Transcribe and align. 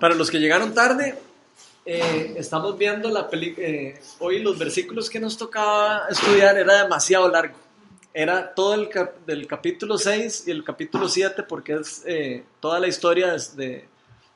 Para 0.00 0.14
los 0.14 0.30
que 0.30 0.38
llegaron 0.38 0.74
tarde, 0.74 1.18
eh, 1.84 2.34
estamos 2.36 2.76
viendo 2.76 3.08
la 3.08 3.30
película. 3.30 3.66
Eh, 3.66 4.00
hoy 4.18 4.40
los 4.40 4.58
versículos 4.58 5.08
que 5.08 5.20
nos 5.20 5.38
tocaba 5.38 6.06
estudiar 6.10 6.58
era 6.58 6.82
demasiado 6.82 7.28
largo. 7.28 7.56
Era 8.12 8.54
todo 8.54 8.74
el 8.74 8.88
del 9.26 9.46
capítulo 9.46 9.96
6 9.96 10.44
y 10.46 10.50
el 10.50 10.64
capítulo 10.64 11.08
7, 11.08 11.42
porque 11.44 11.74
es 11.74 12.02
eh, 12.06 12.44
toda 12.60 12.80
la 12.80 12.88
historia 12.88 13.32
desde, 13.32 13.88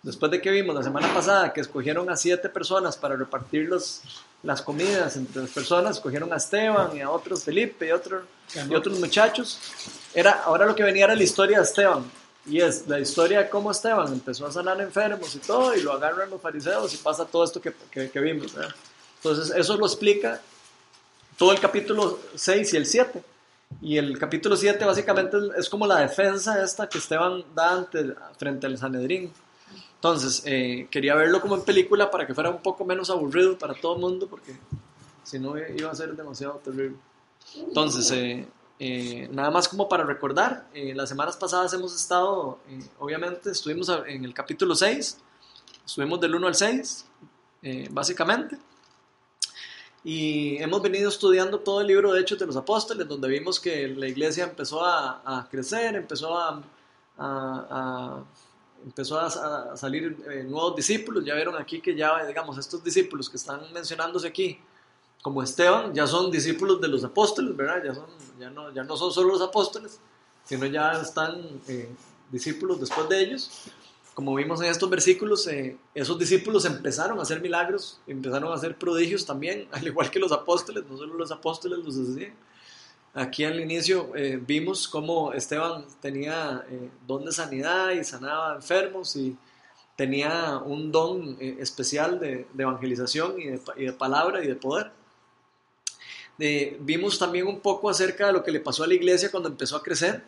después 0.03 0.31
de 0.31 0.41
que 0.41 0.51
vimos 0.51 0.75
la 0.75 0.83
semana 0.83 1.13
pasada 1.13 1.53
que 1.53 1.61
escogieron 1.61 2.09
a 2.11 2.17
siete 2.17 2.49
personas 2.51 2.97
para 2.97 3.17
repartir 3.17 3.69
los, 3.69 4.03
las 4.43 4.63
comidas 4.63 5.17
entre 5.17 5.43
las 5.43 5.51
personas, 5.51 5.97
escogieron 5.97 6.33
a 6.33 6.37
Esteban 6.37 6.95
y 6.97 7.01
a 7.01 7.11
otros, 7.11 7.43
Felipe 7.43 7.89
y, 7.89 7.91
otros 7.91 8.25
y 8.69 8.75
otros 8.75 9.01
muchachos. 9.01 9.59
Era, 10.15 10.43
ahora 10.45 10.67
lo 10.67 10.75
que 10.75 10.85
venía 10.85 11.05
era 11.05 11.15
la 11.15 11.23
historia 11.23 11.59
de 11.59 11.65
Esteban 11.65 12.05
y 12.47 12.61
es 12.61 12.89
la 12.89 12.99
historia 12.99 13.43
de 13.43 13.51
cómo 13.51 13.71
Esteban 13.71 14.13
empezó 14.13 14.47
a 14.47 14.53
sanar 14.53 14.81
enfermos 14.81 15.35
y 15.35 15.39
todo, 15.39 15.75
y 15.75 15.83
lo 15.83 15.93
agarran 15.93 16.31
los 16.31 16.41
fariseos 16.41 16.93
y 16.95 16.97
pasa 16.99 17.25
todo 17.25 17.45
esto 17.45 17.61
que, 17.61 17.73
que, 17.91 18.21
vimos. 18.21 18.55
Entonces, 19.17 19.55
eso 19.55 19.77
lo 19.77 19.87
explica 19.87 20.41
todo 21.37 21.53
el 21.53 21.61
capítulo 21.61 22.19
6 22.35 22.75
y 22.75 22.77
el 22.77 22.87
7. 22.87 23.23
Y 23.83 23.99
el 23.99 24.19
capítulo 24.19 24.57
7 24.57 24.85
básicamente 24.85 25.37
es 25.57 25.69
como 25.69 25.87
la 25.87 26.01
defensa 26.01 26.63
esta 26.63 26.89
que 26.89 26.99
Esteban 26.99 27.45
da 27.55 27.73
ante, 27.73 28.15
frente 28.37 28.67
al 28.67 28.79
Sanedrín. 28.79 29.33
Entonces, 29.97 30.43
eh, 30.47 30.89
quería 30.91 31.15
verlo 31.15 31.41
como 31.41 31.57
en 31.57 31.63
película 31.63 32.11
para 32.11 32.27
que 32.27 32.35
fuera 32.35 32.51
un 32.51 32.63
poco 32.63 32.85
menos 32.85 33.11
aburrido 33.11 33.59
para 33.59 33.75
todo 33.75 33.95
el 33.95 34.01
mundo, 34.01 34.27
porque 34.29 34.57
si 35.23 35.39
no 35.39 35.57
iba 35.59 35.91
a 35.91 35.95
ser 35.95 36.17
demasiado 36.17 36.55
terrible. 36.65 36.97
Entonces, 37.55 38.11
eh, 38.13 38.47
eh, 38.83 39.29
nada 39.31 39.51
más 39.51 39.69
como 39.69 39.91
para 39.91 40.05
recordar, 40.05 40.67
eh, 40.73 40.95
las 40.95 41.11
semanas 41.11 41.37
pasadas 41.37 41.75
hemos 41.75 41.95
estado, 41.95 42.61
eh, 42.67 42.81
obviamente, 42.99 43.51
estuvimos 43.51 43.93
en 44.07 44.25
el 44.25 44.33
capítulo 44.33 44.75
6, 44.75 45.19
estuvimos 45.85 46.19
del 46.19 46.35
1 46.35 46.47
al 46.47 46.55
6, 46.55 47.05
básicamente, 47.91 48.57
y 50.03 50.57
hemos 50.63 50.81
venido 50.81 51.11
estudiando 51.11 51.61
todo 51.61 51.83
el 51.83 51.89
libro 51.89 52.11
de 52.15 52.23
Hechos 52.23 52.39
de 52.39 52.47
los 52.47 52.57
Apóstoles, 52.57 53.07
donde 53.07 53.29
vimos 53.29 53.61
que 53.61 53.87
la 53.87 54.09
iglesia 54.09 54.45
empezó 54.45 54.83
a, 54.83 55.47
crecer, 55.51 55.95
empezó 55.95 56.39
a, 56.39 56.63
empezó 58.83 59.21
a, 59.21 59.77
salir 59.77 60.19
nuevos 60.49 60.75
discípulos, 60.75 61.23
ya 61.23 61.35
vieron 61.35 61.55
aquí 61.57 61.83
que 61.83 61.95
ya, 61.95 62.25
digamos, 62.25 62.57
estos 62.57 62.83
discípulos 62.83 63.29
que 63.29 63.37
están 63.37 63.61
mencionándose 63.75 64.27
aquí, 64.27 64.59
como 65.23 65.43
Esteban, 65.43 65.95
ya 65.95 66.07
son 66.07 66.31
discípulos 66.31 66.81
de 66.81 66.89
los 66.89 67.05
apóstoles, 67.05 67.55
¿verdad? 67.57 67.83
Ya, 67.85 67.95
son, 67.95 68.07
ya, 68.39 68.51
no, 68.51 68.73
ya 68.73 68.85
no 68.85 68.97
son 68.97 69.13
solo 69.13 69.33
los 69.33 69.43
apóstoles, 69.43 70.01
sino 70.45 70.67
ya 70.67 70.93
están 70.93 71.43
eh, 71.69 71.91
discípulos 72.31 72.81
después 72.81 73.09
de 73.09 73.21
ellos. 73.21 73.51
Como 74.15 74.35
vimos 74.35 74.61
en 74.61 74.69
estos 74.69 74.89
versículos, 74.89 75.47
eh, 75.47 75.77
esos 75.95 76.19
discípulos 76.19 76.65
empezaron 76.65 77.19
a 77.19 77.23
hacer 77.23 77.41
milagros, 77.41 78.01
empezaron 78.07 78.51
a 78.51 78.55
hacer 78.55 78.77
prodigios 78.77 79.27
también, 79.27 79.69
al 79.73 79.87
igual 79.87 80.11
que 80.11 80.19
los 80.19 80.33
apóstoles, 80.33 80.85
no 80.89 80.97
solo 80.97 81.15
los 81.15 81.31
apóstoles 81.31 81.79
los 81.81 81.97
hacían. 81.97 82.35
Aquí 83.13 83.45
al 83.45 83.61
inicio 83.61 84.15
eh, 84.15 84.41
vimos 84.41 84.87
cómo 84.89 85.33
Esteban 85.33 85.85
tenía 86.01 86.65
don 87.09 87.25
de 87.25 87.33
sanidad 87.33 87.91
y 87.91 88.05
sanaba 88.05 88.55
enfermos 88.55 89.17
y 89.17 89.37
tenía 89.97 90.59
un 90.65 90.93
don 90.93 91.37
especial 91.41 92.21
de, 92.21 92.47
evangelización 92.57 93.41
y 93.41 93.47
de, 93.49 93.61
y 93.77 93.85
de 93.87 93.93
palabra 93.93 94.43
y 94.45 94.47
de 94.47 94.55
poder 94.55 94.93
vimos 96.81 97.19
también 97.19 97.47
un 97.47 97.61
poco 97.61 97.91
acerca 97.91 98.27
de 98.27 98.33
lo 98.33 98.43
que 98.43 98.51
le 98.51 98.61
pasó 98.61 98.85
a 98.85 98.87
la 98.87 98.95
iglesia 98.95 99.31
cuando 99.31 99.49
empezó 99.49 99.77
a 99.77 99.83
crecer. 99.83 100.23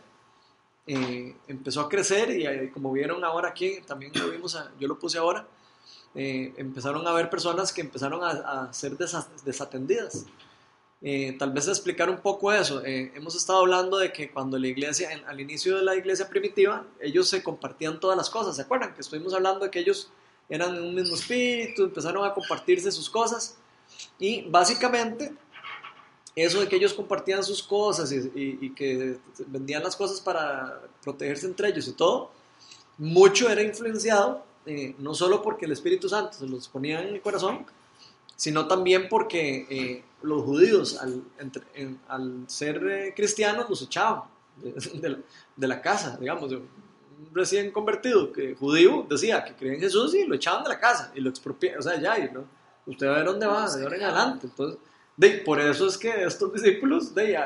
Eh, 0.87 1.37
empezó 1.47 1.81
a 1.81 1.89
crecer 1.89 2.31
y 2.31 2.45
eh, 2.45 2.71
como 2.75 2.91
vieron 2.93 3.23
ahora 3.25 3.51
aquí, 3.51 3.79
también 3.87 4.11
lo 4.15 4.31
vimos, 4.31 4.59
yo 4.81 4.89
lo 4.89 4.99
puse 4.99 5.17
ahora, 5.17 5.47
eh, 6.13 6.53
empezaron 6.57 7.07
a 7.07 7.11
haber 7.11 7.31
personas 7.31 7.73
que 7.73 7.83
empezaron 7.83 8.21
a, 8.25 8.73
ser 8.73 8.97
desatendidas. 8.97 10.27
tal 11.39 11.53
vez 11.53 11.69
explicar 11.69 12.11
un 12.11 12.19
poco 12.19 12.53
eso. 12.53 12.83
hemos 12.85 13.37
estado 13.37 13.61
hablando 13.61 13.97
de 13.99 14.12
que 14.12 14.31
cuando 14.31 14.59
la 14.59 14.67
iglesia, 14.67 15.09
al 15.27 15.41
inicio 15.41 15.77
de 15.77 15.83
la 15.83 15.95
iglesia 15.95 16.28
primitiva, 16.28 16.84
ellos 17.01 17.28
se 17.28 17.43
compartían 17.43 18.01
todas 18.01 18.17
las 18.17 18.28
cosas. 18.28 18.56
¿Se 18.56 18.62
acuerdan? 18.62 18.93
Que 18.95 19.03
estuvimos 19.03 19.34
hablando 19.34 19.65
de 19.65 19.71
que 19.71 19.78
ellos 19.78 20.11
eran 20.49 20.77
un 20.83 20.95
mismo 20.95 21.15
espíritu, 21.15 21.84
empezaron 21.84 22.25
a 22.25 22.34
compartirse 22.34 22.91
sus 22.91 23.09
cosas. 23.09 23.56
Y 24.19 24.43
básicamente 24.43 25.33
eso 26.34 26.60
de 26.60 26.69
que 26.69 26.76
ellos 26.76 26.94
compartían 26.94 27.44
sus 27.44 27.62
cosas 27.62 28.10
y, 28.12 28.70
que 28.70 29.19
vendían 29.47 29.82
las 29.82 29.97
cosas 29.97 30.20
para 30.20 30.81
protegerse 31.03 31.47
entre 31.47 31.69
ellos 31.69 31.87
y 31.88 31.93
todo, 31.93 32.31
mucho 32.98 33.50
era 33.50 33.62
influenciado, 33.62 34.44
eh, 34.65 34.94
no 34.98 35.15
solo 35.15 35.42
porque 35.42 35.66
el 35.66 35.72
Espíritu 35.72 36.09
Santo 36.09 36.32
se 36.34 36.47
los 36.47 36.69
ponía 36.69 37.03
en 37.03 37.15
el 37.15 37.21
corazón, 37.21 37.66
sino 38.37 38.66
también 38.66 39.09
porque 39.09 39.66
eh, 39.69 40.04
los 40.22 40.42
judíos 40.42 40.98
al, 40.98 41.22
al 42.09 42.44
ser 42.47 42.87
eh, 42.87 43.12
cristianos 43.15 43.69
los 43.69 43.82
echaban 43.82 44.22
de, 45.56 45.66
la, 45.66 45.81
casa, 45.81 46.16
digamos, 46.19 46.53
un 46.53 46.69
recién 47.32 47.71
convertido 47.71 48.32
que 48.32 48.54
judío 48.54 49.06
decía 49.09 49.44
que 49.44 49.54
creía 49.54 49.75
en 49.75 49.81
Jesús 49.81 50.15
y 50.15 50.25
lo 50.25 50.34
echaban 50.34 50.62
de 50.62 50.71
la 50.71 50.78
casa 50.78 51.12
y 51.15 51.21
lo 51.21 51.31
expropiaban, 51.31 51.81
o 51.81 51.82
sea, 51.82 52.00
ya, 52.00 52.19
y, 52.19 52.31
¿no? 52.32 52.44
usted 52.87 53.06
va 53.06 53.15
a 53.15 53.16
ver 53.19 53.26
dónde 53.26 53.47
va, 53.47 53.75
de 53.75 53.82
ahora 53.82 53.97
en 53.97 54.03
adelante, 54.03 54.47
entonces 54.47 54.78
de, 55.22 55.38
por 55.38 55.60
eso 55.60 55.87
es 55.87 55.97
que 55.97 56.25
estos 56.25 56.53
discípulos 56.53 57.15
de, 57.15 57.38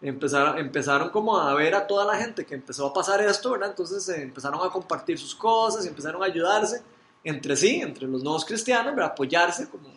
empezaron, 0.00 0.58
empezaron 0.58 1.10
como 1.10 1.38
a 1.38 1.54
ver 1.54 1.74
a 1.74 1.86
toda 1.86 2.04
la 2.04 2.16
gente 2.16 2.46
que 2.46 2.54
empezó 2.54 2.86
a 2.86 2.92
pasar 2.92 3.20
esto, 3.20 3.50
¿verdad? 3.50 3.70
Entonces 3.70 4.08
eh, 4.08 4.22
empezaron 4.22 4.66
a 4.66 4.70
compartir 4.70 5.18
sus 5.18 5.34
cosas 5.34 5.84
empezaron 5.86 6.22
a 6.22 6.26
ayudarse 6.26 6.82
entre 7.22 7.56
sí, 7.56 7.80
entre 7.82 8.06
los 8.06 8.22
nuevos 8.22 8.44
cristianos, 8.44 8.94
¿verdad? 8.94 9.12
apoyarse 9.12 9.68
como, 9.68 9.90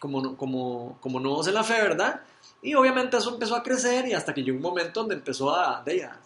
como, 0.00 0.36
como, 0.36 0.98
como 1.00 1.20
nuevos 1.20 1.46
en 1.46 1.54
la 1.54 1.62
fe, 1.62 1.80
¿verdad? 1.80 2.22
Y 2.60 2.74
obviamente 2.74 3.16
eso 3.16 3.32
empezó 3.32 3.54
a 3.54 3.62
crecer 3.62 4.08
y 4.08 4.14
hasta 4.14 4.34
que 4.34 4.42
llegó 4.42 4.56
un 4.56 4.62
momento 4.62 5.00
donde 5.00 5.14
empezó 5.14 5.54
a, 5.54 5.82
de, 5.84 6.04
a, 6.04 6.18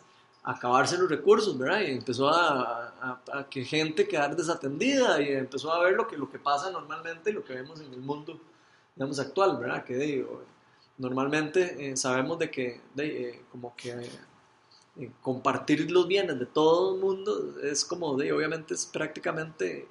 acabarse 0.44 0.97
los 0.97 1.10
recursos, 1.10 1.59
¿verdad? 1.59 1.81
Y 1.81 1.91
empezó 1.91 2.31
a, 2.31 3.19
a, 3.32 3.47
que 3.50 3.64
gente 3.64 4.09
quedar 4.09 4.34
desatendida 4.34 5.20
y 5.20 5.28
empezó 5.28 5.72
a 5.72 5.81
ver 5.81 5.94
lo 5.94 6.06
que, 6.06 6.16
lo 6.16 6.31
que 6.31 6.38
pasa 6.38 6.70
normalmente 6.70 7.31
y 7.31 7.34
lo 7.34 7.44
que 7.44 7.54
vemos 7.54 7.81
en 7.81 7.93
el 7.93 8.00
mundo 8.00 8.41
digamos, 8.94 9.19
actual, 9.19 9.58
¿verdad? 9.58 9.84
Que 9.84 9.97
digo, 9.97 10.42
normalmente 10.98 11.91
eh, 11.91 11.97
sabemos 11.97 12.38
de 12.38 12.50
que, 12.50 12.80
eh, 12.97 13.42
como 13.50 13.75
que 13.76 14.10
eh, 14.97 15.10
compartir 15.20 15.91
los 15.91 16.06
bienes 16.06 16.38
de 16.38 16.47
todo 16.47 16.94
el 16.94 17.00
mundo 17.00 17.60
es 17.62 17.84
como, 17.84 18.16
de, 18.16 18.32
obviamente 18.32 18.75
es 18.75 18.86
prácticamente 18.86 19.88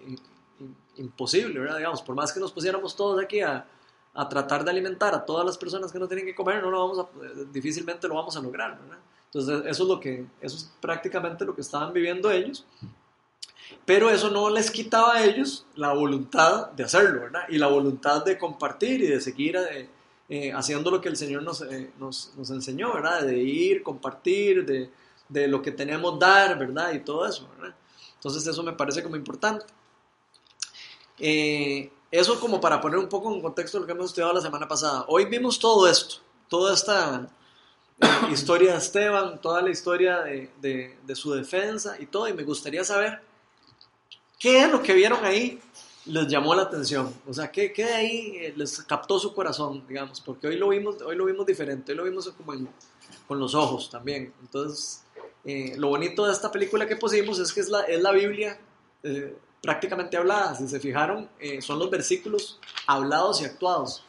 imposible, 0.97 1.59
¿verdad? 1.59 1.77
Digamos, 1.77 2.01
por 2.01 2.15
más 2.15 2.31
que 2.31 2.39
nos 2.39 2.51
pusiéramos 2.51 2.95
todos 2.95 3.21
aquí 3.21 3.41
a, 3.41 3.65
a, 4.13 4.29
tratar 4.29 4.63
de 4.63 4.71
alimentar 4.71 5.15
a 5.15 5.25
todas 5.25 5.45
las 5.45 5.57
personas 5.57 5.91
que 5.91 5.99
no 5.99 6.07
tienen 6.07 6.25
que 6.25 6.35
comer, 6.35 6.61
no 6.61 6.69
lo 6.69 6.87
vamos 6.87 6.99
a, 6.99 7.07
difícilmente 7.51 8.07
lo 8.07 8.15
vamos 8.15 8.35
a 8.37 8.41
lograr, 8.41 8.79
¿verdad? 8.79 8.99
Entonces, 9.33 9.61
eso 9.65 9.83
es 9.83 9.89
lo 9.89 9.99
que, 9.99 10.25
eso 10.41 10.57
es 10.57 10.71
prácticamente 10.81 11.45
lo 11.45 11.55
que 11.55 11.61
estaban 11.61 11.93
viviendo 11.93 12.29
ellos 12.29 12.65
pero 13.85 14.09
eso 14.09 14.29
no 14.29 14.49
les 14.49 14.71
quitaba 14.71 15.15
a 15.15 15.23
ellos 15.23 15.65
la 15.75 15.93
voluntad 15.93 16.71
de 16.71 16.83
hacerlo, 16.83 17.21
¿verdad? 17.21 17.41
Y 17.49 17.57
la 17.57 17.67
voluntad 17.67 18.23
de 18.23 18.37
compartir 18.37 19.01
y 19.01 19.07
de 19.07 19.19
seguir 19.19 19.57
eh, 19.57 19.89
eh, 20.29 20.53
haciendo 20.53 20.91
lo 20.91 21.01
que 21.01 21.09
el 21.09 21.17
Señor 21.17 21.43
nos, 21.43 21.61
eh, 21.61 21.91
nos, 21.99 22.31
nos, 22.37 22.49
enseñó, 22.51 22.93
¿verdad? 22.93 23.23
De 23.23 23.37
ir, 23.37 23.83
compartir, 23.83 24.65
de, 24.65 24.89
de, 25.27 25.47
lo 25.47 25.61
que 25.61 25.71
tenemos 25.71 26.19
dar, 26.19 26.57
¿verdad? 26.57 26.93
Y 26.93 26.99
todo 26.99 27.25
eso, 27.27 27.47
¿verdad? 27.57 27.75
Entonces 28.15 28.45
eso 28.45 28.63
me 28.63 28.73
parece 28.73 29.03
como 29.03 29.15
importante. 29.15 29.65
eso 31.17 32.39
como 32.39 32.61
para 32.61 32.79
poner 32.79 32.99
un 32.99 33.09
poco 33.09 33.33
en 33.33 33.41
contexto 33.41 33.79
lo 33.79 33.85
que 33.85 33.93
hemos 33.93 34.07
estudiado 34.07 34.33
la 34.33 34.41
semana 34.41 34.67
pasada. 34.67 35.05
Hoy 35.07 35.25
vimos 35.25 35.59
todo 35.59 35.87
esto, 35.87 36.15
toda 36.47 36.73
esta 36.73 37.27
historia 38.31 38.73
de 38.73 38.77
Esteban, 38.77 39.41
toda 39.41 39.61
la 39.61 39.69
historia 39.69 40.21
de, 40.21 40.51
de, 40.61 40.97
de 41.05 41.15
su 41.15 41.33
defensa 41.33 41.97
y 41.99 42.05
todo, 42.05 42.27
y 42.27 42.33
me 42.33 42.43
gustaría 42.43 42.83
saber 42.83 43.30
¿Qué 44.41 44.63
es 44.63 44.71
lo 44.71 44.81
que 44.81 44.95
vieron 44.95 45.23
ahí 45.23 45.61
les 46.05 46.27
llamó 46.27 46.55
la 46.55 46.63
atención? 46.63 47.13
O 47.27 47.33
sea, 47.33 47.51
¿qué, 47.51 47.71
qué 47.71 47.85
de 47.85 47.93
ahí 47.93 48.37
eh, 48.37 48.53
les 48.57 48.81
captó 48.81 49.19
su 49.19 49.35
corazón, 49.35 49.85
digamos? 49.87 50.19
Porque 50.19 50.47
hoy 50.47 50.57
lo 50.57 50.69
vimos, 50.69 50.99
hoy 51.03 51.15
lo 51.15 51.25
vimos 51.25 51.45
diferente, 51.45 51.91
hoy 51.91 51.97
lo 51.99 52.03
vimos 52.05 52.27
como 52.35 52.53
con 53.27 53.39
los 53.39 53.53
ojos 53.53 53.91
también. 53.91 54.33
Entonces, 54.41 55.03
eh, 55.45 55.75
lo 55.77 55.89
bonito 55.89 56.25
de 56.25 56.33
esta 56.33 56.51
película 56.51 56.87
que 56.87 56.95
pusimos 56.95 57.37
es 57.37 57.53
que 57.53 57.59
es 57.59 57.69
la, 57.69 57.81
es 57.81 58.01
la 58.01 58.11
Biblia 58.13 58.59
eh, 59.03 59.37
prácticamente 59.61 60.17
hablada. 60.17 60.55
Si 60.55 60.67
se 60.67 60.79
fijaron, 60.79 61.29
son 61.59 61.77
los 61.77 61.91
versículos 61.91 62.59
hablados 62.87 63.43
y 63.43 63.45
actuados. 63.45 64.03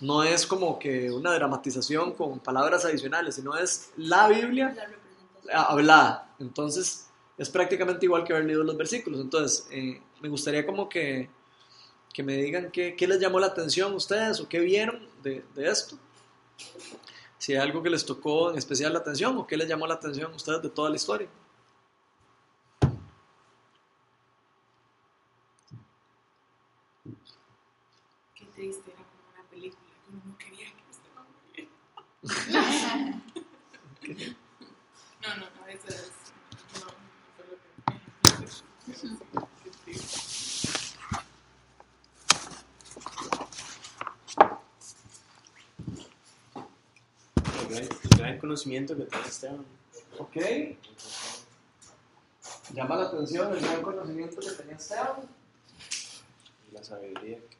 No 0.00 0.22
es 0.22 0.46
como 0.46 0.78
que 0.78 1.10
una 1.10 1.34
dramatización 1.34 2.14
con 2.14 2.38
palabras 2.38 2.86
adicionales, 2.86 3.34
sino 3.34 3.54
es 3.54 3.90
la 3.98 4.28
Biblia 4.28 4.74
hablada. 5.52 6.34
Entonces, 6.40 7.03
es 7.38 7.50
prácticamente 7.50 8.06
igual 8.06 8.24
que 8.24 8.32
haber 8.32 8.46
leído 8.46 8.64
los 8.64 8.76
versículos. 8.76 9.20
Entonces, 9.20 9.66
eh, 9.70 10.00
me 10.20 10.28
gustaría 10.28 10.64
como 10.64 10.88
que, 10.88 11.28
que 12.12 12.22
me 12.22 12.36
digan 12.36 12.70
qué, 12.70 12.94
qué, 12.96 13.06
les 13.08 13.20
llamó 13.20 13.40
la 13.40 13.48
atención 13.48 13.92
a 13.92 13.96
ustedes 13.96 14.40
o 14.40 14.48
qué 14.48 14.60
vieron 14.60 15.08
de, 15.22 15.44
de, 15.54 15.68
esto. 15.68 15.96
Si 17.38 17.52
hay 17.52 17.58
algo 17.58 17.82
que 17.82 17.90
les 17.90 18.04
tocó 18.06 18.50
en 18.50 18.58
especial 18.58 18.92
la 18.92 19.00
atención 19.00 19.36
o 19.36 19.46
qué 19.46 19.56
les 19.56 19.68
llamó 19.68 19.86
la 19.86 19.94
atención 19.94 20.32
a 20.32 20.36
ustedes 20.36 20.62
de 20.62 20.70
toda 20.70 20.90
la 20.90 20.96
historia. 20.96 21.28
Qué 28.34 28.44
triste, 28.54 28.92
era 28.92 29.02
como 29.04 29.30
una 29.34 29.42
película 29.50 29.82
que 30.04 30.10
uno 30.12 30.22
no 30.24 30.38
quería 30.38 30.66
que 30.66 30.84
muriera. 34.04 34.40
no, 35.22 35.28
no, 35.36 35.46
no, 35.56 35.66
eso 35.66 35.88
es. 35.88 36.12
No, 36.80 36.86
no 36.86 36.92
fue 37.36 37.46
lo 37.46 37.56
que. 37.58 37.68
Qué 39.62 39.70
triste. 39.84 40.34
El 47.46 47.60
gran, 47.74 47.88
el 48.12 48.18
gran 48.18 48.38
conocimiento 48.38 48.96
que 48.96 49.04
tiene 49.04 49.26
Esteban. 49.26 49.64
Ok. 50.18 50.36
Llama 52.72 52.96
la 52.96 53.04
atención 53.04 53.52
el 53.52 53.60
gran 53.60 53.82
conocimiento 53.82 54.40
que 54.40 54.50
tenía 54.50 54.76
Esteban. 54.76 55.16
Y 56.70 56.74
la 56.74 56.82
sabiduría 56.84 57.38
que, 57.38 57.56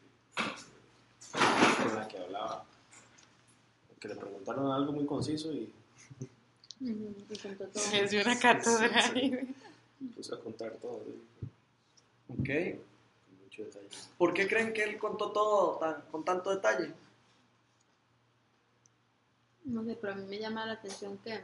con 1.84 1.94
la 1.96 2.08
que 2.08 2.19
hablaba. 2.19 2.64
Que 4.00 4.08
le 4.08 4.16
preguntaron 4.16 4.70
algo 4.72 4.93
muy 4.93 5.06
conciso 5.06 5.52
y. 5.52 5.72
Es 7.93 8.11
de 8.11 8.20
una 8.22 8.38
cátedra. 8.38 9.12
puso 10.14 10.34
a 10.34 10.40
contar 10.40 10.72
todo 10.72 11.02
¿sí? 11.06 11.49
Ok. 12.28 12.81
con 13.26 13.44
mucho 13.44 13.62
detalle. 13.64 13.88
¿Por 14.19 14.34
qué 14.34 14.46
creen 14.46 14.72
que 14.75 14.82
él 14.84 14.99
contó 14.99 15.31
todo 15.32 15.78
tan- 15.78 16.02
con 16.11 16.25
tanto 16.25 16.50
detalle? 16.50 16.93
No 19.64 19.82
sé, 19.84 19.96
pero 20.00 20.12
a 20.12 20.16
mí 20.16 20.25
me 20.26 20.38
llama 20.38 20.66
la 20.66 20.75
atención 20.75 21.19
que, 21.19 21.40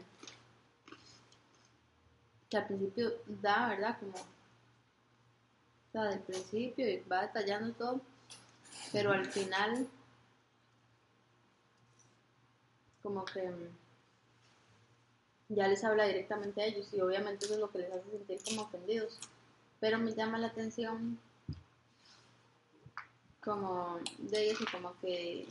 que 2.49 2.56
al 2.56 2.67
principio 2.67 3.12
da, 3.26 3.69
¿verdad? 3.69 3.99
Como, 3.99 4.12
o 4.12 5.93
sea, 5.93 6.05
del 6.05 6.20
principio 6.20 6.88
y 6.88 7.00
va 7.00 7.22
detallando 7.22 7.72
todo, 7.75 8.00
pero 8.93 9.12
al 9.12 9.25
final, 9.25 9.88
como 13.02 13.25
que 13.25 13.50
ya 15.49 15.67
les 15.67 15.82
habla 15.82 16.05
directamente 16.05 16.62
a 16.62 16.67
ellos 16.67 16.88
y 16.93 17.00
obviamente 17.00 17.44
eso 17.44 17.55
es 17.55 17.61
lo 17.61 17.70
que 17.70 17.78
les 17.78 17.90
hace 17.90 18.11
sentir 18.11 18.38
como 18.44 18.62
ofendidos. 18.62 19.19
Pero 19.81 19.99
me 19.99 20.12
llama 20.14 20.38
la 20.38 20.49
atención 20.49 21.19
como 23.43 23.99
de 24.19 24.50
eso, 24.50 24.64
como 24.70 24.94
que 25.00 25.49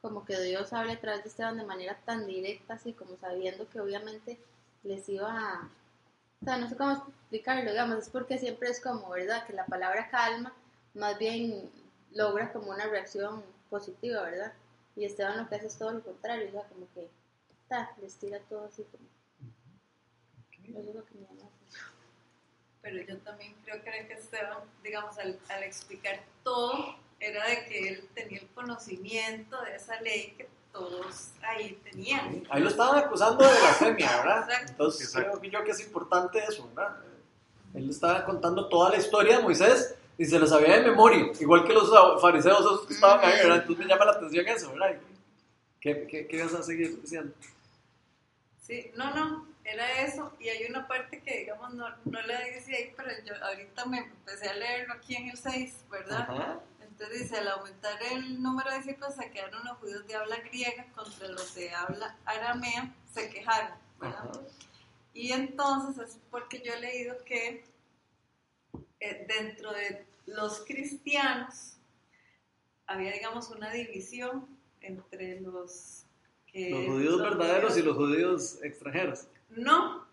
como 0.00 0.24
que 0.24 0.40
Dios 0.40 0.72
habla 0.72 0.94
a 0.94 1.00
través 1.00 1.22
de 1.22 1.28
Esteban 1.30 1.56
de 1.56 1.64
manera 1.64 1.98
tan 2.04 2.26
directa, 2.26 2.74
así 2.74 2.92
como 2.92 3.16
sabiendo 3.16 3.68
que 3.68 3.80
obviamente 3.80 4.38
les 4.82 5.08
iba 5.08 5.30
a... 5.30 5.70
O 6.42 6.44
sea, 6.44 6.58
no 6.58 6.68
sé 6.68 6.76
cómo 6.76 6.92
explicarlo, 6.92 7.70
digamos, 7.70 7.98
es 7.98 8.08
porque 8.10 8.38
siempre 8.38 8.68
es 8.68 8.80
como, 8.80 9.08
¿verdad? 9.10 9.46
Que 9.46 9.52
la 9.52 9.66
palabra 9.66 10.08
calma 10.10 10.52
más 10.94 11.18
bien 11.18 11.70
logra 12.12 12.52
como 12.52 12.70
una 12.70 12.86
reacción 12.86 13.42
positiva, 13.70 14.22
¿verdad? 14.22 14.52
Y 14.96 15.04
Esteban 15.04 15.38
lo 15.38 15.48
que 15.48 15.56
hace 15.56 15.66
es 15.66 15.78
todo 15.78 15.92
lo 15.92 16.02
contrario, 16.02 16.48
o 16.48 16.52
sea, 16.52 16.62
como 16.68 16.86
que 16.94 17.08
ta, 17.68 17.92
les 18.00 18.16
tira 18.16 18.38
todo 18.48 18.66
así 18.66 18.84
como... 18.84 19.04
Eso 20.78 20.90
es 20.90 20.94
lo 20.94 21.04
que 21.04 21.14
me 21.14 21.26
llama. 21.26 21.50
Pero 22.82 23.02
yo 23.02 23.18
también 23.18 23.54
creo 23.64 23.82
que 23.82 23.88
era 23.88 24.08
que 24.08 24.14
Esteban, 24.14 24.58
digamos, 24.82 25.18
al, 25.18 25.38
al 25.48 25.62
explicar 25.62 26.20
todo, 26.42 26.96
era 27.20 27.46
de 27.46 27.64
que 27.66 27.88
él 27.88 28.08
tenía 28.14 28.40
el 28.40 28.48
conocimiento 28.48 29.60
de 29.62 29.76
esa 29.76 30.00
ley 30.00 30.34
que 30.36 30.48
todos 30.72 31.30
ahí 31.42 31.80
tenían. 31.90 32.42
Ahí 32.50 32.62
lo 32.62 32.68
estaban 32.68 32.98
acusando 32.98 33.44
de 33.44 33.58
blasfemia, 33.58 34.16
¿verdad? 34.18 34.42
Exacto. 34.42 34.72
Entonces 34.72 35.06
Exacto. 35.08 35.30
creo 35.30 35.40
que 35.40 35.50
yo 35.50 35.64
que 35.64 35.70
es 35.70 35.80
importante 35.80 36.38
eso, 36.38 36.68
¿verdad? 36.68 36.96
Él 37.74 37.90
estaba 37.90 38.24
contando 38.24 38.68
toda 38.68 38.90
la 38.90 38.96
historia 38.98 39.38
de 39.38 39.42
Moisés 39.42 39.94
y 40.18 40.24
se 40.24 40.38
lo 40.38 40.46
sabía 40.46 40.78
de 40.78 40.90
memoria, 40.90 41.30
igual 41.40 41.64
que 41.64 41.72
los 41.72 41.90
fariseos 42.20 42.60
esos 42.60 42.86
que 42.86 42.94
estaban 42.94 43.20
ahí, 43.24 43.38
¿verdad? 43.38 43.58
Entonces 43.58 43.84
me 43.84 43.90
llama 43.90 44.04
la 44.06 44.12
atención 44.12 44.48
eso, 44.48 44.72
¿verdad? 44.72 44.96
¿Qué, 45.80 46.06
qué, 46.06 46.26
qué 46.26 46.42
vas 46.42 46.54
a 46.54 46.62
seguir 46.62 47.00
diciendo? 47.00 47.34
Sí, 48.60 48.90
no, 48.96 49.14
no, 49.14 49.46
era 49.62 50.02
eso. 50.02 50.32
Y 50.40 50.48
hay 50.48 50.64
una 50.68 50.88
parte 50.88 51.20
que, 51.22 51.38
digamos, 51.40 51.74
no, 51.74 51.86
no 52.04 52.22
la 52.22 52.40
dice 52.40 52.74
ahí, 52.74 52.94
pero 52.96 53.10
yo 53.24 53.34
ahorita 53.44 53.84
me 53.86 53.98
empecé 53.98 54.48
a 54.48 54.54
leerlo 54.54 54.94
aquí 54.94 55.14
en 55.14 55.28
el 55.28 55.36
6, 55.36 55.84
¿verdad? 55.90 56.26
Ajá. 56.28 56.60
Entonces 56.98 57.24
dice, 57.24 57.36
al 57.36 57.48
aumentar 57.48 58.02
el 58.10 58.42
número 58.42 58.70
de 58.70 58.78
discípulos 58.78 59.14
se 59.16 59.30
quedaron 59.30 59.62
los 59.66 59.76
judíos 59.76 60.06
de 60.06 60.14
habla 60.14 60.36
griega 60.38 60.86
contra 60.94 61.28
los 61.28 61.54
de 61.54 61.70
habla 61.70 62.16
aramea, 62.24 62.94
se 63.12 63.28
quejaron, 63.28 63.76
¿verdad? 64.00 64.30
Ajá. 64.30 64.40
Y 65.12 65.32
entonces 65.32 66.08
es 66.08 66.18
porque 66.30 66.62
yo 66.64 66.72
he 66.72 66.80
leído 66.80 67.22
que 67.26 67.66
eh, 69.00 69.26
dentro 69.28 69.72
de 69.72 70.06
los 70.24 70.64
cristianos 70.64 71.76
había, 72.86 73.12
digamos, 73.12 73.50
una 73.50 73.70
división 73.70 74.46
entre 74.80 75.40
los 75.42 76.06
que... 76.46 76.70
Los 76.70 76.86
judíos 76.86 77.20
verdaderos 77.20 77.76
y 77.76 77.82
los 77.82 77.96
judíos 77.96 78.58
extranjeros. 78.62 79.26
No, 79.50 80.06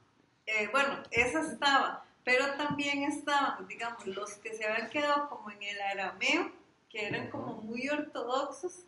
eh, 0.45 0.67
bueno, 0.73 1.01
esa 1.11 1.49
estaba, 1.49 2.05
pero 2.25 2.55
también 2.57 3.03
estaban, 3.03 3.67
digamos, 3.69 4.05
los 4.05 4.33
que 4.33 4.53
se 4.53 4.65
habían 4.65 4.89
quedado 4.89 5.29
como 5.29 5.49
en 5.49 5.63
el 5.63 5.81
arameo, 5.81 6.51
que 6.93 7.07
eran 7.07 7.31
como 7.31 7.55
muy 7.63 7.89
ortodoxos, 7.89 8.85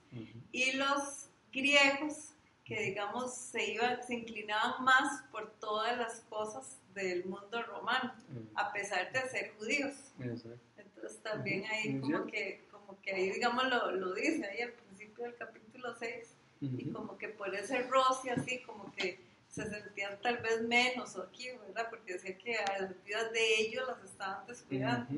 y 0.52 0.74
los 0.74 1.28
griegos 1.52 2.36
que 2.64 2.80
digamos 2.82 3.34
se 3.34 3.72
iban 3.72 4.02
se 4.04 4.14
inclinaban 4.14 4.84
más 4.84 5.24
por 5.32 5.52
todas 5.60 5.98
las 5.98 6.22
cosas 6.22 6.78
del 6.94 7.26
mundo 7.26 7.64
romano 7.64 8.14
a 8.54 8.72
pesar 8.72 9.12
de 9.12 9.22
ser 9.28 9.54
judíos. 9.58 9.94
Exacto. 10.20 10.60
entonces 10.78 11.20
también 11.22 11.66
ahí 11.66 12.00
como 12.00 12.26
que 12.28 12.66
como 12.72 13.02
que 13.02 13.12
ahí 13.12 13.32
digamos 13.32 13.68
lo, 13.68 13.92
lo 13.92 14.14
dice 14.14 14.46
ahí 14.46 14.62
al 14.62 14.72
principio 14.72 15.26
del 15.26 15.36
capítulo 15.36 15.96
6 15.98 16.36
y 16.62 16.90
como 16.90 17.18
que 17.18 17.30
por 17.30 17.54
ese 17.54 17.84
roce 17.84 18.32
así 18.32 18.62
como 18.62 18.92
que 18.94 19.20
se 19.50 19.68
sentían 19.70 20.20
tal 20.22 20.38
vez 20.38 20.62
menos 20.62 21.18
aquí 21.18 21.50
verdad 21.68 21.88
porque 21.90 22.14
decía 22.14 22.38
que 22.38 22.56
a 22.56 22.82
las 22.82 23.04
vidas 23.04 23.32
de 23.32 23.62
ellos 23.62 23.88
las 23.88 24.04
estaban 24.04 24.46
descuidando. 24.46 25.12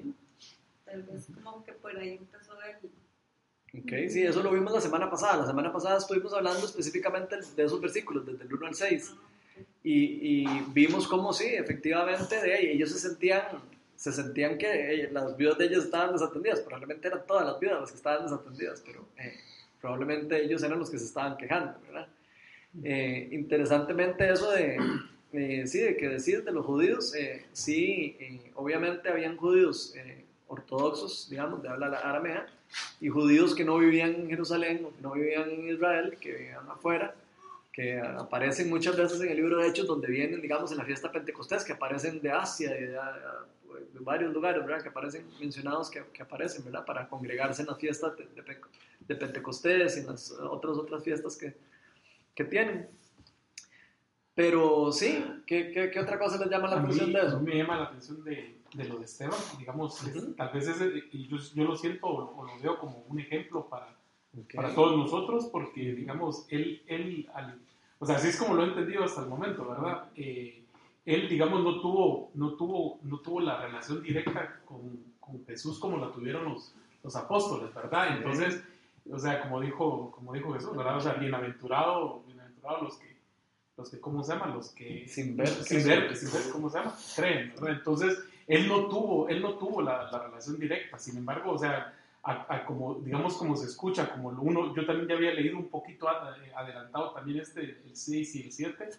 Tal 0.88 1.04
vez 1.04 1.28
como 1.44 1.64
que 1.64 1.74
por 1.74 1.96
ahí 1.98 2.18
empezó 2.20 2.54
el 2.64 2.90
Ok, 3.82 4.10
sí, 4.10 4.24
eso 4.24 4.42
lo 4.42 4.52
vimos 4.52 4.74
la 4.74 4.82
semana 4.82 5.10
pasada. 5.10 5.38
La 5.38 5.46
semana 5.46 5.72
pasada 5.72 5.98
estuvimos 5.98 6.34
hablando 6.34 6.66
específicamente 6.66 7.36
de 7.56 7.64
esos 7.64 7.80
versículos, 7.80 8.26
desde 8.26 8.44
el 8.46 8.54
1 8.54 8.68
al 8.68 8.74
6. 8.74 9.14
Y, 9.84 10.44
y 10.44 10.66
vimos 10.70 11.08
cómo 11.08 11.34
sí, 11.34 11.46
efectivamente, 11.46 12.42
de 12.42 12.72
ellos 12.72 12.92
se 12.92 13.00
sentían, 13.00 13.44
se 13.96 14.14
sentían 14.14 14.58
que 14.58 15.04
eh, 15.04 15.10
las 15.12 15.36
viudas 15.36 15.58
de 15.58 15.66
ellos 15.66 15.84
estaban 15.84 16.14
desatendidas. 16.14 16.62
Probablemente 16.62 17.08
eran 17.08 17.28
todas 17.28 17.46
las 17.46 17.60
viudas 17.60 17.82
las 17.82 17.92
que 17.92 17.98
estaban 17.98 18.24
desatendidas, 18.24 18.82
pero 18.86 19.06
eh, 19.18 19.36
probablemente 19.82 20.42
ellos 20.42 20.64
eran 20.64 20.80
los 20.80 20.90
que 20.90 20.98
se 20.98 21.06
estaban 21.06 21.38
quejando, 21.38 21.78
¿verdad? 21.86 22.08
Eh, 22.84 23.30
interesantemente 23.32 24.30
eso 24.30 24.52
de, 24.52 24.78
eh, 25.34 25.68
sí, 25.68 25.80
de 25.80 25.98
que 25.98 26.10
decir 26.10 26.44
de 26.44 26.52
los 26.52 26.66
judíos, 26.66 27.14
eh, 27.16 27.46
sí, 27.52 28.16
obviamente 28.56 29.10
habían 29.10 29.38
judíos 29.38 29.94
ortodoxos, 30.48 31.30
digamos, 31.30 31.62
de 31.62 31.70
habla 31.70 31.88
aramea, 31.88 32.48
y 33.00 33.10
judíos 33.10 33.56
que 33.56 33.64
no 33.64 33.78
vivían 33.78 34.14
en 34.16 34.30
Jerusalén, 34.30 34.86
o 34.86 34.96
que 34.96 35.02
no 35.02 35.12
vivían 35.14 35.50
en 35.50 35.70
Israel, 35.70 36.18
que 36.20 36.34
vivían 36.34 36.70
afuera, 36.70 37.16
que 37.72 38.00
aparecen 38.00 38.70
muchas 38.70 38.98
veces 38.98 39.22
en 39.22 39.30
el 39.30 39.38
libro 39.38 39.58
de 39.60 39.68
Hechos, 39.68 39.86
donde 39.88 40.08
vienen, 40.08 40.42
digamos, 40.42 40.72
en 40.72 40.78
la 40.80 40.86
fiesta 40.86 41.12
pentecostés, 41.12 41.64
que 41.64 41.74
aparecen 41.74 42.20
de 42.22 42.32
Asia 42.32 42.76
y 42.76 42.82
de, 42.86 42.88
de 42.90 44.00
varios 44.00 44.34
lugares, 44.34 44.66
¿verdad? 44.66 44.82
Que 44.82 44.90
aparecen 44.90 45.26
mencionados, 45.40 45.90
que, 45.92 46.04
que 46.12 46.24
aparecen, 46.24 46.66
¿verdad? 46.66 46.86
Para 46.86 47.08
congregarse 47.08 47.62
en 47.62 47.68
las 47.68 47.78
fiestas 47.78 48.18
de, 48.18 48.26
de, 48.36 48.42
Pe- 48.42 48.60
de 49.08 49.16
Pentecostés 49.16 49.98
y 49.98 50.00
en 50.00 50.08
las 50.08 50.32
otras, 50.32 50.76
otras 50.78 51.04
fiestas 51.04 51.38
que, 51.38 51.54
que 52.34 52.46
tienen. 52.46 52.88
Pero 54.34 54.92
sí, 54.92 55.24
¿qué, 55.46 55.72
qué, 55.72 55.90
qué 55.92 56.00
otra 56.00 56.18
cosa 56.20 56.38
les 56.38 56.50
llama 56.50 56.68
la 56.68 56.78
a 56.78 56.80
mí, 56.80 56.86
atención 56.86 57.14
de 57.14 57.20
eso? 57.22 57.40
me 57.42 57.56
llama 57.58 57.78
la 57.78 57.84
atención 57.86 58.24
de, 58.24 58.57
de 58.74 58.84
lo 58.86 58.98
de 59.00 59.06
Esteban, 59.06 59.40
digamos, 59.58 60.04
es- 60.08 60.16
Ujú. 60.16 60.34
tal 60.34 60.50
vez 60.54 60.68
ese, 60.68 60.92
y 61.12 61.28
yo, 61.28 61.38
yo 61.38 61.64
lo 61.64 61.76
siento 61.76 62.08
o, 62.08 62.38
o 62.40 62.46
lo 62.46 62.60
veo 62.60 62.78
como 62.80 63.04
un 63.08 63.20
ejemplo 63.20 63.68
para, 63.68 63.88
Ok. 64.38 64.54
para 64.56 64.74
todos 64.76 64.98
nosotros, 64.98 65.46
porque, 65.52 65.94
digamos, 65.94 66.46
él, 66.50 66.84
él 66.88 67.30
al- 67.34 67.60
o 68.00 68.06
sea, 68.06 68.18
así 68.18 68.28
es 68.28 68.38
como 68.38 68.54
lo 68.54 68.64
he 68.64 68.68
entendido 68.68 69.04
hasta 69.04 69.22
el 69.22 69.28
momento, 69.30 69.68
¿verdad? 69.68 70.10
Eh, 70.16 70.64
él, 71.06 71.30
digamos, 71.30 71.64
no 71.64 71.80
tuvo, 71.82 72.32
no 72.36 72.54
tuvo, 72.54 73.00
no 73.04 73.20
tuvo 73.20 73.40
la 73.40 73.62
relación 73.62 74.04
directa 74.04 74.60
con, 74.66 75.00
con 75.20 75.44
Jesús 75.46 75.80
como 75.80 75.98
la 75.98 76.12
tuvieron 76.12 76.46
los, 76.46 76.74
los 77.04 77.16
apóstoles, 77.16 77.74
¿verdad? 77.74 78.18
Entonces, 78.18 78.62
o 79.12 79.18
sea, 79.18 79.42
como 79.42 79.62
dijo, 79.62 80.12
como 80.12 80.34
dijo 80.34 80.54
Jesús, 80.54 80.76
¿verdad? 80.76 80.98
O 80.98 81.02
sea, 81.02 81.14
bienaventurado, 81.14 82.22
bienaventurados 82.28 82.82
los 82.84 82.98
que, 82.98 83.18
los 83.78 83.90
que, 83.90 84.00
¿cómo 84.02 84.22
se 84.24 84.34
llaman? 84.34 84.54
Los 84.54 84.70
que 84.72 85.08
Sin 85.08 85.38
ver, 85.38 85.48
sin 85.48 85.88
ver, 85.88 86.16
sin 86.16 86.32
ver, 86.32 86.42
¿cómo 86.52 86.70
se 86.70 86.78
llama? 86.80 86.94
Creen, 87.16 87.54
¿verdad? 87.56 87.70
Entonces, 87.78 88.20
él 88.48 88.68
no 88.68 88.86
tuvo, 88.88 89.28
él 89.30 89.42
no 89.42 89.54
tuvo 89.56 89.82
la, 89.82 90.10
la 90.12 90.20
relación 90.20 90.58
directa, 90.60 90.98
sin 90.98 91.18
embargo, 91.18 91.52
o 91.52 91.58
sea, 91.58 91.94
a- 92.24 92.46
a 92.56 92.66
como, 92.66 92.96
digamos, 92.96 93.36
como 93.38 93.56
se 93.56 93.68
escucha, 93.68 94.10
como 94.12 94.30
uno, 94.30 94.76
yo 94.76 94.86
también 94.86 95.08
ya 95.08 95.16
había 95.16 95.34
leído 95.34 95.58
un 95.58 95.70
poquito 95.70 96.08
eh, 96.10 96.52
adelantado 96.56 97.12
también 97.12 97.40
este, 97.40 97.62
el 97.62 97.96
6 97.96 98.36
y 98.36 98.44
el 98.44 98.52
7, 98.52 98.90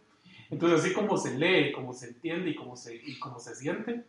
entonces 0.50 0.80
así 0.80 0.92
como 0.94 1.16
se 1.18 1.36
lee, 1.38 1.72
como 1.72 1.92
se 1.92 2.08
entiende 2.08 2.50
y 2.50 2.54
como 2.54 2.76
se, 2.76 2.94
y 2.96 3.18
como 3.18 3.38
se 3.38 3.54
siente, 3.54 4.04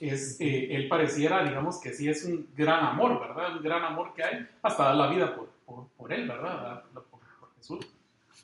es, 0.00 0.40
eh, 0.40 0.74
él 0.74 0.88
pareciera, 0.88 1.44
digamos, 1.44 1.78
que 1.78 1.92
sí 1.92 2.08
es 2.08 2.24
un 2.24 2.48
gran 2.56 2.84
amor, 2.84 3.20
¿verdad? 3.20 3.56
Un 3.56 3.62
gran 3.62 3.84
amor 3.84 4.12
que 4.14 4.24
hay 4.24 4.46
hasta 4.62 4.84
dar 4.84 4.96
la 4.96 5.08
vida 5.08 5.36
por, 5.36 5.48
por, 5.66 5.86
por 5.96 6.12
él, 6.12 6.26
¿verdad? 6.26 6.82
Por, 6.92 7.04
por 7.04 7.50
Jesús 7.56 7.86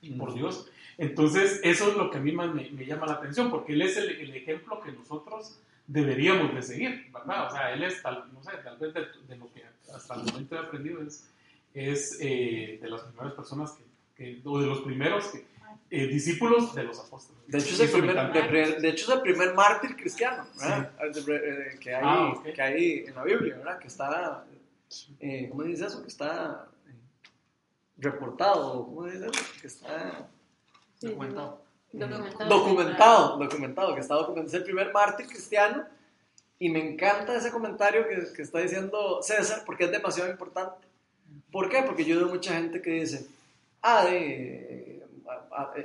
y 0.02 0.10
por 0.12 0.32
Dios. 0.32 0.68
Entonces, 0.98 1.60
eso 1.64 1.88
es 1.90 1.96
lo 1.96 2.10
que 2.10 2.18
a 2.18 2.20
mí 2.20 2.30
más 2.32 2.54
me, 2.54 2.70
me 2.70 2.84
llama 2.84 3.06
la 3.06 3.14
atención, 3.14 3.50
porque 3.50 3.72
él 3.72 3.82
es 3.82 3.96
el, 3.96 4.10
el, 4.10 4.36
ejemplo 4.36 4.80
que 4.80 4.92
nosotros 4.92 5.58
deberíamos 5.92 6.54
de 6.54 6.62
seguir, 6.62 7.10
¿verdad? 7.12 7.48
O 7.48 7.50
sea, 7.50 7.72
él 7.72 7.82
es, 7.82 8.00
tal, 8.00 8.24
no 8.32 8.42
sé, 8.42 8.50
tal 8.62 8.78
vez 8.78 8.94
de, 8.94 9.06
de 9.28 9.36
lo 9.36 9.52
que 9.52 9.64
hasta 9.92 10.14
el 10.14 10.22
momento 10.24 10.54
he 10.54 10.58
aprendido 10.58 11.02
es, 11.02 11.28
es 11.74 12.16
eh, 12.20 12.78
de 12.80 12.88
las 12.88 13.02
primeras 13.02 13.32
personas 13.34 13.72
que, 13.72 13.84
que, 14.16 14.40
o 14.44 14.60
de 14.60 14.66
los 14.66 14.80
primeros 14.82 15.26
que, 15.28 15.46
eh, 15.90 16.06
discípulos 16.06 16.72
de 16.76 16.84
los 16.84 17.00
apóstoles. 17.00 17.42
De 17.48 17.58
hecho, 17.58 17.74
es 17.74 17.80
el 17.80 17.90
primer, 18.04 18.32
de, 18.32 18.80
de 18.80 18.88
hecho, 18.88 19.10
es 19.10 19.16
el 19.16 19.22
primer 19.22 19.54
mártir 19.54 19.96
cristiano 19.96 20.46
¿verdad? 20.60 20.92
Eh, 21.28 21.78
que, 21.80 21.94
hay, 21.94 22.02
Ah, 22.04 22.32
ok. 22.36 22.44
que 22.54 22.62
hay 22.62 23.04
en 23.08 23.14
la 23.16 23.24
Biblia, 23.24 23.56
¿verdad? 23.56 23.78
Que 23.80 23.88
está, 23.88 24.44
eh, 25.18 25.48
¿cómo 25.50 25.62
se 25.64 25.68
dice 25.70 25.86
eso? 25.86 26.02
Que 26.02 26.08
está 26.08 26.68
eh, 26.86 26.92
reportado, 27.98 28.84
¿cómo 28.86 29.06
se 29.08 29.12
dice 29.14 29.26
eso? 29.26 29.44
Que 29.60 29.66
está 29.66 30.28
Sí, 31.00 31.08
documentado. 31.92 32.48
Documentado. 32.48 33.38
Documentado, 33.38 33.94
que 33.94 34.00
está 34.00 34.14
documentado. 34.14 34.48
Es 34.48 34.54
el 34.54 34.64
primer 34.64 34.92
mártir 34.92 35.26
cristiano 35.26 35.84
y 36.58 36.68
me 36.68 36.92
encanta 36.92 37.34
ese 37.34 37.50
comentario 37.50 38.06
que, 38.06 38.32
que 38.34 38.42
está 38.42 38.58
diciendo 38.60 39.20
César 39.22 39.62
porque 39.64 39.84
es 39.84 39.90
demasiado 39.90 40.30
importante. 40.30 40.86
¿Por 41.50 41.68
qué? 41.68 41.82
Porque 41.82 42.04
yo 42.04 42.16
veo 42.16 42.28
mucha 42.28 42.54
gente 42.54 42.80
que 42.80 42.90
dice, 42.90 43.26
ah, 43.82 44.04
de, 44.04 45.02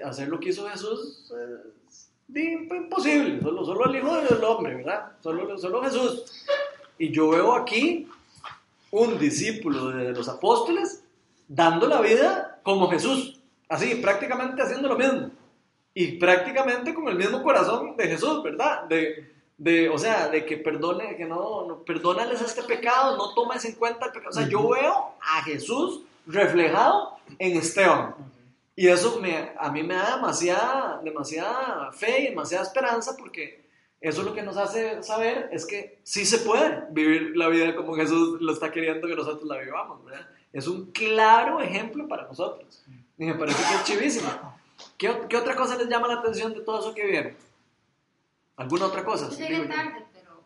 hacer 0.03 0.27
lo 0.27 0.39
que 0.39 0.50
hizo 0.50 0.67
Jesús 0.69 1.31
es 1.31 2.09
imposible, 2.35 3.39
solo, 3.41 3.65
solo 3.65 3.85
el 3.85 3.95
Hijo 3.95 4.21
del 4.21 4.43
Hombre, 4.43 4.75
¿verdad? 4.75 5.12
Solo, 5.21 5.57
solo 5.57 5.83
Jesús. 5.83 6.45
Y 6.97 7.12
yo 7.12 7.29
veo 7.29 7.53
aquí 7.53 8.07
un 8.91 9.19
discípulo 9.19 9.89
de 9.89 10.12
los 10.12 10.27
apóstoles 10.29 11.03
dando 11.47 11.88
la 11.88 12.01
vida 12.01 12.59
como 12.63 12.89
Jesús, 12.89 13.39
así, 13.69 13.95
prácticamente 13.95 14.62
haciendo 14.62 14.88
lo 14.88 14.97
mismo. 14.97 15.29
Y 15.98 16.18
prácticamente 16.18 16.94
con 16.94 17.08
el 17.08 17.16
mismo 17.16 17.42
corazón 17.42 17.96
de 17.96 18.08
Jesús, 18.08 18.44
¿verdad? 18.44 18.84
De, 18.84 19.32
de, 19.58 19.88
o 19.88 19.98
sea, 19.98 20.28
de 20.28 20.46
que 20.46 20.58
perdone, 20.58 21.16
que 21.16 21.24
no, 21.24 21.66
no, 21.66 21.84
perdónales 21.84 22.42
este 22.42 22.64
pecado, 22.64 23.16
no 23.16 23.34
tomes 23.34 23.64
en 23.64 23.75
cuenta 23.75 24.08
el 24.08 24.12
pecado. 24.12 24.30
O 24.30 24.34
sea, 24.34 24.48
yo 24.48 24.68
veo 24.68 25.14
a 25.22 25.42
Jesús 25.44 26.02
reflejado 26.28 27.18
en 27.40 27.56
Esteban. 27.56 28.14
Y 28.75 28.88
eso 28.88 29.22
me, 29.22 29.54
a 29.58 29.72
mí 29.72 29.84
me 29.84 29.96
da 29.96 30.18
demasiada, 30.18 31.00
demasiada 31.02 31.94
fe 31.94 32.24
y 32.24 32.28
demasiada 32.28 32.66
esperanza 32.66 33.16
porque 33.18 33.64
eso 34.02 34.22
lo 34.24 34.34
que 34.34 34.44
nos 34.44 34.58
hace 34.58 35.02
saber 35.02 35.48
es 35.54 35.66
que 35.66 36.00
sí 36.04 36.25
se 36.25 36.40
puede 36.40 36.84
vivir 36.92 37.38
la 37.38 37.48
vida 37.48 37.74
como 37.74 37.96
Jesús 37.96 38.42
lo 38.42 38.52
está 38.52 38.70
queriendo 38.70 39.08
que 39.08 39.16
nosotros 39.16 39.46
la 39.46 39.60
vivamos, 39.60 40.04
¿verdad? 40.04 40.28
Es 40.52 40.68
un 40.68 40.92
claro 40.92 41.62
ejemplo 41.62 42.06
para 42.06 42.24
nosotros. 42.24 42.84
Y 43.18 43.25
me 43.25 43.36
parece 43.36 43.64
que 43.64 43.75
es 43.75 43.84
chivísimo. 43.86 44.30
¿Qué, 44.98 45.27
qué 45.29 45.38
otra 45.38 45.55
cosa 45.55 45.75
les 45.75 45.88
llama 45.88 46.08
la 46.08 46.15
atención 46.15 46.53
de 46.53 46.62
todo 46.62 46.79
eso 46.79 46.94
que 46.94 47.05
vieron? 47.05 47.38
¿Alguna 48.58 48.86
otra 48.86 49.03
cosa? 49.03 49.29
Yo 49.29 49.36
Sí, 49.36 49.44
llegué 49.44 49.67
tarde, 49.67 50.05
pero 50.12 50.44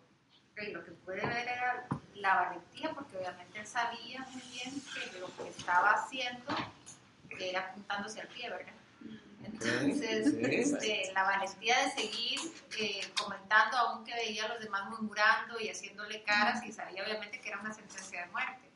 lo 0.74 0.86
que 0.86 0.91
pude 0.91 1.15
ver 1.15 1.48
era 1.48 1.88
la 2.15 2.36
valentía, 2.36 2.91
porque 2.93 3.17
obviamente 3.17 3.59
él 3.59 3.67
sabía 3.67 4.25
muy 4.31 4.41
bien 4.51 4.81
que 4.93 5.19
lo 5.19 5.27
que 5.36 5.50
estaba 5.50 5.91
haciendo 5.91 6.55
era 7.39 7.59
apuntándose 7.62 8.21
al 8.21 8.27
pie, 8.27 8.50
¿verdad? 8.50 8.74
Entonces, 9.43 10.31
sí. 10.31 10.39
este, 10.41 11.12
la 11.13 11.24
valentía 11.24 11.86
de 11.86 11.91
seguir 11.91 12.39
eh, 12.77 13.01
comentando, 13.21 13.77
aunque 13.77 14.13
veía 14.13 14.45
a 14.45 14.50
los 14.50 14.59
demás 14.59 14.89
murmurando 14.89 15.59
y 15.59 15.69
haciéndole 15.69 16.24
caras, 16.24 16.63
y 16.65 16.71
sabía 16.74 17.03
obviamente 17.03 17.39
que 17.39 17.50
era 17.50 17.59
una 17.59 17.74
sentencia 17.74 18.25
de 18.25 18.31
muerte. 18.31 18.68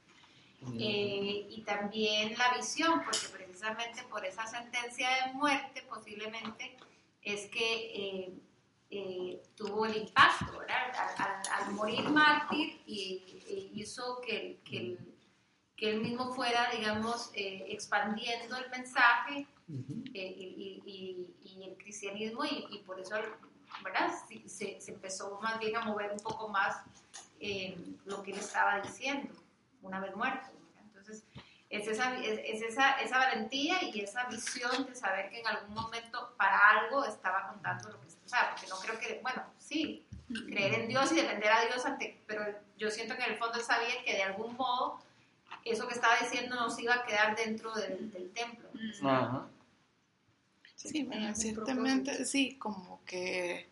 Eh, 0.80 1.48
y 1.50 1.62
también 1.64 2.36
la 2.38 2.54
visión, 2.56 3.04
porque 3.04 3.28
precisamente 3.32 4.04
por 4.04 4.26
esa 4.26 4.46
sentencia 4.48 5.08
de 5.26 5.34
muerte 5.34 5.84
posiblemente 5.90 6.78
es 7.22 7.48
que 7.50 7.76
eh, 7.96 8.34
eh, 8.90 9.42
tuvo 9.56 9.86
el 9.86 9.98
impacto, 9.98 10.58
¿verdad? 10.60 10.92
Al, 11.18 11.26
al- 11.26 11.64
al 11.68 11.72
morir 11.74 12.02
mártir 12.10 12.82
y, 12.86 13.72
hizo 13.76 14.22
que, 14.22 14.60
que, 14.64 14.78
el- 14.78 15.00
que 15.76 15.90
él 15.92 16.02
mismo 16.02 16.34
fuera, 16.34 16.70
digamos, 16.72 17.32
expandiendo 17.34 18.56
el 18.58 18.70
mensaje 18.70 19.46
y, 19.68 20.20
y- 20.20 20.82
y- 20.86 21.50
y 21.50 21.64
el 21.64 21.78
cristianismo 21.78 22.46
y, 22.46 22.78
por 22.86 23.00
eso, 23.00 23.16
Se, 24.48 24.80
se 24.80 24.92
empezó 24.92 25.40
más 25.42 25.58
bien 25.60 25.76
a 25.76 25.82
mover 25.82 26.12
un 26.12 26.20
poco 26.20 26.48
más 26.48 26.78
lo 28.06 28.22
que 28.24 28.32
él 28.32 28.38
estaba 28.38 28.80
diciendo 28.82 29.34
una 29.82 30.00
vez 30.00 30.16
muerto. 30.16 30.48
Es, 31.76 31.88
esa, 31.88 32.16
es, 32.18 32.40
es 32.44 32.62
esa, 32.62 32.92
esa 33.02 33.18
valentía 33.18 33.82
y 33.84 34.02
esa 34.02 34.26
visión 34.26 34.86
de 34.86 34.96
saber 34.96 35.30
que 35.30 35.40
en 35.40 35.48
algún 35.48 35.74
momento 35.74 36.34
para 36.38 36.58
algo 36.80 37.04
estaba 37.06 37.48
contando 37.48 37.90
lo 37.90 38.00
que 38.02 38.08
o 38.08 38.30
sea, 38.30 38.52
porque 38.52 38.68
no 38.68 38.78
creo 38.80 38.98
que, 39.00 39.20
bueno, 39.22 39.44
sí, 39.60 40.06
creer 40.48 40.74
en 40.76 40.88
Dios 40.88 41.12
y 41.12 41.16
defender 41.16 41.52
a 41.52 41.66
Dios 41.66 41.86
ante, 41.86 42.18
pero 42.26 42.44
yo 42.78 42.90
siento 42.90 43.16
que 43.16 43.24
en 43.24 43.32
el 43.34 43.38
fondo 43.38 43.58
él 43.60 43.64
sabía 43.64 44.04
que 44.04 44.14
de 44.14 44.24
algún 44.24 44.56
modo 44.56 45.00
eso 45.66 45.88
que 45.88 45.94
estaba 45.94 46.16
diciendo 46.20 46.56
no 46.56 46.70
se 46.70 46.82
iba 46.84 46.96
a 46.96 47.06
quedar 47.06 47.36
dentro 47.36 47.74
del, 47.74 48.12
del 48.12 48.32
templo. 48.32 48.70
Ajá. 49.06 49.48
Sí, 50.76 51.04
bueno, 51.04 51.28
un 51.28 51.36
ciertamente 51.36 52.26
sí, 52.26 52.58
como 52.58 53.04
que 53.06 53.68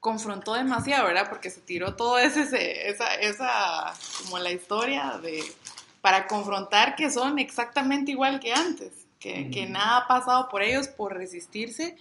confrontó 0.00 0.54
demasiado, 0.54 1.06
¿verdad? 1.06 1.28
Porque 1.28 1.50
se 1.50 1.60
tiró 1.60 1.94
todo 1.94 2.18
ese, 2.18 2.42
ese- 2.42 2.88
esa, 2.90 3.14
esa, 3.14 3.94
como 4.22 4.38
la 4.38 4.50
historia 4.50 5.18
de, 5.22 5.42
para 6.00 6.26
confrontar 6.26 6.96
que 6.96 7.10
son 7.10 7.38
exactamente 7.38 8.10
igual 8.12 8.40
que 8.40 8.52
antes, 8.52 9.06
que, 9.18 9.50
que 9.50 9.64
Ujú. 9.64 9.72
nada 9.72 9.98
ha 9.98 10.08
pasado 10.08 10.48
por 10.48 10.62
ellos 10.62 10.88
por 10.88 11.14
resistirse 11.14 11.96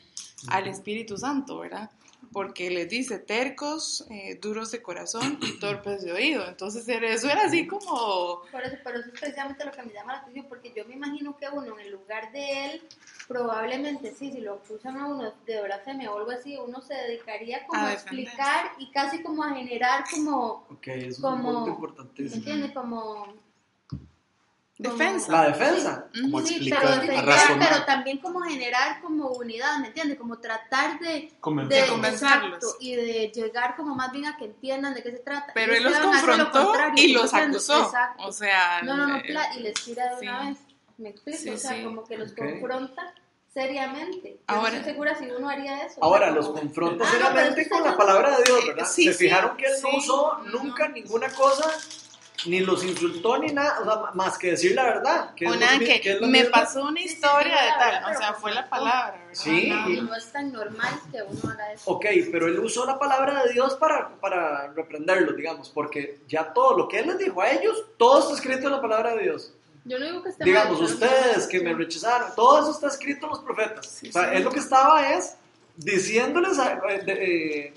al 0.47 0.67
Espíritu 0.67 1.17
Santo, 1.17 1.59
¿verdad? 1.59 1.89
Porque 2.31 2.69
les 2.69 2.87
dice 2.89 3.17
tercos, 3.17 4.05
eh, 4.09 4.37
duros 4.41 4.71
de 4.71 4.81
corazón 4.81 5.39
y 5.41 5.51
torpes 5.59 6.03
de 6.03 6.11
oído. 6.13 6.47
Entonces 6.47 6.87
eso 6.87 7.29
era 7.29 7.43
así 7.45 7.65
como... 7.67 8.41
Por 8.51 8.63
eso, 8.63 8.77
pero 8.83 8.99
eso 8.99 9.09
es 9.13 9.19
precisamente 9.19 9.65
lo 9.65 9.71
que 9.71 9.83
me 9.83 9.93
llama 9.93 10.13
la 10.13 10.19
atención, 10.19 10.45
porque 10.47 10.71
yo 10.75 10.85
me 10.85 10.93
imagino 10.95 11.35
que 11.37 11.47
uno, 11.51 11.73
en 11.77 11.85
el 11.85 11.91
lugar 11.91 12.31
de 12.31 12.65
él, 12.65 12.81
probablemente 13.27 14.13
sí, 14.13 14.31
si 14.31 14.41
lo 14.41 14.55
acusan 14.55 14.97
a 14.97 15.07
uno 15.07 15.33
de 15.45 15.61
blasfemia 15.61 16.11
o 16.11 16.19
algo 16.19 16.31
así, 16.31 16.57
uno 16.57 16.81
se 16.81 16.93
dedicaría 16.93 17.65
como 17.65 17.81
A 17.81 17.87
a, 17.89 17.93
explicar 17.93 18.71
y 18.77 18.91
casi 18.91 19.21
como 19.23 19.43
a 19.43 19.53
generar 19.55 20.03
como, 20.11 20.65
Ok, 20.69 20.87
eso 20.87 21.07
es 21.07 21.19
Como- 21.19 21.65
un 21.65 21.75
punto 21.77 22.07
¿me 22.17 22.23
entiendes? 22.33 22.71
Como... 22.71 23.48
Defensa. 24.81 25.29
La 25.33 25.43
defensa. 25.49 26.05
Como 26.21 26.39
sí, 26.39 26.53
explicar, 26.53 26.79
pero, 26.81 26.93
defender, 27.01 27.25
razonar. 27.25 27.69
pero 27.69 27.85
también 27.85 28.17
como 28.19 28.39
generar 28.39 29.01
como 29.01 29.27
unidad, 29.27 29.77
¿me 29.79 29.87
entiendes? 29.87 30.17
Como 30.17 30.39
tratar 30.39 30.97
de, 30.99 31.33
Convencer. 31.41 31.83
de 31.83 31.89
convencerlos. 31.89 32.77
y 32.79 32.95
de 32.95 33.31
llegar 33.35 33.75
como 33.75 33.93
más 33.93 34.09
bien 34.13 34.27
a 34.27 34.37
que 34.37 34.45
entiendan 34.45 34.93
de 34.93 35.03
qué 35.03 35.11
se 35.11 35.19
trata. 35.19 35.51
Pero 35.53 35.73
él 35.75 35.83
los 35.83 35.91
lo 35.99 36.05
confrontó 36.05 36.63
contrario, 36.63 37.03
y 37.03 37.07
¿me 37.13 37.19
los 37.19 37.33
acusó. 37.33 37.83
Exacto. 37.83 38.23
O 38.23 38.31
sea, 38.31 38.81
No, 38.83 38.95
no, 38.95 39.05
no, 39.07 39.17
eh, 39.17 39.23
pla- 39.27 39.53
y 39.57 39.59
les 39.63 39.73
tira 39.83 40.15
de 40.15 40.21
una 40.21 40.41
sí. 40.43 40.47
vez. 40.47 40.57
¿Me 40.97 41.09
explico? 41.09 41.39
Sí, 41.39 41.49
o 41.49 41.57
sea, 41.57 41.71
sí. 41.71 41.83
como 41.83 42.03
que 42.05 42.17
los 42.17 42.31
Ok. 42.31 42.37
confronta 42.37 43.13
seriamente. 43.53 44.37
Yo 44.37 44.43
Ahora- 44.47 44.69
no 44.71 44.77
estoy 44.77 44.91
segura 44.93 45.15
si 45.17 45.25
uno 45.25 45.49
haría 45.49 45.83
eso. 45.85 46.01
Ahora, 46.01 46.31
los 46.31 46.49
confronta 46.49 47.03
Ah, 47.05 47.07
no, 47.11 47.17
seriamente 47.17 47.61
eso 47.61 47.69
con 47.71 47.83
la 47.83 47.97
palabra 47.97 48.37
de 48.37 48.43
Dios, 48.43 48.59
Eh, 48.63 48.67
¿verdad? 48.67 48.85
sí, 48.89 49.03
Se 49.03 49.13
sí, 49.13 49.25
fijaron 49.25 49.57
que 49.57 49.65
él 49.65 49.73
no 49.83 49.89
sí. 49.91 49.97
usó 49.97 50.37
nunca 50.53 50.87
ninguna 50.87 51.29
cosa, 51.33 51.69
ni 52.45 52.59
los 52.61 52.83
insultó 52.83 53.37
ni 53.37 53.51
nada, 53.53 53.79
o 53.81 53.83
sea, 53.83 54.11
más 54.13 54.37
que 54.37 54.51
decir 54.51 54.73
la 54.75 54.83
verdad. 54.83 55.33
Que 55.35 55.47
o 55.47 55.55
nada 55.55 55.77
que, 55.79 55.99
que 56.01 56.19
me 56.21 56.27
mismo. 56.27 56.51
pasó 56.51 56.83
una 56.83 56.99
Sí, 57.01 57.07
sí, 57.07 57.13
historia 57.15 57.57
sí, 57.57 57.63
de 57.65 57.71
tal, 57.79 57.91
verdad, 57.91 58.15
o 58.15 58.17
sea, 58.19 58.33
fue 58.33 58.53
la 58.53 58.69
palabra, 58.69 59.11
¿verdad? 59.17 59.33
Sí. 59.33 59.71
Ajá, 59.71 59.89
y 59.89 60.01
no 60.01 60.15
es 60.15 60.31
tan 60.31 60.51
normal 60.51 60.93
que 61.11 61.21
uno 61.21 61.39
haga 61.51 61.73
eso. 61.73 61.91
Ok, 61.91 62.05
pero 62.31 62.47
él 62.47 62.59
usó 62.59 62.85
la 62.85 62.97
palabra 62.99 63.43
de 63.43 63.53
Dios 63.53 63.75
para, 63.75 64.09
para 64.19 64.67
reprenderlos, 64.73 65.35
digamos, 65.35 65.69
porque 65.69 66.19
ya 66.27 66.53
todo 66.53 66.77
lo 66.77 66.87
que 66.87 66.99
él 66.99 67.07
les 67.07 67.17
dijo 67.17 67.41
a 67.41 67.49
ellos, 67.51 67.83
todo 67.97 68.19
está 68.19 68.33
escrito 68.35 68.67
en 68.67 68.73
la 68.73 68.81
palabra 68.81 69.15
de 69.15 69.23
Dios. 69.23 69.53
Yo 69.85 69.97
no 69.97 70.05
digo 70.05 70.21
que 70.23 70.29
esté 70.29 70.43
Digamos, 70.43 70.79
mal, 70.79 70.91
ustedes 70.91 71.47
que 71.47 71.61
me 71.61 71.73
rechazaron, 71.73 72.29
todo 72.35 72.59
eso 72.61 72.71
está 72.71 72.87
escrito 72.87 73.25
en 73.25 73.29
los 73.31 73.39
profetas. 73.39 73.85
Sí, 73.87 74.09
o 74.09 74.11
sea, 74.11 74.29
sí. 74.29 74.35
él 74.35 74.43
lo 74.43 74.51
que 74.51 74.59
estaba 74.59 75.13
es 75.13 75.35
diciéndoles, 75.77 76.57
eh, 76.59 77.01
de- 77.05 77.25
eh, 77.65 77.73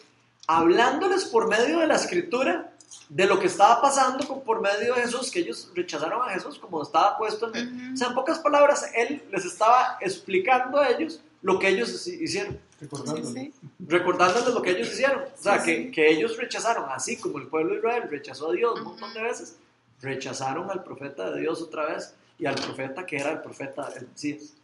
hablándoles 0.49 1.25
por 1.27 1.49
medio 1.49 1.79
de 1.79 1.87
la 1.87 1.95
escritura 1.95 2.72
de 3.09 3.27
lo 3.27 3.39
que 3.39 3.47
estaba 3.47 3.81
pasando 3.81 4.27
con- 4.27 4.43
por 4.43 4.61
medio 4.61 4.95
de 4.95 5.03
Jesús, 5.03 5.31
que 5.31 5.41
ellos 5.41 5.71
rechazaron 5.75 6.23
a 6.29 6.33
Jesús 6.33 6.59
como 6.59 6.83
estaba 6.83 7.17
puesto 7.19 7.49
en 7.49 7.57
él. 7.57 7.91
O 7.95 7.97
sea, 7.97 8.09
en 8.09 8.15
pocas 8.15 8.39
palabras, 8.39 8.91
él 8.95 9.23
les 9.31 9.45
estaba 9.45 9.99
explicando 10.01 10.79
a 10.79 10.89
ellos 10.91 11.21
lo 11.43 11.59
que 11.59 11.69
ellos 11.69 11.89
hici- 11.91 12.21
hicieron. 12.21 12.59
Sí, 12.81 13.23
sí. 13.33 13.55
recordándoles 13.79 14.53
lo 14.55 14.61
que 14.61 14.71
ellos 14.71 14.89
hicieron. 14.89 15.23
O 15.23 15.41
sea, 15.43 15.61
Sí, 15.61 15.65
que, 15.67 15.77
sí. 15.85 15.91
que 15.93 16.11
ellos 16.11 16.37
rechazaron, 16.37 16.87
así 16.91 17.17
como 17.17 17.39
el 17.39 17.47
pueblo 17.47 17.73
de 17.75 17.79
Israel 17.79 18.09
rechazó 18.11 18.51
a 18.51 18.53
Dios 18.53 18.75
un 18.75 18.81
Ujú. 18.81 18.91
montón 18.91 19.15
de 19.15 19.23
veces, 19.23 19.57
rechazaron 20.01 20.69
al 20.71 20.83
profeta 20.83 21.31
de 21.31 21.41
Dios 21.43 21.63
otra 21.63 21.87
vez 21.87 22.15
y 22.41 22.47
al 22.47 22.57
profeta 22.57 23.07
que 23.07 23.17
era 23.17 23.31
el 23.31 23.41
profeta 23.41 23.89
del 23.91 24.09
Mesías. 24.09 24.55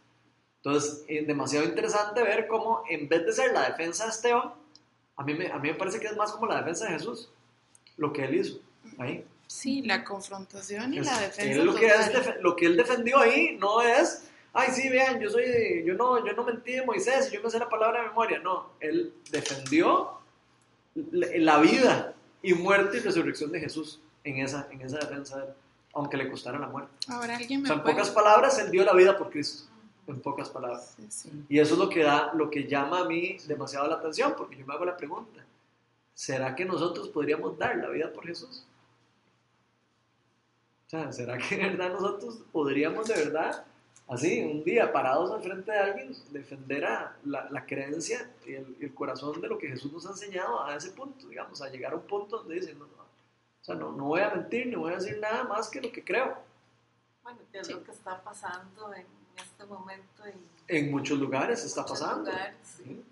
Entonces, 0.61 1.03
es 1.07 1.25
demasiado 1.27 1.65
interesante 1.65 2.21
ver 2.21 2.45
cómo 2.47 2.83
en 2.89 3.07
vez 3.07 3.25
de 3.25 3.31
ser 3.31 3.53
la 3.53 3.69
defensa 3.69 4.03
de 4.03 4.09
Esteban, 4.09 4.53
a 5.15 5.23
mí 5.23 5.33
me, 5.33 5.47
a 5.49 5.57
mí 5.57 5.69
me 5.69 5.75
parece 5.75 5.99
que 6.01 6.07
es 6.07 6.17
más 6.17 6.33
como 6.33 6.45
la 6.47 6.57
defensa 6.57 6.85
de 6.85 6.91
Jesús. 6.91 7.29
Lo 7.99 8.11
que 8.11 8.25
él 8.25 8.35
hizo 8.35 8.59
ahí. 8.97 9.23
Sí, 9.47 9.81
la 9.83 10.03
confrontación 10.03 10.93
y 10.93 10.99
Es- 10.99 11.05
la 11.05 11.19
defensa. 11.19 11.43
él 11.61 11.65
lo, 11.65 11.75
que 11.75 11.87
es 11.87 12.11
lo 12.41 12.55
que 12.55 12.65
él 12.65 12.77
defendió 12.77 13.19
ahí 13.19 13.57
no 13.59 13.81
es, 13.81 14.29
ay, 14.53 14.69
sí, 14.71 14.89
vean, 14.89 15.19
yo 15.19 15.29
soy, 15.29 15.83
yo 15.85 15.93
no, 15.95 16.25
yo 16.25 16.33
no 16.33 16.43
mentí 16.43 16.73
de 16.73 16.85
Moisés 16.85 17.31
yo 17.31 17.41
me 17.41 17.49
sé 17.49 17.59
la 17.59 17.69
palabra 17.69 18.01
de 18.01 18.07
memoria. 18.09 18.39
No, 18.39 18.69
él 18.79 19.13
defendió 19.31 20.11
la 20.95 21.59
vida 21.59 22.13
y 22.41 22.53
muerte 22.53 22.97
y 22.97 22.99
resurrección 23.01 23.51
de 23.51 23.59
Jesús 23.59 23.99
en 24.23 24.37
esa, 24.37 24.67
en 24.71 24.81
esa 24.81 24.97
defensa 24.97 25.37
de 25.37 25.45
él, 25.47 25.53
aunque 25.93 26.17
le 26.17 26.29
costara 26.29 26.59
la 26.59 26.67
muerte. 26.67 26.91
Ahora 27.07 27.37
alguien 27.37 27.59
O 27.59 27.63
me 27.63 27.67
sea, 27.67 27.75
en 27.77 27.81
puede- 27.83 27.95
pocas 27.95 28.09
palabras, 28.11 28.59
él 28.59 28.71
dio 28.71 28.83
la 28.83 28.93
vida 28.93 29.17
por 29.17 29.29
Cristo. 29.29 29.63
En 30.07 30.19
pocas 30.21 30.49
palabras. 30.49 30.95
Sí, 30.97 31.05
sí. 31.09 31.31
Y 31.49 31.59
eso 31.59 31.73
es 31.75 31.79
lo 31.79 31.87
que 31.87 32.01
da, 32.01 32.31
lo 32.33 32.49
que 32.49 32.67
llama 32.67 33.01
a 33.01 33.05
mí 33.05 33.37
demasiado 33.47 33.87
la 33.87 33.95
atención, 33.95 34.33
porque 34.35 34.57
yo 34.57 34.65
me 34.65 34.73
hago 34.73 34.83
la 34.83 34.97
pregunta, 34.97 35.43
¿será 36.19 36.53
que 36.53 36.65
nosotros 36.65 37.07
podríamos 37.07 37.57
dar 37.57 37.77
la 37.77 37.87
vida 37.89 38.11
por 38.11 38.27
Jesús? 38.27 38.65
O 40.85 40.89
sea, 40.89 41.13
¿será 41.13 41.37
que 41.37 41.55
de 41.55 41.69
verdad 41.69 41.91
nosotros 41.93 42.39
podríamos 42.51 43.07
de 43.07 43.13
verdad, 43.13 43.63
así, 44.09 44.41
un 44.43 44.63
día 44.65 44.91
parados 44.91 45.31
al 45.31 45.41
frente 45.41 45.71
de 45.71 45.77
alguien, 45.77 46.13
defender 46.31 46.83
a 46.83 47.15
la, 47.23 47.49
la 47.49 47.65
creencia 47.65 48.29
y 48.45 48.53
el, 48.55 48.75
y 48.81 48.85
el 48.85 48.93
corazón 48.93 49.39
de 49.39 49.47
lo 49.47 49.57
que 49.57 49.69
Jesús 49.69 49.93
nos 49.93 50.05
ha 50.07 50.09
enseñado 50.09 50.61
a 50.65 50.75
ese 50.75 50.91
punto, 50.91 51.27
digamos, 51.27 51.61
a 51.61 51.69
llegar 51.69 51.93
a 51.93 51.95
un 51.95 52.01
punto 52.01 52.39
donde 52.39 52.55
dicen, 52.55 52.77
no, 52.79 52.85
no, 52.85 52.93
o 53.03 53.63
sea, 53.63 53.75
no, 53.75 53.91
no 53.93 54.05
voy 54.05 54.19
a 54.21 54.31
mentir, 54.31 54.67
ni 54.67 54.75
voy 54.75 54.91
a 54.91 54.97
decir 54.97 55.19
nada 55.21 55.45
más 55.45 55.69
que 55.69 55.79
lo 55.79 55.89
que 55.91 56.03
creo. 56.03 56.37
Bueno, 57.23 57.39
que 57.51 57.59
es 57.59 57.67
Sí. 57.67 57.73
lo 57.73 57.83
que 57.83 57.91
está 57.91 58.21
pasando 58.21 58.93
en 58.93 59.05
este 59.37 59.63
momento 59.65 60.25
en 60.25 60.35
En 60.67 60.91
muchos 60.91 61.17
lugares 61.17 61.63
está 61.63 61.81
muchos 61.83 61.99
pasando. 61.99 62.29
lugares, 62.31 62.55
sí. 62.63 62.83
Sí. 62.83 63.05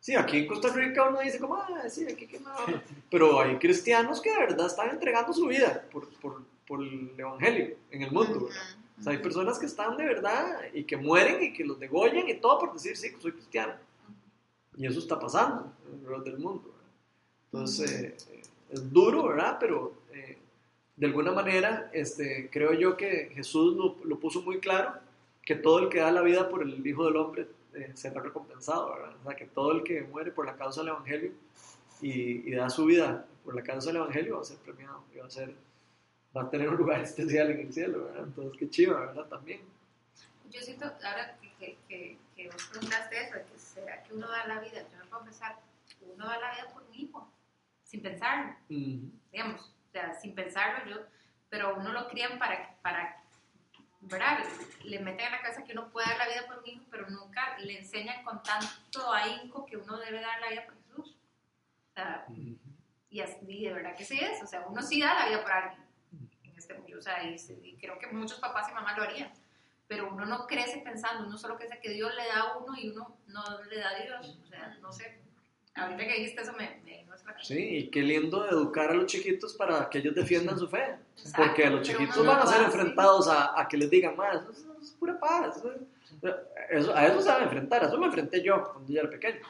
Sí, 0.00 0.14
aquí 0.14 0.38
en 0.38 0.46
Costa 0.46 0.72
Rica 0.72 1.08
uno 1.08 1.20
dice 1.20 1.38
como, 1.38 1.56
ah, 1.56 1.88
sí, 1.88 2.06
aquí 2.06 2.26
que 2.26 2.38
nada. 2.40 2.82
Pero 3.10 3.40
hay 3.40 3.56
cristianos 3.56 4.20
que 4.20 4.30
de 4.30 4.38
verdad 4.38 4.66
están 4.66 4.90
entregando 4.90 5.32
su 5.32 5.46
vida 5.46 5.84
por, 5.90 6.08
por, 6.20 6.42
por 6.66 6.82
el 6.82 7.12
evangelio 7.16 7.76
en 7.90 8.02
el 8.02 8.12
mundo. 8.12 8.46
¿verdad? 8.46 8.62
O 8.98 9.02
sea, 9.02 9.12
hay 9.12 9.18
personas 9.18 9.58
que 9.58 9.66
están 9.66 9.96
de 9.96 10.04
verdad 10.04 10.60
y 10.72 10.84
que 10.84 10.96
mueren 10.96 11.42
y 11.42 11.52
que 11.52 11.64
los 11.64 11.78
degollan 11.78 12.28
y 12.28 12.34
todo 12.34 12.58
por 12.60 12.72
decir, 12.72 12.96
sí, 12.96 13.12
que 13.12 13.20
soy 13.20 13.32
cristiano. 13.32 13.74
Y 14.76 14.86
eso 14.86 15.00
está 15.00 15.18
pasando 15.18 15.72
el 16.16 16.24
del 16.24 16.38
mundo. 16.38 16.62
¿verdad? 16.62 16.88
Entonces, 17.52 17.90
eh, 17.90 18.16
es 18.70 18.92
duro, 18.92 19.28
¿verdad? 19.28 19.56
Pero 19.58 19.94
eh, 20.12 20.38
de 20.96 21.06
alguna 21.06 21.32
manera, 21.32 21.90
este, 21.92 22.48
creo 22.52 22.72
yo 22.72 22.96
que 22.96 23.30
Jesús 23.34 23.76
lo, 23.76 23.96
lo 24.04 24.18
puso 24.20 24.42
muy 24.42 24.60
claro, 24.60 24.94
que 25.42 25.56
todo 25.56 25.80
el 25.80 25.88
que 25.88 25.98
da 25.98 26.12
la 26.12 26.22
vida 26.22 26.48
por 26.48 26.62
el 26.62 26.86
Hijo 26.86 27.06
del 27.06 27.16
Hombre 27.16 27.48
eh, 27.82 27.92
será 27.94 28.20
recompensado, 28.22 28.92
¿verdad? 28.92 29.16
O 29.20 29.22
sea, 29.24 29.36
que 29.36 29.46
todo 29.46 29.72
el 29.72 29.82
que 29.82 30.02
muere 30.02 30.30
por 30.30 30.46
la 30.46 30.56
causa 30.56 30.80
del 30.80 30.90
Evangelio 30.90 31.32
y, 32.00 32.48
y 32.48 32.54
da 32.54 32.70
su 32.70 32.84
vida 32.84 33.26
por 33.48 33.54
la 33.54 33.62
causa 33.62 33.88
del 33.88 33.96
Evangelio 33.96 34.36
va 34.36 34.42
a 34.42 34.44
ser 34.44 34.58
premiado 34.58 35.04
y 35.10 35.18
va 35.18 35.26
a, 35.26 35.30
ser, 35.30 35.54
va 36.36 36.42
a 36.42 36.50
tener 36.50 36.68
un 36.68 36.76
lugar 36.76 37.00
especial 37.02 37.50
en 37.50 37.60
el 37.60 37.72
cielo, 37.72 38.04
¿verdad? 38.04 38.24
Entonces, 38.24 38.58
qué 38.58 38.68
chiva, 38.68 39.00
¿verdad? 39.00 39.24
También. 39.24 39.62
Yo 40.50 40.60
siento, 40.60 40.84
ahora 40.84 41.38
que, 41.58 41.78
que, 41.88 42.18
que, 42.36 42.50
vos 42.50 42.68
preguntaste 42.70 43.22
eso, 43.22 43.36
que 43.50 43.58
será 43.58 44.02
que 44.02 44.12
uno 44.12 44.28
da 44.28 44.46
la 44.46 44.60
vida, 44.60 44.82
yo 44.82 44.98
me 44.98 45.04
puedo 45.06 45.24
pensar, 45.24 45.56
uno 46.14 46.26
da 46.26 46.38
la 46.38 46.52
vida 46.52 46.70
por 46.74 46.82
un 46.82 46.94
hijo, 46.94 47.30
sin 47.84 48.02
pensarlo, 48.02 48.54
Ujú. 48.68 49.10
digamos, 49.32 49.60
o 49.62 49.90
sea, 49.92 50.14
sin 50.20 50.34
pensarlo 50.34 50.90
yo, 50.90 51.02
pero 51.48 51.74
uno 51.74 51.92
lo 51.92 52.08
crían 52.08 52.38
para, 52.38 52.76
para 52.82 53.22
¿verdad? 54.00 54.38
Le 54.84 55.00
meten 55.00 55.26
en 55.26 55.32
la 55.32 55.42
cabeza 55.42 55.64
que 55.64 55.72
uno 55.72 55.90
puede 55.90 56.08
dar 56.08 56.18
la 56.18 56.28
vida 56.28 56.46
por 56.46 56.58
un 56.58 56.66
hijo, 56.66 56.84
pero 56.90 57.08
nunca 57.10 57.58
le 57.58 57.78
enseñan 57.78 58.22
con 58.24 58.42
tanto 58.42 59.12
ahínco 59.12 59.66
que 59.66 59.76
uno 59.76 59.98
debe 59.98 60.20
dar 60.20 60.40
la 60.40 60.48
vida 60.48 60.64
por 60.64 60.76
Jesús. 60.76 61.16
O 61.90 61.94
sea, 61.94 62.26
y, 63.10 63.20
así, 63.20 63.38
y 63.48 63.64
de 63.64 63.72
verdad 63.72 63.96
que 63.96 64.04
sí 64.04 64.18
es, 64.20 64.42
o 64.42 64.46
sea, 64.46 64.66
uno 64.66 64.82
sí 64.82 65.00
da 65.00 65.14
la 65.14 65.28
vida 65.28 65.42
por 65.42 65.52
alguien 65.52 65.82
en 66.44 66.56
este 66.56 66.74
mundo, 66.74 66.98
o 66.98 67.02
sea, 67.02 67.22
y, 67.24 67.76
creo 67.80 67.98
que 67.98 68.06
muchos 68.08 68.38
papás 68.38 68.68
y 68.70 68.74
mamás 68.74 68.96
lo 68.96 69.04
harían, 69.04 69.32
pero 69.86 70.12
uno 70.12 70.26
no 70.26 70.46
crece 70.46 70.78
pensando, 70.78 71.26
uno 71.26 71.38
solo 71.38 71.56
crece 71.56 71.80
que 71.80 71.90
Dios 71.90 72.14
le 72.14 72.26
da 72.26 72.40
a 72.40 72.58
uno 72.58 72.78
y 72.78 72.90
uno 72.90 73.16
no 73.26 73.64
le 73.64 73.78
da 73.78 73.90
a 73.90 73.94
Dios, 73.94 74.38
o 74.44 74.46
sea, 74.46 74.76
no 74.80 74.92
sé, 74.92 75.22
ahorita 75.74 76.04
que 76.04 76.14
dijiste 76.14 76.42
eso 76.42 76.52
me, 76.52 76.80
me 76.84 77.04
Sí, 77.42 77.58
y 77.58 77.88
qué 77.88 78.02
lindo 78.02 78.48
educar 78.48 78.90
a 78.90 78.94
los 78.94 79.06
chiquitos 79.06 79.54
para 79.54 79.88
que 79.88 79.98
ellos 79.98 80.14
defiendan 80.14 80.58
su 80.58 80.68
fe. 80.68 80.96
Exacto, 81.16 81.42
Porque 81.42 81.64
a 81.64 81.70
los 81.70 81.82
chiquitos 81.86 82.26
van 82.26 82.38
a 82.40 82.46
ser 82.46 82.62
enfrentados 82.62 83.28
a, 83.28 83.58
a 83.60 83.68
que 83.68 83.76
les 83.76 83.90
digan, 83.90 84.16
más, 84.16 84.36
eso, 84.42 84.50
es- 84.50 84.58
eso 84.58 84.76
es 84.82 84.90
pura 84.92 85.18
paz. 85.18 85.56
Eso, 85.58 85.72
eso- 86.70 86.94
a 86.96 87.06
eso 87.06 87.20
se 87.20 87.28
van 87.28 87.40
a 87.42 87.44
enfrentar, 87.44 87.84
a 87.84 87.88
eso 87.88 87.98
me 87.98 88.06
enfrenté 88.06 88.42
yo 88.42 88.70
cuando 88.72 88.92
yo 88.92 89.00
era 89.00 89.10
pequeño. 89.10 89.40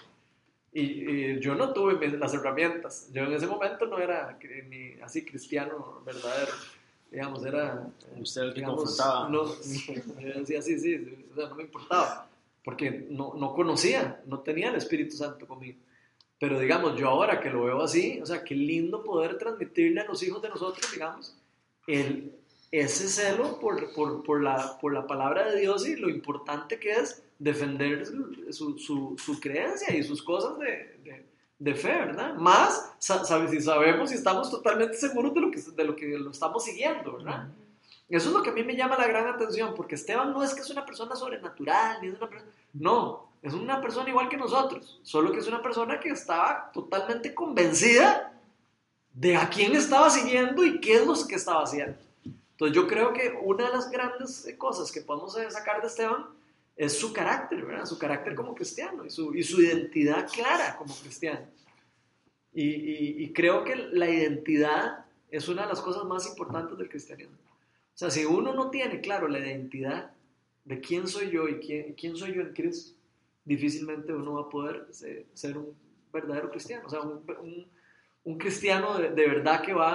Y, 0.73 0.81
y 0.83 1.41
yo 1.41 1.55
no 1.55 1.73
tuve 1.73 1.95
mis- 1.95 2.19
las 2.19 2.35
herramientas. 2.35 3.09
Yo 3.13 3.23
en 3.25 3.33
ese 3.33 3.47
momento 3.47 3.87
no 3.87 3.99
era 3.99 4.39
ni 4.69 5.01
así 5.01 5.25
cristiano 5.25 6.03
verdadero. 6.05 6.53
Digamos, 7.11 7.43
era. 7.47 7.87
Usted 8.19 8.43
el 8.43 8.49
que 8.51 8.57
digamos, 8.57 8.81
confrontaba. 8.85 9.29
No, 9.31 9.45
yo 10.21 10.39
decía, 10.41 10.61
sí, 10.61 10.79
sí, 10.79 11.27
o 11.33 11.35
sea, 11.35 11.49
no 11.49 11.55
me 11.55 11.63
importaba. 11.63 12.29
Porque 12.63 13.07
no, 13.09 13.33
no 13.35 13.55
conocía, 13.55 14.21
no 14.27 14.41
tenía 14.41 14.69
el 14.69 14.75
Espíritu 14.75 15.17
Santo 15.17 15.47
conmigo. 15.47 15.79
Pero 16.41 16.59
digamos, 16.61 16.97
yo 16.97 17.09
ahora 17.09 17.41
que 17.41 17.51
lo 17.51 17.65
veo 17.65 17.83
así, 17.83 18.21
o 18.23 18.27
sea, 18.27 18.45
qué 18.45 18.55
lindo 18.55 19.03
poder 19.03 19.39
transmitirle 19.39 20.01
a 20.01 20.05
los 20.07 20.23
hijos 20.23 20.41
de 20.41 20.49
nosotros, 20.49 20.91
digamos, 20.93 21.37
el, 21.87 22.33
ese 22.71 23.09
celo 23.09 23.59
por, 23.59 23.93
por, 23.93 24.23
por, 24.23 24.43
la, 24.43 24.79
por 24.79 24.93
la 24.93 25.07
palabra 25.07 25.51
de 25.51 25.61
Dios 25.61 25.87
y 25.89 25.97
lo 25.97 26.09
importante 26.09 26.79
que 26.79 26.93
es 26.93 27.23
defender 27.39 28.07
su, 28.53 28.79
su, 28.79 29.17
su 29.19 29.41
creencia 29.41 29.95
y 29.97 30.03
sus 30.05 30.23
cosas 30.23 30.59
de, 30.59 30.99
de, 31.03 31.27
de 31.59 31.75
fe, 31.75 31.89
¿verdad? 31.89 32.35
Más 32.35 32.93
sa- 32.99 33.25
sabe- 33.25 33.49
si 33.49 33.61
sabemos 33.61 34.13
y 34.13 34.15
estamos 34.15 34.51
totalmente 34.51 34.95
seguros 34.97 35.35
de 35.35 35.41
lo 35.41 35.51
que, 35.51 35.61
de 35.61 35.85
lo, 35.85 35.97
que 35.97 36.07
lo 36.19 36.31
estamos 36.31 36.65
siguiendo, 36.65 37.17
¿verdad? 37.17 37.49
Eso 38.09 38.29
es 38.29 38.35
lo 38.35 38.43
que 38.43 38.51
a 38.51 38.53
mí 38.55 38.63
me 38.63 38.77
llama 38.77 38.97
la 38.97 39.07
gran 39.07 39.27
atención, 39.27 39.75
porque 39.75 39.95
Esteban 39.97 40.33
no 40.33 40.43
es 40.43 40.55
que 40.55 40.61
es 40.63 40.71
una 40.71 40.87
persona 40.87 41.15
sobrenatural, 41.17 41.99
ni 42.01 42.09
es 42.09 42.15
una 42.17 42.29
persona... 42.29 42.51
No, 42.73 43.28
es 43.43 43.55
una 43.55 43.81
persona 43.81 44.09
igual 44.11 44.29
que 44.29 44.37
nosotros, 44.37 45.01
solo 45.03 45.33
que 45.33 45.39
es 45.39 45.47
una 45.47 45.63
persona 45.63 46.01
que 46.01 46.11
estaba 46.11 46.71
totalmente 46.73 47.35
convencida 47.35 48.33
de 49.15 49.37
a 49.37 49.49
quién 49.49 49.75
estaba 49.75 50.11
siguiendo 50.11 50.65
y 50.65 50.81
qué 50.81 50.95
es 50.95 51.07
lo 51.07 51.15
que 51.27 51.35
estaba 51.37 51.63
haciendo. 51.63 51.97
Entonces 52.53 52.75
yo 52.75 52.87
creo 52.89 53.13
que 53.13 53.39
una 53.43 53.67
de 53.67 53.73
las 53.77 53.91
grandes 53.91 54.53
cosas 54.59 54.91
que 54.91 55.01
podemos 55.03 55.37
sacar 55.51 55.81
de 55.81 55.87
Esteban 55.87 56.27
es 56.77 56.99
su 56.99 57.13
carácter, 57.13 57.65
¿verdad? 57.65 57.87
Su 57.87 57.99
carácter 57.99 58.35
como 58.35 58.55
cristiano 58.55 59.05
y 59.05 59.11
su, 59.11 59.35
y 59.35 59.43
su 59.43 59.61
identidad 59.61 60.29
clara 60.33 60.77
como 60.77 60.95
cristiano. 60.95 61.47
Y, 62.53 62.65
y- 62.65 63.25
y 63.25 63.33
creo 63.33 63.63
que 63.65 63.77
la 63.77 64.09
identidad 64.09 65.05
es 65.31 65.49
una 65.49 65.63
de 65.63 65.69
las 65.69 65.81
cosas 65.81 66.05
más 66.05 66.27
importantes 66.27 66.77
del 66.79 66.89
cristianismo. 66.89 67.37
O 67.95 67.99
sea, 67.99 68.11
si 68.11 68.25
uno 68.25 68.53
no 68.55 68.71
tiene 68.71 69.01
claro 69.01 69.29
la 69.29 69.39
identidad 69.41 70.11
de 70.65 70.81
quién 70.81 71.07
soy 71.09 71.31
yo 71.31 71.49
y 71.49 71.59
quién, 71.61 71.95
quién 71.95 72.17
soy 72.17 72.35
yo 72.35 72.43
en 72.43 72.53
Cristo, 72.53 72.98
difícilmente 73.49 74.13
uno 74.13 74.35
va 74.35 74.43
a 74.43 74.49
poder 74.49 74.87
se- 74.91 75.27
ser 75.35 75.57
un 75.59 75.75
verdadero 76.13 76.51
cristiano. 76.51 76.85
O 76.87 76.91
sea, 76.91 77.01
un, 77.01 77.23
un- 77.43 77.67
un 78.25 78.39
cristiano 78.39 78.99
de, 78.99 79.11
de 79.11 79.27
verdad 79.27 79.63
que 79.63 79.73
va 79.73 79.93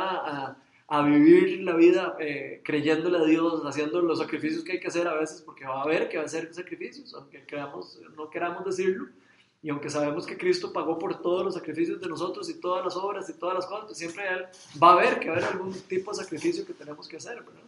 a, 0.48 0.58
a 0.88 1.02
vivir 1.04 1.62
la 1.62 1.76
vida 1.76 2.16
eh, 2.20 2.62
creyéndole 2.63 3.18
a 3.20 3.24
Dios, 3.26 3.62
haciendo 3.66 4.02
los 4.02 4.18
sacrificios 4.20 4.63
que 4.63 4.74
hay 4.74 4.80
que 4.80 4.88
hacer 4.88 5.08
a 5.08 5.13
veces, 5.13 5.42
porque 5.42 5.66
va 5.66 5.80
a 5.82 5.84
haber 5.84 6.10
que 6.10 6.18
va 6.18 6.24
a 6.24 6.26
hacer 6.26 6.52
sacrificios, 6.54 7.13
aunque 7.13 7.44
queramos, 7.46 8.00
no 8.18 8.30
queramos 8.30 8.66
decirlo. 8.66 9.08
Y 9.62 9.70
aunque 9.70 9.89
sabemos 9.89 10.26
que 10.26 10.36
Cristo 10.38 10.74
pagó 10.74 10.98
por 11.00 11.22
todos 11.22 11.46
los 11.46 11.54
sacrificios 11.54 12.02
de 12.02 12.08
nosotros 12.10 12.50
y 12.50 12.60
todas 12.60 12.84
las 12.84 12.98
obras 12.98 13.30
y 13.30 13.34
todas 13.34 13.56
las 13.56 13.66
cosas, 13.66 13.86
pues 13.86 13.98
siempre 13.98 14.24
Él 14.28 14.46
va 14.82 14.89
a 14.89 14.94
haber 14.94 15.20
que 15.20 15.30
haber 15.30 15.46
algún 15.46 15.72
tipo 15.84 16.12
de 16.12 16.18
sacrificio 16.18 16.66
que 16.66 16.74
tenemos 16.74 17.08
que 17.08 17.16
hacer, 17.18 17.36
¿verdad? 17.44 17.62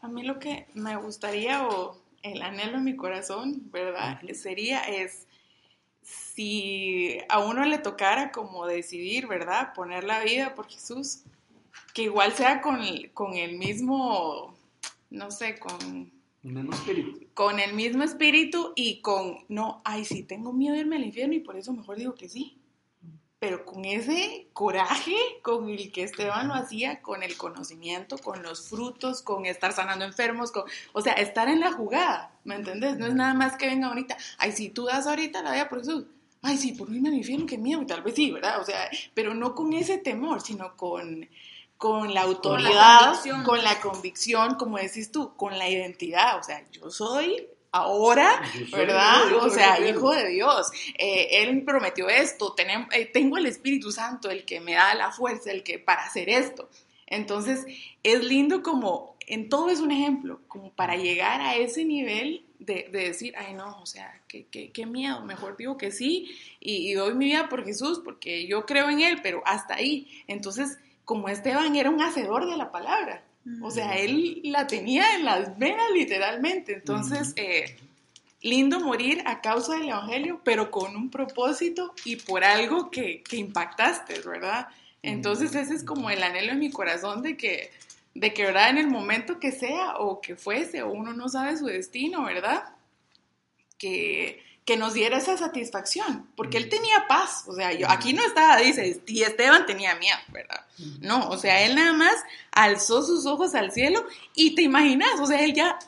A 0.00 0.08
mí 0.08 0.22
lo 0.22 0.38
que 0.38 0.66
me 0.74 0.96
gustaría 0.96 1.66
o 1.68 1.96
el 2.24 2.42
anhelo 2.42 2.78
en 2.78 2.84
mi 2.84 2.96
corazón, 2.96 3.70
¿verdad? 3.70 4.20
Sería 4.32 4.80
es 4.80 5.28
si 6.02 7.18
a 7.28 7.38
uno 7.40 7.64
le 7.64 7.78
tocara 7.78 8.32
como 8.32 8.66
decidir, 8.66 9.26
¿verdad? 9.26 9.72
Poner 9.74 10.04
la 10.04 10.24
vida 10.24 10.54
por 10.54 10.66
Jesús, 10.66 11.22
que 11.92 12.02
igual 12.04 12.32
sea 12.32 12.62
con, 12.62 12.80
con 13.12 13.34
el 13.34 13.58
mismo, 13.58 14.56
no 15.10 15.30
sé, 15.30 15.58
con, 15.58 16.10
El 16.42 16.52
mismo 16.52 16.72
espíritu. 16.72 17.26
con 17.34 17.60
el 17.60 17.74
mismo 17.74 18.02
espíritu 18.02 18.72
y 18.74 19.02
con, 19.02 19.44
no, 19.48 19.82
ay, 19.84 20.04
sí, 20.06 20.22
tengo 20.22 20.52
miedo 20.52 20.74
de 20.74 20.80
irme 20.80 20.96
al 20.96 21.04
infierno 21.04 21.34
y 21.34 21.40
por 21.40 21.56
eso 21.56 21.74
mejor 21.74 21.98
digo 21.98 22.14
que 22.14 22.30
sí. 22.30 22.58
Pero 23.44 23.66
con 23.66 23.84
ese 23.84 24.48
coraje 24.54 25.14
con 25.42 25.68
el 25.68 25.92
que 25.92 26.02
Esteban 26.02 26.48
lo 26.48 26.54
hacía, 26.54 27.02
con 27.02 27.22
el 27.22 27.36
conocimiento, 27.36 28.16
con 28.16 28.42
los 28.42 28.70
frutos, 28.70 29.20
con 29.20 29.44
estar 29.44 29.74
sanando 29.74 30.06
enfermos, 30.06 30.50
con, 30.50 30.64
o 30.94 31.02
sea, 31.02 31.12
estar 31.12 31.48
en 31.50 31.60
la 31.60 31.70
jugada, 31.70 32.32
¿me 32.44 32.54
entendés? 32.54 32.96
No 32.96 33.04
es 33.04 33.14
nada 33.14 33.34
más 33.34 33.56
que 33.56 33.66
venga 33.66 33.88
ahorita, 33.88 34.16
ay, 34.38 34.52
si 34.52 34.70
tú 34.70 34.86
das 34.86 35.06
ahorita 35.06 35.42
la 35.42 35.52
vida 35.52 35.68
por 35.68 35.80
Jesús, 35.80 36.06
ay, 36.40 36.56
sí, 36.56 36.72
por 36.72 36.90
irme 36.90 37.10
al 37.10 37.16
infierno, 37.16 37.44
qué 37.44 37.58
miedo, 37.58 37.82
y 37.82 37.86
tal 37.86 38.00
vez 38.00 38.14
sí, 38.14 38.30
¿verdad? 38.30 38.62
O 38.62 38.64
sea, 38.64 38.88
pero 39.12 39.34
no 39.34 39.54
con 39.54 39.74
ese 39.74 39.98
temor, 39.98 40.40
sino 40.40 40.74
con, 40.74 41.28
con 41.76 42.14
la 42.14 42.22
autoridad, 42.22 43.08
convicción. 43.08 43.44
con 43.44 43.62
la 43.62 43.78
convicción, 43.78 44.54
como 44.54 44.78
decís 44.78 45.12
tú, 45.12 45.36
con 45.36 45.58
la 45.58 45.68
identidad, 45.68 46.38
o 46.38 46.42
sea, 46.42 46.64
yo 46.70 46.90
soy 46.90 47.46
ahora, 47.74 48.40
¿verdad? 48.72 49.28
Dios, 49.28 49.44
o 49.44 49.50
sea, 49.50 49.78
hijo 49.90 50.12
de 50.12 50.28
Dios. 50.28 50.70
Eh, 50.96 51.42
él 51.42 51.62
prometió 51.64 52.08
esto, 52.08 52.54
tenem- 52.54 52.88
eh, 52.92 53.06
tengo 53.06 53.36
el 53.36 53.46
Espíritu 53.46 53.90
Santo, 53.90 54.30
el 54.30 54.44
que 54.44 54.60
me 54.60 54.74
da 54.74 54.94
la 54.94 55.10
fuerza, 55.10 55.50
el 55.50 55.62
que 55.64 55.78
para 55.78 56.04
hacer 56.04 56.28
esto. 56.30 56.68
Entonces, 57.06 57.66
es 58.02 58.24
lindo 58.24 58.62
como, 58.62 59.16
en 59.26 59.48
todo 59.48 59.68
es 59.70 59.80
un 59.80 59.90
ejemplo, 59.90 60.40
como 60.48 60.70
para 60.72 60.96
llegar 60.96 61.40
a 61.40 61.56
ese 61.56 61.84
nivel 61.84 62.44
de, 62.60 62.88
de 62.90 63.08
decir, 63.08 63.34
ay 63.36 63.54
no, 63.54 63.78
o 63.82 63.86
sea, 63.86 64.20
qué, 64.28 64.46
qué, 64.50 64.70
qué 64.70 64.86
miedo, 64.86 65.20
mejor 65.22 65.56
digo 65.56 65.76
que 65.76 65.90
sí 65.90 66.30
y, 66.60 66.90
y 66.90 66.94
doy 66.94 67.14
mi 67.14 67.26
vida 67.26 67.48
por 67.48 67.64
Jesús 67.64 68.00
porque 68.02 68.46
yo 68.46 68.64
creo 68.64 68.88
en 68.88 69.00
Él, 69.00 69.18
pero 69.22 69.42
hasta 69.44 69.74
ahí. 69.74 70.08
Entonces, 70.28 70.78
como 71.04 71.28
Esteban 71.28 71.74
era 71.76 71.90
un 71.90 72.00
hacedor 72.00 72.46
de 72.48 72.56
la 72.56 72.70
palabra, 72.72 73.23
o 73.60 73.70
sea, 73.70 73.96
él 73.98 74.40
la 74.44 74.66
tenía 74.66 75.16
en 75.16 75.24
las 75.24 75.58
venas 75.58 75.90
literalmente. 75.92 76.74
Entonces, 76.74 77.32
eh, 77.36 77.76
lindo 78.40 78.80
morir 78.80 79.22
a 79.26 79.40
causa 79.40 79.74
del 79.74 79.88
Evangelio, 79.88 80.40
pero 80.44 80.70
con 80.70 80.96
un 80.96 81.10
propósito 81.10 81.94
y 82.04 82.16
por 82.16 82.44
algo 82.44 82.90
que, 82.90 83.22
que 83.22 83.36
impactaste, 83.36 84.20
¿verdad? 84.20 84.68
Entonces, 85.02 85.54
ese 85.54 85.74
es 85.74 85.84
como 85.84 86.08
el 86.08 86.22
anhelo 86.22 86.52
en 86.52 86.58
mi 86.58 86.70
corazón 86.70 87.22
de 87.22 87.36
que, 87.36 87.70
de 88.14 88.32
que, 88.32 88.44
¿verdad? 88.44 88.70
En 88.70 88.78
el 88.78 88.88
momento 88.88 89.38
que 89.38 89.52
sea 89.52 89.96
o 89.98 90.20
que 90.20 90.36
fuese, 90.36 90.82
o 90.82 90.90
uno 90.90 91.12
no 91.12 91.28
sabe 91.28 91.56
su 91.58 91.66
destino, 91.66 92.24
¿verdad? 92.24 92.74
Que, 93.76 94.42
que 94.64 94.76
nos 94.78 94.94
diera 94.94 95.18
esa 95.18 95.36
satisfacción, 95.36 96.26
porque 96.36 96.56
él 96.56 96.68
tenía 96.70 97.06
paz, 97.06 97.44
o 97.46 97.54
sea, 97.54 97.72
yo 97.72 97.86
aquí 97.90 98.14
no 98.14 98.24
estaba, 98.24 98.56
dice, 98.56 99.02
y 99.06 99.22
Esteban 99.22 99.66
tenía 99.66 99.94
miedo, 99.96 100.16
¿verdad? 100.28 100.64
No, 101.00 101.28
o 101.28 101.36
sea, 101.36 101.66
él 101.66 101.74
nada 101.74 101.92
más 101.92 102.14
alzó 102.50 103.02
sus 103.02 103.26
ojos 103.26 103.54
al 103.54 103.72
cielo 103.72 104.06
y 104.34 104.54
te 104.54 104.62
imaginas, 104.62 105.20
o 105.20 105.26
sea, 105.26 105.42
él 105.44 105.52
ya 105.52 105.78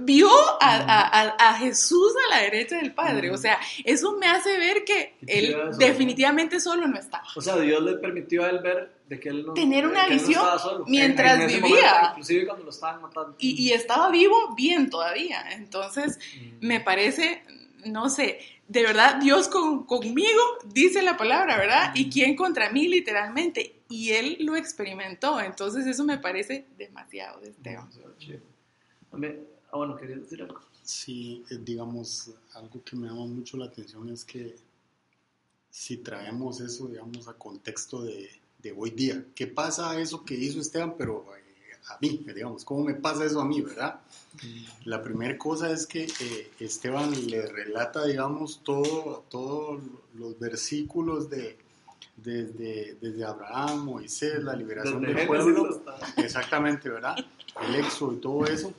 vio 0.00 0.30
a, 0.60 0.76
a- 0.76 1.20
a- 1.22 1.36
a 1.50 1.54
Jesús 1.54 2.12
a 2.26 2.36
la 2.36 2.42
derecha 2.42 2.76
del 2.76 2.92
Padre, 2.94 3.30
o 3.30 3.38
sea, 3.38 3.58
eso 3.84 4.12
me 4.18 4.26
hace 4.26 4.56
ver 4.58 4.84
que 4.84 5.16
él 5.26 5.56
definitivamente 5.78 6.60
solo 6.60 6.86
no 6.86 6.98
estaba. 6.98 7.24
O 7.34 7.40
sea, 7.40 7.56
Dios 7.56 7.82
le 7.82 7.94
permitió 7.94 8.44
a 8.44 8.50
él 8.50 8.58
ver 8.60 8.92
de 9.08 9.18
que 9.18 9.30
él 9.30 9.46
no 9.46 9.54
Tener 9.54 9.86
una 9.86 10.04
no 10.06 10.10
visión 10.12 10.44
solo. 10.60 10.84
mientras 10.86 11.34
En- 11.36 11.40
en 11.42 11.48
ese 11.48 11.60
vivía. 11.62 11.80
momento, 11.94 12.08
inclusive 12.10 12.46
cuando 12.46 12.64
lo 12.64 12.70
estaban 12.70 13.00
matando. 13.02 13.34
Y, 13.38 13.60
y 13.62 13.72
estaba 13.72 14.10
vivo 14.10 14.54
bien 14.54 14.90
todavía, 14.90 15.44
entonces 15.52 16.18
me 16.60 16.78
parece, 16.80 17.42
no 17.86 18.08
sé, 18.10 18.40
de 18.66 18.82
verdad, 18.82 19.20
Dios 19.20 19.48
con- 19.48 19.84
conmigo, 19.86 20.40
dice 20.66 21.02
la 21.02 21.16
palabra, 21.16 21.56
¿verdad? 21.56 21.92
Y 21.94 22.10
quién 22.10 22.36
contra 22.36 22.70
mí, 22.70 22.88
literalmente. 22.88 23.80
Y 23.88 24.10
él 24.10 24.36
lo 24.40 24.56
experimentó, 24.56 25.40
entonces 25.40 25.86
eso 25.86 26.04
me 26.04 26.18
parece 26.18 26.66
demasiado 26.76 27.40
de 27.40 27.50
Esteban. 27.50 27.88
Ah, 29.70 29.76
bueno, 29.76 29.96
querías 29.96 30.20
decir 30.20 30.42
algo. 30.42 30.60
Sí, 30.82 31.44
eh, 31.50 31.58
digamos, 31.62 32.30
algo 32.54 32.82
que 32.82 32.96
me 32.96 33.06
llama 33.08 33.26
mucho 33.26 33.56
la 33.56 33.66
atención 33.66 34.08
es 34.08 34.24
que 34.24 34.56
si 35.70 35.98
traemos 35.98 36.60
eso, 36.60 36.88
digamos, 36.88 37.28
a 37.28 37.34
contexto 37.34 38.02
de, 38.02 38.30
de 38.58 38.72
hoy 38.72 38.90
día, 38.90 39.24
¿qué 39.34 39.46
pasa 39.46 39.90
a 39.90 40.00
eso 40.00 40.24
que 40.24 40.34
hizo 40.34 40.60
Esteban, 40.60 40.94
pero 40.96 41.26
a 41.88 41.98
mí, 42.00 42.24
digamos, 42.34 42.64
cómo 42.64 42.84
me 42.84 42.94
pasa 42.94 43.24
eso 43.24 43.40
a 43.40 43.44
mí, 43.44 43.60
verdad? 43.60 44.00
La 44.84 45.02
primera 45.02 45.36
cosa 45.38 45.70
es 45.70 45.86
que 45.86 46.04
eh, 46.04 46.50
Esteban 46.60 47.10
le 47.28 47.46
relata, 47.46 48.04
digamos, 48.04 48.62
todo, 48.62 49.24
todos 49.28 49.80
los 50.14 50.38
versículos 50.38 51.28
de, 51.30 51.58
desde, 52.16 52.96
desde 53.00 53.24
Abraham, 53.24 53.84
Moisés, 53.84 54.42
la 54.42 54.54
liberación 54.54 55.00
Desde 55.00 55.14
del 55.14 55.26
pueblo, 55.26 55.82
exactamente, 56.16 56.88
¿verdad? 56.88 57.16
El 57.66 57.74
éxodo 57.76 58.12
y 58.12 58.16
todo 58.16 58.44
eso, 58.46 58.72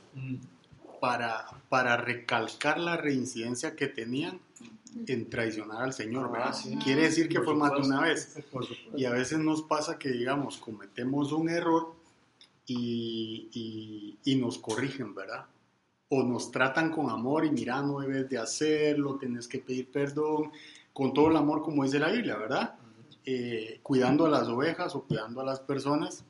para, 1.00 1.46
para 1.68 1.96
recalcar 1.96 2.78
la 2.78 2.96
reincidencia 2.96 3.74
que 3.74 3.88
tenían 3.88 4.40
en 5.06 5.30
traicionar 5.30 5.82
al 5.82 5.92
Señor, 5.92 6.30
¿verdad? 6.32 6.48
Ah, 6.50 6.52
sí. 6.52 6.76
Quiere 6.82 7.02
decir 7.02 7.28
que 7.28 7.36
Por 7.36 7.44
fue 7.44 7.54
más 7.54 7.70
de 7.70 7.76
supuesto. 7.76 7.98
una 7.98 8.08
vez. 8.08 8.32
Supuesto. 8.34 8.74
Y 8.96 9.04
a 9.04 9.10
veces 9.10 9.38
nos 9.38 9.62
pasa 9.62 9.98
que, 9.98 10.10
digamos, 10.10 10.56
cometemos 10.58 11.32
un 11.32 11.48
error 11.48 11.94
y, 12.72 13.48
y- 13.52 14.18
y 14.32 14.36
nos 14.36 14.58
corrigen, 14.58 15.12
¿verdad? 15.14 15.46
O 16.08 16.22
nos 16.22 16.50
tratan 16.52 16.90
con 16.92 17.10
amor 17.10 17.44
y 17.44 17.50
mira, 17.50 17.82
no 17.82 17.98
debes 18.00 18.28
de 18.28 18.38
hacerlo, 18.38 19.16
tenés 19.16 19.48
que 19.48 19.58
pedir 19.58 19.90
perdón, 19.90 20.52
con 20.92 21.12
todo 21.12 21.30
el 21.30 21.36
amor 21.36 21.62
como 21.62 21.82
dice 21.82 21.98
la 21.98 22.10
Biblia, 22.12 22.36
¿verdad? 22.36 22.74
Eh, 23.24 23.80
cuidando 23.82 24.26
a 24.26 24.28
las 24.30 24.46
ovejas 24.48 24.94
o 24.94 25.02
cuidando 25.02 25.40
a 25.40 25.44
las 25.44 25.60
personas. 25.60 26.24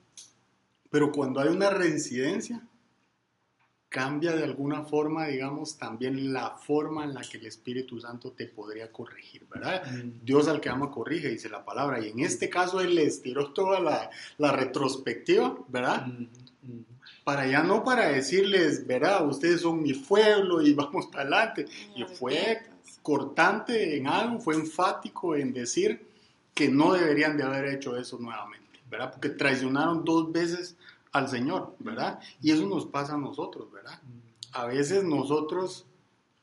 Pero 0.90 1.12
cuando 1.12 1.40
hay 1.40 1.48
una 1.48 1.70
reincidencia, 1.70 2.66
cambia 3.90 4.37
de 4.37 4.44
alguna 4.44 4.85
forma, 4.85 5.26
digamos, 5.26 5.76
también 5.76 6.33
la 6.33 6.50
forma 6.50 7.05
en 7.05 7.12
la 7.12 7.22
que 7.22 7.38
el 7.38 7.46
Espíritu 7.46 8.00
Santo 8.00 8.31
te 8.31 8.46
podría 8.46 8.90
corregir, 8.92 9.44
¿verdad? 9.53 9.83
Dios 10.22 10.46
al 10.46 10.61
que 10.61 10.68
ama 10.68 10.92
corrige, 10.92 11.29
dice 11.29 11.48
la 11.48 11.64
palabra. 11.64 12.00
Y 12.00 12.11
en 12.11 12.20
este 12.20 12.48
caso 12.48 12.81
Él 12.81 12.94
les 12.94 13.20
tiró 13.20 13.53
toda 13.53 13.81
la, 13.81 14.09
la 14.38 14.53
retrospectiva, 14.53 15.59
¿verdad? 15.66 16.07
Para 17.24 17.48
ya 17.48 17.64
no 17.64 17.83
para 17.83 18.07
decirles, 18.07 18.87
verá, 18.87 19.24
ustedes 19.24 19.62
son 19.62 19.83
mi 19.83 19.92
pueblo 19.92 20.62
y 20.62 20.72
vamos 20.74 21.07
para 21.07 21.22
adelante. 21.22 21.66
Y 21.96 22.05
fue 22.05 22.62
cortante 23.03 23.96
en 23.96 24.07
algo, 24.07 24.38
fue 24.38 24.55
enfático 24.55 25.35
en 25.35 25.53
decir 25.53 26.07
que 26.55 26.68
no 26.68 26.92
deberían 26.92 27.37
de 27.37 27.42
haber 27.42 27.66
hecho 27.66 27.96
eso 27.96 28.18
nuevamente, 28.20 28.79
¿verdad? 28.88 29.11
Porque 29.11 29.31
traicionaron 29.31 30.05
dos 30.05 30.31
veces 30.31 30.76
al 31.12 31.29
Señor, 31.29 31.75
¿verdad? 31.79 32.20
Y 32.40 32.53
eso 32.53 32.66
nos 32.66 32.87
pasa 32.87 33.14
a 33.14 33.18
nosotros, 33.18 33.70
¿verdad? 33.73 34.01
A 34.53 34.66
veces 34.66 35.05
nosotros, 35.05 35.87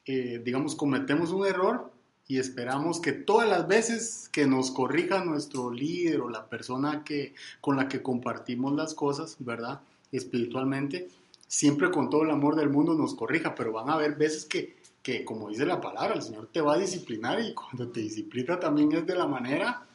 eh, 0.06 0.42
digamos, 0.44 0.76
cometemos 0.76 1.32
un 1.32 1.46
error 1.46 1.92
y 2.28 2.40
esperamos 2.40 3.00
que 3.00 3.14
todas 3.14 3.48
las 3.48 3.68
veces 3.68 4.30
que 4.32 4.46
nos 4.46 4.72
corrija 4.72 5.24
nuestro 5.24 5.72
líder 5.72 6.22
o 6.22 6.30
la 6.30 6.48
persona 6.48 7.04
que, 7.04 7.34
con 7.62 7.78
la 7.78 7.88
que 7.88 8.02
compartimos 8.02 8.74
las 8.74 8.94
cosas, 8.94 9.38
¿verdad? 9.40 9.80
Espiritualmente, 10.12 11.10
siempre 11.48 11.90
con 11.90 12.10
todo 12.10 12.24
el 12.24 12.32
amor 12.32 12.56
del 12.56 12.70
mundo 12.70 12.94
nos 12.94 13.16
corrija, 13.16 13.56
pero 13.56 13.72
van 13.72 13.90
a 13.90 13.94
haber 13.94 14.16
veces 14.16 14.44
que, 14.46 14.76
que, 15.02 15.24
como 15.24 15.48
dice 15.50 15.66
la 15.66 15.80
palabra, 15.80 16.16
el 16.16 16.22
Señor 16.22 16.50
te 16.52 16.60
va 16.60 16.74
a 16.74 16.78
disciplinar 16.78 17.40
y 17.40 17.54
cuando 17.54 17.88
te 17.88 18.02
disciplina 18.02 18.60
también 18.60 18.92
es 18.92 19.06
de 19.06 19.16
la 19.16 19.26
manera, 19.26 19.86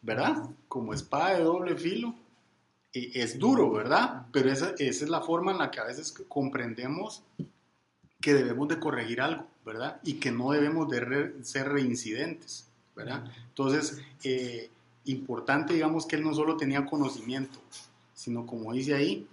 ¿verdad? 0.00 0.48
Como 0.68 0.94
espada 0.94 1.36
de 1.36 1.44
doble 1.44 1.76
filo. 1.76 2.14
Y 2.96 3.20
es 3.20 3.38
duro, 3.38 3.70
¿verdad? 3.70 4.24
Pero 4.32 4.50
esa, 4.50 4.70
esa 4.78 5.04
es 5.04 5.10
la 5.10 5.20
forma 5.20 5.52
en 5.52 5.58
la 5.58 5.70
que 5.70 5.80
a 5.80 5.84
veces 5.84 6.14
comprendemos 6.28 7.22
que 8.22 8.32
debemos 8.32 8.68
de 8.68 8.80
corregir 8.80 9.20
algo, 9.20 9.46
¿verdad? 9.66 10.00
Y 10.02 10.14
que 10.14 10.32
no 10.32 10.50
debemos 10.52 10.88
de 10.88 11.34
ser 11.42 11.68
reincidentes, 11.68 12.66
¿verdad? 12.94 13.30
Entonces, 13.48 14.00
eh, 14.24 14.70
importante, 15.04 15.74
digamos, 15.74 16.06
que 16.06 16.16
él 16.16 16.22
no 16.22 16.32
solo 16.32 16.56
tenía 16.56 16.86
conocimiento, 16.86 17.58
sino 18.14 18.46
como 18.46 18.72
dice 18.72 18.94
ahí, 18.94 19.26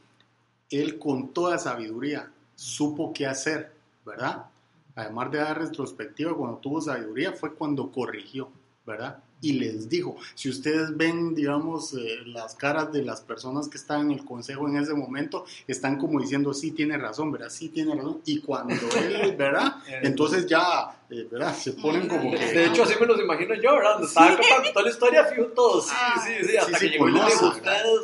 él 0.70 1.00
con 1.00 1.30
toda 1.30 1.58
sabiduría 1.58 2.30
supo 2.56 3.14
qué 3.14 3.28
hacer, 3.28 3.72
¿verdad? 4.06 4.48
Además 4.94 5.32
de 5.32 5.38
dar 5.38 5.58
retrospectiva, 5.58 6.36
cuando 6.36 6.58
tuvo 6.58 6.82
sabiduría 6.82 7.32
fue 7.32 7.54
cuando 7.54 7.90
corrigió, 7.94 8.52
¿verdad? 8.86 9.24
Y 9.44 9.54
les 9.60 9.90
dijo, 9.90 10.16
si 10.36 10.50
ustedes 10.50 10.96
ven, 10.96 11.36
digamos, 11.36 11.94
eh, 11.96 12.20
las 12.28 12.56
caras 12.56 12.94
de 12.94 13.04
las 13.04 13.20
personas 13.20 13.68
que 13.68 13.78
están 13.78 14.10
en 14.10 14.12
el 14.12 14.24
consejo 14.24 14.70
en 14.70 14.78
ese 14.78 14.94
momento, 14.94 15.46
están 15.68 15.98
como 15.98 16.22
diciendo, 16.22 16.54
sí, 16.54 16.72
tiene 16.72 16.98
razón, 16.98 17.30
¿verdad? 17.30 17.50
Sí, 17.50 17.68
tiene 17.68 17.94
razón. 17.94 18.22
Y 18.26 18.40
cuando 18.40 18.74
él, 18.98 19.36
¿verdad? 19.36 19.76
Entonces 20.02 20.48
ya, 20.48 20.96
eh, 21.10 21.28
¿verdad? 21.30 21.54
Se 21.54 21.74
ponen 21.74 22.08
como 22.08 22.32
que... 22.32 22.38
De 22.38 22.68
hecho, 22.68 22.84
así 22.84 22.94
me 22.98 23.06
los 23.06 23.20
imagino 23.20 23.54
yo, 23.56 23.74
¿verdad? 23.76 23.92
Donde 23.96 24.08
estaba 24.08 24.38
contando 24.38 24.70
toda 24.72 24.84
la 24.86 24.92
historia, 24.92 25.26
fijo 25.26 25.48
todo. 25.48 25.82
Sí, 25.82 25.90
Ah, 25.94 26.24
sí, 26.26 26.48
sí. 26.48 26.56
Hasta 26.58 26.78
sí, 26.78 26.86
que 26.86 26.92
llegó 26.92 27.04
conoce, 27.06 27.46
ustedes, 27.46 28.00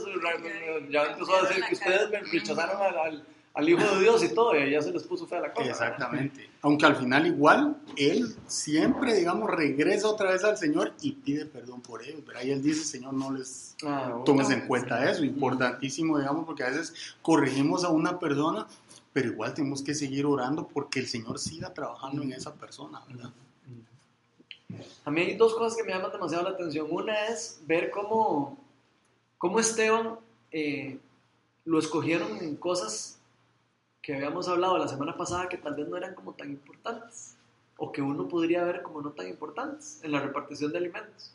ya 0.89 1.03
empezó 1.05 1.35
a 1.37 1.41
decir 1.47 1.63
que 1.63 1.73
ustedes 1.73 2.09
me 2.09 2.19
rechazaron 2.19 2.81
al, 2.81 2.97
al, 2.97 3.25
al 3.53 3.69
Hijo 3.69 3.95
de 3.95 4.01
Dios 4.01 4.23
y 4.25 4.33
todo, 4.33 4.57
y 4.57 4.71
ya 4.71 4.81
se 4.81 4.91
les 4.91 5.03
puso 5.03 5.25
fea 5.25 5.39
la 5.39 5.53
cosa. 5.53 5.69
¿verdad? 5.69 5.87
Exactamente. 5.87 6.48
Aunque 6.61 6.85
al 6.85 6.97
final 6.97 7.25
igual, 7.25 7.77
él 7.95 8.35
siempre, 8.47 9.13
digamos, 9.13 9.49
regresa 9.49 10.09
otra 10.09 10.31
vez 10.31 10.43
al 10.43 10.57
Señor 10.57 10.93
y 11.01 11.13
pide 11.13 11.45
perdón 11.45 11.79
por 11.81 12.03
ellos, 12.03 12.25
¿verdad? 12.25 12.43
Y 12.43 12.51
él 12.51 12.61
dice, 12.61 12.83
Señor, 12.83 13.13
no 13.13 13.31
les 13.31 13.75
Ah, 13.83 14.21
tomes 14.25 14.49
en 14.49 14.67
cuenta 14.67 15.09
eso. 15.09 15.23
Importantísimo, 15.23 16.19
digamos, 16.19 16.45
porque 16.45 16.63
a 16.63 16.69
veces 16.69 16.93
corregimos 17.21 17.85
a 17.85 17.89
una 17.89 18.19
persona, 18.19 18.67
pero 19.13 19.29
igual 19.29 19.53
tenemos 19.53 19.81
que 19.81 19.95
seguir 19.95 20.25
orando 20.25 20.67
porque 20.67 20.99
el 20.99 21.07
Señor 21.07 21.39
siga 21.39 21.73
trabajando 21.73 22.21
en 22.23 22.33
esa 22.33 22.53
persona, 22.53 23.01
¿verdad? 23.07 23.31
A 25.05 25.11
mí 25.11 25.21
hay 25.21 25.35
dos 25.35 25.55
cosas 25.55 25.77
que 25.77 25.83
me 25.83 25.93
llaman 25.93 26.11
demasiado 26.11 26.43
la 26.43 26.51
atención. 26.51 26.87
Una 26.89 27.27
es 27.27 27.61
ver 27.65 27.89
cómo, 27.89 28.57
cómo 29.37 29.59
Esteban 29.59 30.19
eh, 30.51 30.99
lo 31.65 31.79
escogieron 31.79 32.37
en 32.37 32.55
cosas 32.57 33.18
que 34.01 34.15
habíamos 34.15 34.47
hablado 34.47 34.77
la 34.77 34.87
semana 34.87 35.15
pasada 35.17 35.49
que 35.49 35.57
tal 35.57 35.75
vez 35.75 35.87
no 35.87 35.97
eran 35.97 36.15
como 36.15 36.33
tan 36.33 36.49
importantes 36.49 37.35
o 37.77 37.91
que 37.91 38.01
uno 38.01 38.27
podría 38.27 38.63
ver 38.63 38.81
como 38.81 39.01
no 39.01 39.11
tan 39.11 39.27
importantes 39.27 39.99
en 40.03 40.11
la 40.11 40.19
repartición 40.19 40.71
de 40.71 40.77
alimentos. 40.79 41.33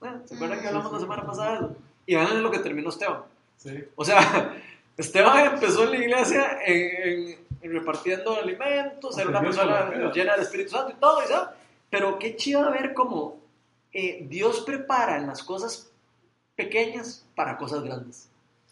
Bueno, 0.00 0.20
¿Se 0.24 0.34
acuerdan 0.34 0.60
que 0.60 0.68
hablamos 0.68 0.92
la 0.92 1.00
semana 1.00 1.24
pasada 1.26 1.50
de 1.52 1.56
eso? 1.66 1.76
Y 2.06 2.14
vean 2.16 2.32
en 2.32 2.42
lo 2.42 2.50
que 2.50 2.58
terminó 2.58 2.90
Esteban. 2.90 3.22
Sí. 3.56 3.84
O 3.96 4.04
sea, 4.04 4.54
Esteban 4.96 5.54
empezó 5.54 5.84
en 5.84 5.90
la 5.92 5.96
iglesia 5.96 6.58
en, 6.64 7.38
en- 7.62 7.72
repartiendo 7.72 8.36
alimentos, 8.38 9.16
era 9.18 9.30
una 9.30 9.40
persona 9.40 9.88
la 9.90 10.12
llena 10.12 10.32
del 10.34 10.42
Espíritu 10.42 10.72
Santo 10.72 10.92
y 10.92 11.00
todo, 11.00 11.20
¿sabes? 11.26 11.48
pero 11.88 12.18
qué 12.18 12.36
chido 12.36 12.70
ver 12.70 12.92
cómo 12.92 13.38
eh, 13.92 14.26
Dios 14.28 14.60
prepara 14.60 15.16
en 15.16 15.26
las 15.26 15.42
cosas 15.42 15.90
pequeñas 16.56 17.24
para 17.34 17.56
cosas 17.56 17.82
grandes. 17.82 18.28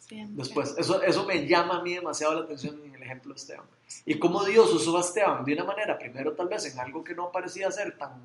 Siempre. 0.07 0.37
Después, 0.37 0.75
eso, 0.77 1.03
eso 1.03 1.25
me 1.25 1.47
llama 1.47 1.79
a 1.79 1.83
mí 1.83 1.95
demasiado 1.95 2.35
la 2.35 2.41
atención 2.41 2.81
en 2.85 2.95
el 2.95 3.03
ejemplo 3.03 3.33
de 3.33 3.41
Esteban. 3.41 3.67
Y 4.05 4.19
cómo 4.19 4.45
Dios 4.45 4.73
usó 4.73 4.97
a 4.97 5.01
Esteban 5.01 5.45
de 5.45 5.55
una 5.55 5.65
manera, 5.65 5.99
primero 5.99 6.33
tal 6.33 6.49
vez 6.49 6.67
en 6.67 6.79
algo 6.79 7.05
que 7.05 7.15
no 7.15 7.31
parecía 7.31 7.71
ser 7.71 7.97
tan, 7.97 8.21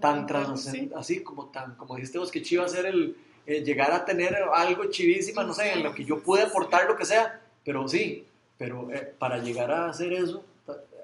tan 0.00 0.26
trascendente, 0.26 0.94
así 0.94 1.22
como 1.22 1.46
tan, 1.46 1.76
como 1.76 1.96
dijiste 1.96 2.18
vos, 2.18 2.30
que 2.30 2.42
chiva 2.42 2.68
ser 2.68 2.86
el 2.86 3.16
eh, 3.46 3.64
llegar 3.64 3.90
a 3.90 4.04
tener 4.04 4.36
algo 4.54 4.84
chivísima, 4.84 5.42
no 5.42 5.52
sé, 5.52 5.72
en 5.72 5.82
lo 5.82 5.92
que 5.94 6.04
yo 6.04 6.22
pude 6.22 6.42
aportar 6.42 6.86
lo 6.86 6.96
que 6.96 7.04
sea, 7.04 7.40
pero 7.64 7.88
sí, 7.88 8.24
pero 8.56 8.92
eh, 8.92 9.12
para 9.18 9.38
llegar 9.38 9.70
a 9.72 9.88
hacer 9.88 10.12
eso, 10.12 10.44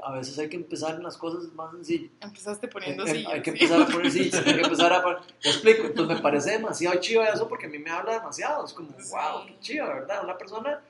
a 0.05 0.13
veces 0.13 0.39
hay 0.39 0.49
que 0.49 0.57
empezar 0.57 0.95
en 0.95 1.03
las 1.03 1.17
cosas 1.17 1.53
más 1.55 1.73
sencillas. 1.73 2.11
Empezaste 2.21 2.69
poniendo 2.69 3.05
Eh, 3.07 3.11
eh, 3.11 3.15
sillas. 3.15 3.33
hay 3.33 3.43
que 3.43 3.51
empezar 3.51 3.83
a 3.83 3.87
poner 3.87 4.11
sillas, 4.11 4.47
hay 4.47 4.55
que 4.55 4.61
empezar 4.63 4.93
a 4.93 5.03
poner... 5.03 5.19
Te 5.43 5.49
explico, 5.49 5.87
entonces 5.87 6.17
me 6.17 6.23
parece 6.23 6.51
demasiado 6.53 7.01
chiva 7.01 7.27
eso 7.29 7.49
porque 7.49 7.67
a 7.67 7.69
mí 7.69 7.79
me 7.79 7.91
habla 7.91 8.15
demasiado, 8.15 8.65
es 8.65 8.73
como, 8.73 8.89
wow, 8.91 9.47
qué 9.47 9.59
chiva, 9.61 9.87
¿verdad? 9.95 10.25
Una 10.25 10.37
persona 10.39 10.81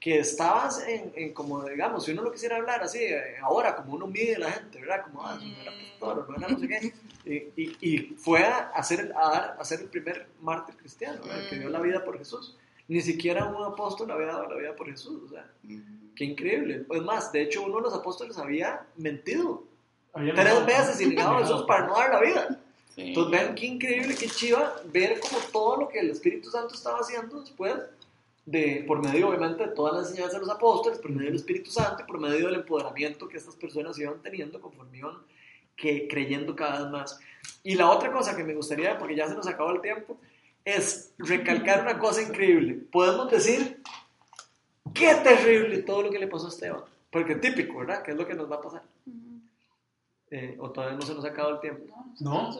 que 0.00 0.20
estabas 0.20 0.86
en, 0.86 1.12
en 1.16 1.34
como, 1.34 1.64
digamos, 1.64 2.04
si 2.04 2.12
uno 2.12 2.22
lo 2.22 2.30
quisiera 2.30 2.56
hablar 2.56 2.82
así, 2.82 2.98
eh, 2.98 3.36
ahora, 3.42 3.74
como 3.74 3.94
uno 3.94 4.06
mide 4.06 4.36
a 4.36 4.38
la 4.38 4.52
gente, 4.52 4.80
¿verdad? 4.80 5.02
Como, 5.04 5.26
ah, 5.26 5.38
no 5.42 5.60
era 5.60 5.72
pastor, 5.72 6.30
no 6.30 6.36
era 6.36 6.48
no 6.48 6.58
sé 6.58 6.68
qué. 6.68 6.92
Y, 7.24 7.62
y, 7.62 7.76
y 7.80 7.98
fue 8.16 8.44
a, 8.44 8.70
hacer, 8.74 9.12
a, 9.16 9.30
dar, 9.30 9.56
a 9.58 9.64
ser 9.64 9.80
el 9.80 9.88
primer 9.88 10.28
mártir 10.40 10.76
cristiano, 10.76 11.20
¿verdad? 11.24 11.48
que 11.50 11.58
dio 11.58 11.68
la 11.68 11.80
vida 11.80 12.04
por 12.04 12.16
Jesús. 12.16 12.56
Ni 12.88 13.00
siquiera 13.02 13.44
un 13.44 13.62
apóstol 13.62 14.10
había 14.10 14.26
dado 14.28 14.48
la 14.48 14.56
vida 14.56 14.74
por 14.74 14.88
Jesús, 14.90 15.22
o 15.26 15.28
sea, 15.28 15.46
Mm. 15.62 16.14
qué 16.16 16.24
increíble. 16.24 16.86
Es 16.90 17.02
más, 17.02 17.30
de 17.32 17.42
hecho, 17.42 17.62
uno 17.62 17.76
de 17.76 17.82
los 17.82 17.94
apóstoles 17.94 18.36
había 18.38 18.86
mentido 18.96 19.64
Había 20.14 20.34
tres 20.34 20.66
veces 20.66 21.00
y 21.02 21.06
negado 21.06 21.36
a 21.36 21.40
Jesús 21.40 21.62
para 21.68 21.86
no 21.86 21.94
dar 21.94 22.10
la 22.10 22.20
vida. 22.20 22.60
Sí. 22.94 23.02
Entonces 23.08 23.30
vean 23.30 23.54
qué 23.54 23.66
increíble, 23.66 24.16
qué 24.18 24.26
chiva 24.28 24.74
ver 24.86 25.20
como 25.20 25.38
todo 25.52 25.76
lo 25.76 25.88
que 25.88 26.00
el 26.00 26.10
Espíritu 26.10 26.50
Santo 26.50 26.74
estaba 26.74 26.98
haciendo 27.00 27.40
después, 27.40 27.74
de, 28.46 28.82
por 28.86 29.00
medio 29.04 29.28
obviamente 29.28 29.66
de 29.66 29.74
todas 29.74 29.94
las 29.94 30.08
enseñanzas 30.08 30.40
de 30.40 30.46
los 30.46 30.56
apóstoles, 30.56 30.98
por 30.98 31.10
medio 31.10 31.26
del 31.26 31.36
Espíritu 31.36 31.70
Santo 31.70 32.02
y 32.02 32.06
por 32.06 32.18
medio 32.18 32.46
del 32.46 32.54
empoderamiento 32.54 33.28
que 33.28 33.36
estas 33.36 33.54
personas 33.54 33.98
iban 33.98 34.20
teniendo 34.22 34.58
conforme 34.60 34.98
iban 34.98 35.18
que, 35.76 36.08
creyendo 36.08 36.56
cada 36.56 36.82
vez 36.82 36.90
más. 36.90 37.20
Y 37.62 37.74
la 37.74 37.90
otra 37.90 38.10
cosa 38.10 38.34
que 38.34 38.42
me 38.42 38.54
gustaría, 38.54 38.98
porque 38.98 39.14
ya 39.14 39.28
se 39.28 39.34
nos 39.34 39.46
acabó 39.46 39.70
el 39.70 39.82
tiempo, 39.82 40.16
es 40.64 41.12
recalcar 41.18 41.82
una 41.82 41.98
cosa 41.98 42.22
increíble. 42.22 42.74
Podemos 42.90 43.30
decir, 43.30 43.82
qué 44.94 45.14
terrible 45.16 45.78
todo 45.78 46.02
lo 46.02 46.10
que 46.10 46.18
le 46.18 46.26
pasó 46.26 46.46
a 46.46 46.50
Esteban. 46.50 46.82
Porque 47.10 47.36
típico, 47.36 47.78
¿verdad? 47.78 48.02
¿Qué 48.02 48.10
es 48.10 48.16
lo 48.16 48.26
que 48.26 48.34
nos 48.34 48.50
va 48.50 48.56
a 48.56 48.60
pasar? 48.60 48.82
Mm. 49.06 49.38
Eh, 50.30 50.58
o 50.60 50.70
todavía 50.70 50.98
no 50.98 51.06
se 51.06 51.14
nos 51.14 51.24
ha 51.24 51.28
acabado 51.28 51.54
el 51.54 51.60
tiempo. 51.60 51.86
No. 52.20 52.50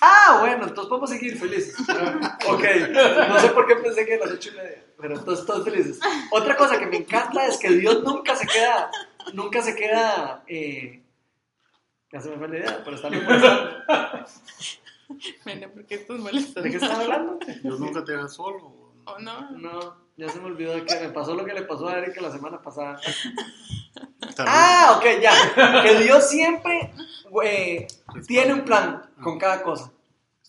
Ah, 0.00 0.38
bueno, 0.40 0.64
entonces 0.64 0.88
podemos 0.88 1.08
seguir 1.08 1.38
felices. 1.38 1.78
ok, 2.48 2.64
no 3.28 3.38
sé 3.38 3.48
por 3.50 3.68
qué 3.68 3.76
pensé 3.76 4.04
que 4.04 4.14
a 4.14 4.18
las 4.18 4.32
ocho 4.32 4.50
y 4.52 4.56
media, 4.56 4.84
pero 5.00 5.14
entonces 5.16 5.46
todos 5.46 5.64
felices. 5.64 6.00
Otra 6.32 6.56
cosa 6.56 6.80
que 6.80 6.86
me 6.86 6.96
encanta 6.96 7.46
es 7.46 7.58
que 7.58 7.70
Dios 7.70 8.02
nunca 8.02 8.34
se 8.34 8.46
queda, 8.48 8.90
nunca 9.34 9.62
se 9.62 9.76
queda, 9.76 10.42
eh, 10.48 11.00
ya 12.10 12.20
se 12.20 12.30
me 12.30 12.38
fue 12.38 12.48
la 12.48 12.58
idea, 12.58 12.82
pero 12.84 12.96
está 12.96 13.08
bien. 13.08 13.24
Bueno, 15.44 15.68
porque 15.74 15.94
estás 15.96 16.18
molestando. 16.18 16.62
¿De 16.62 16.70
qué 16.70 16.76
están 16.76 17.00
hablando? 17.00 17.38
Dios 17.62 17.80
nunca 17.80 18.04
te 18.04 18.12
deja 18.12 18.28
solo. 18.28 18.92
¿O 19.04 19.18
no? 19.18 19.50
No, 19.52 19.96
ya 20.16 20.28
se 20.28 20.38
me 20.40 20.46
olvidó 20.46 20.74
de 20.74 20.84
que 20.84 20.94
me 21.00 21.08
pasó 21.08 21.34
lo 21.34 21.44
que 21.44 21.52
le 21.54 21.62
pasó 21.62 21.88
a 21.88 21.98
Erika 21.98 22.20
la 22.20 22.30
semana 22.30 22.62
pasada. 22.62 23.00
Ah, 24.38 24.94
ok, 24.98 25.04
ya. 25.20 25.82
Que 25.82 25.96
Dios 26.04 26.28
siempre 26.28 26.92
eh, 27.44 27.86
tiene 28.26 28.52
un 28.54 28.64
plan 28.64 29.02
con 29.22 29.38
cada 29.38 29.62
cosa. 29.62 29.90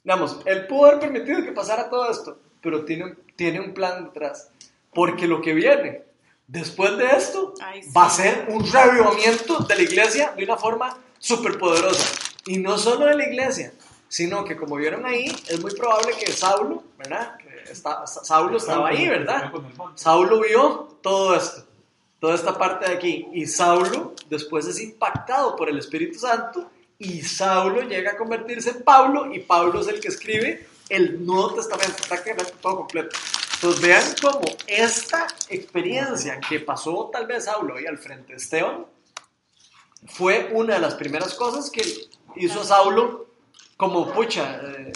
Digamos, 0.03 0.39
Él 0.45 0.67
pudo 0.67 0.85
haber 0.87 0.99
permitido 0.99 1.43
que 1.43 1.51
pasara 1.51 1.89
todo 1.89 2.09
esto, 2.09 2.37
pero 2.61 2.85
tiene, 2.85 3.05
un- 3.05 3.17
tiene 3.35 3.59
un 3.59 3.73
plan 3.73 4.05
detrás. 4.05 4.49
Porque 4.93 5.27
lo 5.27 5.41
que 5.41 5.53
viene 5.53 6.03
después 6.47 6.97
de 6.97 7.07
esto 7.11 7.53
Ay, 7.61 7.81
sí. 7.83 7.89
va 7.95 8.05
a 8.05 8.09
ser 8.09 8.47
un 8.49 8.69
reavivamiento 8.71 9.59
de 9.59 9.75
la 9.75 9.81
iglesia 9.81 10.33
de 10.37 10.43
una 10.43 10.57
forma 10.57 10.97
súper 11.17 11.57
poderosa. 11.57 12.19
Y 12.45 12.57
no 12.59 12.77
solo 12.77 13.05
de 13.05 13.15
la 13.15 13.25
iglesia, 13.27 13.73
sino 14.13 14.45
que 14.45 14.55
como 14.55 14.75
vieron 14.75 15.07
ahí, 15.07 15.25
es 15.47 15.59
muy 15.59 15.73
probable 15.73 16.13
que 16.19 16.31
Saulo, 16.31 16.83
¿verdad? 16.99 17.35
Está- 17.67 18.05
Saulo 18.05 18.57
estaba 18.57 18.89
ahí, 18.89 19.07
¿verdad? 19.07 19.51
Saulo 19.95 20.39
vio 20.41 20.97
todo 21.01 21.35
esto, 21.35 21.63
toda 22.19 22.35
esta 22.35 22.55
parte 22.55 22.85
de 22.87 22.93
aquí, 22.93 23.25
y 23.33 23.47
Saulo 23.47 24.13
después 24.29 24.67
es 24.67 24.79
impactado 24.79 25.55
por 25.55 25.67
el 25.67 25.79
Espíritu 25.79 26.19
Santo, 26.19 26.69
y 26.99 27.23
Saulo 27.23 27.81
llega 27.81 28.11
a 28.11 28.17
convertirse 28.17 28.69
en 28.69 28.83
Pablo, 28.83 29.33
y 29.33 29.39
Pablo 29.39 29.81
es 29.81 29.87
el 29.87 29.99
que 29.99 30.09
escribe 30.09 30.67
el 30.89 31.25
Nuevo 31.25 31.55
Testamento, 31.55 32.03
prácticamente 32.07 32.53
todo 32.61 32.75
completo. 32.75 33.17
Entonces 33.55 33.81
vean 33.81 34.03
cómo 34.21 34.41
esta 34.67 35.25
experiencia 35.49 36.39
que 36.39 36.59
pasó 36.59 37.09
tal 37.11 37.25
vez 37.25 37.45
Saulo 37.45 37.77
ahí 37.77 37.87
al 37.87 37.97
frente 37.97 38.33
de 38.33 38.37
Esteban, 38.37 38.85
fue 40.05 40.51
una 40.53 40.75
de 40.75 40.81
las 40.81 40.93
primeras 40.93 41.33
cosas 41.33 41.71
que 41.71 41.81
hizo 42.35 42.61
a 42.61 42.63
Saulo 42.65 43.32
como, 43.77 44.11
pucha, 44.11 44.59
eh, 44.63 44.91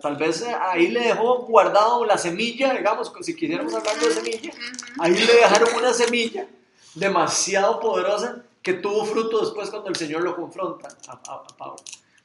tal 0.00 0.16
vez 0.16 0.42
eh, 0.42 0.54
ahí 0.60 0.88
le 0.88 1.00
dejó 1.00 1.38
guardado 1.46 2.04
la 2.04 2.16
semilla, 2.18 2.72
digamos, 2.74 3.12
si 3.22 3.34
quisiéramos 3.34 3.74
hablar 3.74 3.98
de 3.98 4.10
semilla, 4.12 4.52
ahí 4.98 5.14
le 5.14 5.34
dejaron 5.34 5.74
una 5.74 5.92
semilla 5.92 6.46
demasiado 6.94 7.80
poderosa 7.80 8.42
que 8.62 8.74
tuvo 8.74 9.04
fruto 9.04 9.40
después 9.40 9.70
cuando 9.70 9.88
el 9.88 9.96
Señor 9.96 10.22
lo 10.22 10.36
confronta 10.36 10.88
a, 11.08 11.12
a- 11.12 11.34
a 11.36 11.56
Pablo. 11.56 11.76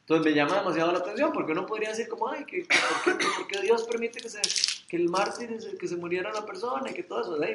Entonces 0.02 0.26
me 0.26 0.34
llama 0.34 0.58
demasiado 0.60 0.92
la 0.92 1.00
atención 1.00 1.32
porque 1.34 1.54
uno 1.54 1.66
podría 1.66 1.90
decir 1.90 2.08
como, 2.08 2.28
ay, 2.28 2.46
que, 2.46 2.64
que 2.64 2.78
¿por, 3.04 3.48
qué, 3.48 3.62
Dios 3.62 3.84
permite 3.84 4.20
que, 4.20 4.30
se, 4.30 4.40
que 4.88 4.98
el 4.98 5.10
mártir, 5.10 5.58
que 5.80 5.88
se 5.88 5.96
muriera 5.96 6.30
una 6.30 6.46
persona 6.46 6.92
y 6.92 6.94
que 6.94 7.02
todo 7.04 7.22
eso? 7.22 7.38
¿sí? 7.44 7.54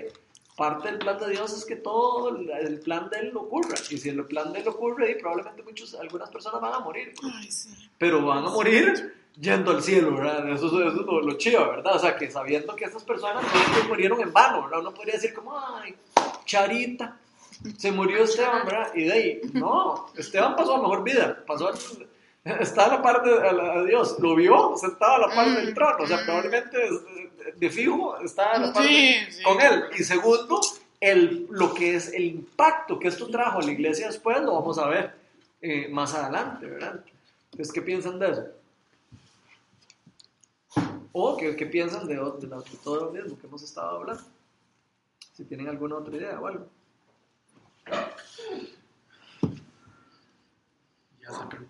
Parte 0.56 0.88
del 0.88 0.98
plan 0.98 1.18
de 1.18 1.30
Dios 1.30 1.52
es 1.56 1.64
que 1.64 1.76
todo 1.76 2.28
el, 2.36 2.80
plan 2.80 3.08
de 3.08 3.18
Él 3.20 3.36
ocurra. 3.36 3.74
Y 3.90 3.96
si 3.96 4.08
el 4.10 4.24
plan 4.26 4.52
de 4.52 4.60
Él 4.60 4.68
ocurre, 4.68 5.12
y 5.12 5.14
probablemente 5.14 5.62
muchos, 5.62 5.94
algunas 5.94 6.28
personas 6.30 6.60
van 6.60 6.74
a 6.74 6.80
morir. 6.80 7.14
Ay, 7.34 7.50
sí. 7.50 7.70
Pero 7.96 8.24
van 8.26 8.44
a 8.44 8.50
morir 8.50 9.14
yendo 9.38 9.70
al 9.70 9.82
cielo, 9.82 10.16
¿verdad? 10.16 10.46
Eso, 10.50 10.66
eso 10.66 10.86
es 10.88 10.94
lo, 10.94 11.22
lo 11.22 11.32
chido, 11.38 11.66
¿verdad? 11.66 11.96
O 11.96 11.98
sea, 11.98 12.14
que 12.16 12.30
sabiendo 12.30 12.76
que 12.76 12.84
estas 12.84 13.04
personas 13.04 13.42
no 13.42 13.88
murieron 13.88 14.20
en 14.20 14.32
vano, 14.32 14.64
¿verdad? 14.64 14.80
Uno 14.80 14.92
podría 14.92 15.14
decir 15.14 15.32
como, 15.32 15.58
ay, 15.58 15.94
Charita, 16.44 17.16
se 17.78 17.92
murió 17.92 18.24
Esteban, 18.24 18.66
¿verdad? 18.66 18.90
Y 18.94 19.04
de 19.04 19.12
ahí, 19.12 19.40
no, 19.54 20.08
Esteban 20.16 20.56
pasó 20.56 20.74
a 20.76 20.80
mejor 20.82 21.02
vida, 21.04 21.42
pasó 21.46 21.68
a, 21.68 21.74
está 22.60 22.86
a 22.86 22.88
la 22.88 23.02
par 23.02 23.22
de, 23.22 23.32
a 23.48 23.52
la- 23.52 23.72
a 23.80 23.84
Dios, 23.84 24.16
lo 24.18 24.34
vio 24.34 24.74
sentado 24.76 25.14
a 25.14 25.28
la 25.28 25.34
par 25.34 25.48
del 25.54 25.72
trono, 25.74 26.04
o 26.04 26.06
sea, 26.06 26.24
probablemente 26.24 26.78
de, 27.56 27.70
fijo 27.70 28.18
está 28.18 28.58
la 28.58 28.74
Sí, 28.74 29.14
sí. 29.30 29.42
con 29.42 29.60
él. 29.60 29.84
Y 29.98 30.04
segundo, 30.04 30.60
el, 31.00 31.46
lo 31.50 31.72
que 31.74 31.96
es 31.96 32.12
el 32.12 32.24
impacto 32.24 32.98
que 32.98 33.08
esto 33.08 33.28
trajo 33.28 33.60
a 33.60 33.62
la 33.62 33.70
iglesia 33.72 34.06
después 34.08 34.40
lo 34.42 34.54
vamos 34.54 34.78
a 34.78 34.86
ver 34.88 35.14
eh, 35.62 35.88
más 35.88 36.14
adelante, 36.14 36.66
¿verdad? 36.66 37.04
Entonces, 37.52 37.72
¿qué 37.72 37.82
piensan 37.82 38.18
de 38.18 38.30
eso? 38.30 38.46
¿O 41.12 41.36
qué, 41.36 41.56
qué 41.56 41.66
piensan 41.66 42.06
de, 42.06 42.14
de 42.14 42.46
la- 42.46 42.58
de 42.60 42.76
todo 42.84 43.06
lo 43.06 43.10
mismo 43.10 43.38
que 43.38 43.46
hemos 43.46 43.62
estado 43.62 43.98
hablando? 43.98 44.22
Si 45.34 45.44
tienen 45.44 45.68
alguna 45.68 45.96
otra 45.96 46.16
idea 46.16 46.40
o 46.40 46.46
algo. 46.46 46.66
Ya 51.20 51.30
sé, 51.32 51.38
pero- 51.50 51.64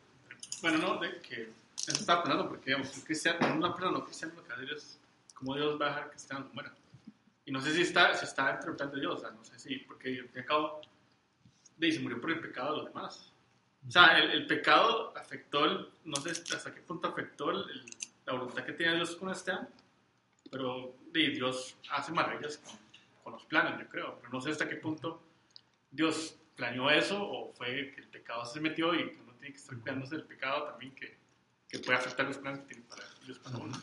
Bueno, 0.63 0.79
no, 0.79 0.99
de 1.01 1.21
que 1.23 1.43
eso 1.77 1.93
estaba 1.93 2.23
pensando 2.23 2.49
porque, 2.49 2.67
digamos, 2.67 2.95
un 2.97 3.03
cristiano, 3.03 3.39
una 3.55 3.75
persona 3.75 3.99
no 3.99 4.05
cristiana 4.05 4.35
lo 4.35 4.45
que 4.45 4.53
hace 4.53 4.65
es 4.75 4.99
cómo 5.41 5.57
Dios 5.57 5.81
va 5.81 5.87
a 5.87 5.89
dejar 5.89 6.11
que 6.11 6.17
Esteban 6.17 6.45
no 6.45 6.55
muera. 6.55 6.73
Y 7.45 7.51
no 7.51 7.61
sé 7.61 7.73
si 7.73 7.83
está, 7.83 8.15
si 8.15 8.25
está 8.25 8.49
de 8.93 9.01
Dios, 9.01 9.17
o 9.17 9.19
sea, 9.19 9.31
no 9.31 9.43
sé 9.43 9.59
si, 9.59 9.77
porque 9.79 10.29
al 10.35 10.45
cabo, 10.45 10.81
se 11.81 11.99
murió 12.01 12.21
por 12.21 12.31
el 12.31 12.41
pecado 12.41 12.73
de 12.73 12.77
los 12.83 12.87
demás. 12.95 13.33
O 13.89 13.91
sea, 13.91 14.19
el, 14.19 14.31
el 14.31 14.47
pecado 14.47 15.13
afectó, 15.17 15.65
el, 15.65 15.89
no 16.05 16.17
sé 16.17 16.31
hasta 16.31 16.73
qué 16.75 16.83
punto 16.83 17.09
afectó 17.09 17.51
el- 17.51 17.85
la 18.27 18.35
voluntad 18.35 18.65
que 18.65 18.73
tenía 18.73 18.93
Dios 18.93 19.17
con 19.17 19.31
Esteban, 19.31 19.69
pero 20.51 20.95
Dios 21.13 21.77
hace 21.91 22.13
maravillas 22.13 22.59
con, 22.59 22.79
con 23.25 23.33
los 23.33 23.45
planes, 23.47 23.81
yo 23.81 23.89
creo, 23.89 24.19
pero 24.21 24.31
no 24.33 24.41
sé 24.41 24.51
hasta 24.51 24.69
qué 24.69 24.77
punto 24.77 25.21
Dios 25.91 26.37
planeó 26.55 26.91
eso 26.91 27.21
o 27.21 27.53
fue 27.55 27.93
que 27.95 28.03
el 28.03 28.09
pecado 28.09 28.45
se 28.45 28.61
metió 28.61 28.95
y 28.95 29.17
uno 29.23 29.33
tiene 29.39 29.53
que 29.55 29.61
estar 29.61 29.77
cuidándose 29.79 30.17
del 30.17 30.27
pecado 30.27 30.65
también 30.65 30.95
que, 30.95 31.17
que 31.71 31.79
puede 31.79 31.99
afectar 31.99 32.27
los 32.27 32.39
planes 32.39 32.61
que 32.61 32.67
tiene 32.75 32.83
para 32.89 33.03
Dios 33.25 33.39
para 33.39 33.57
uno. 33.59 33.81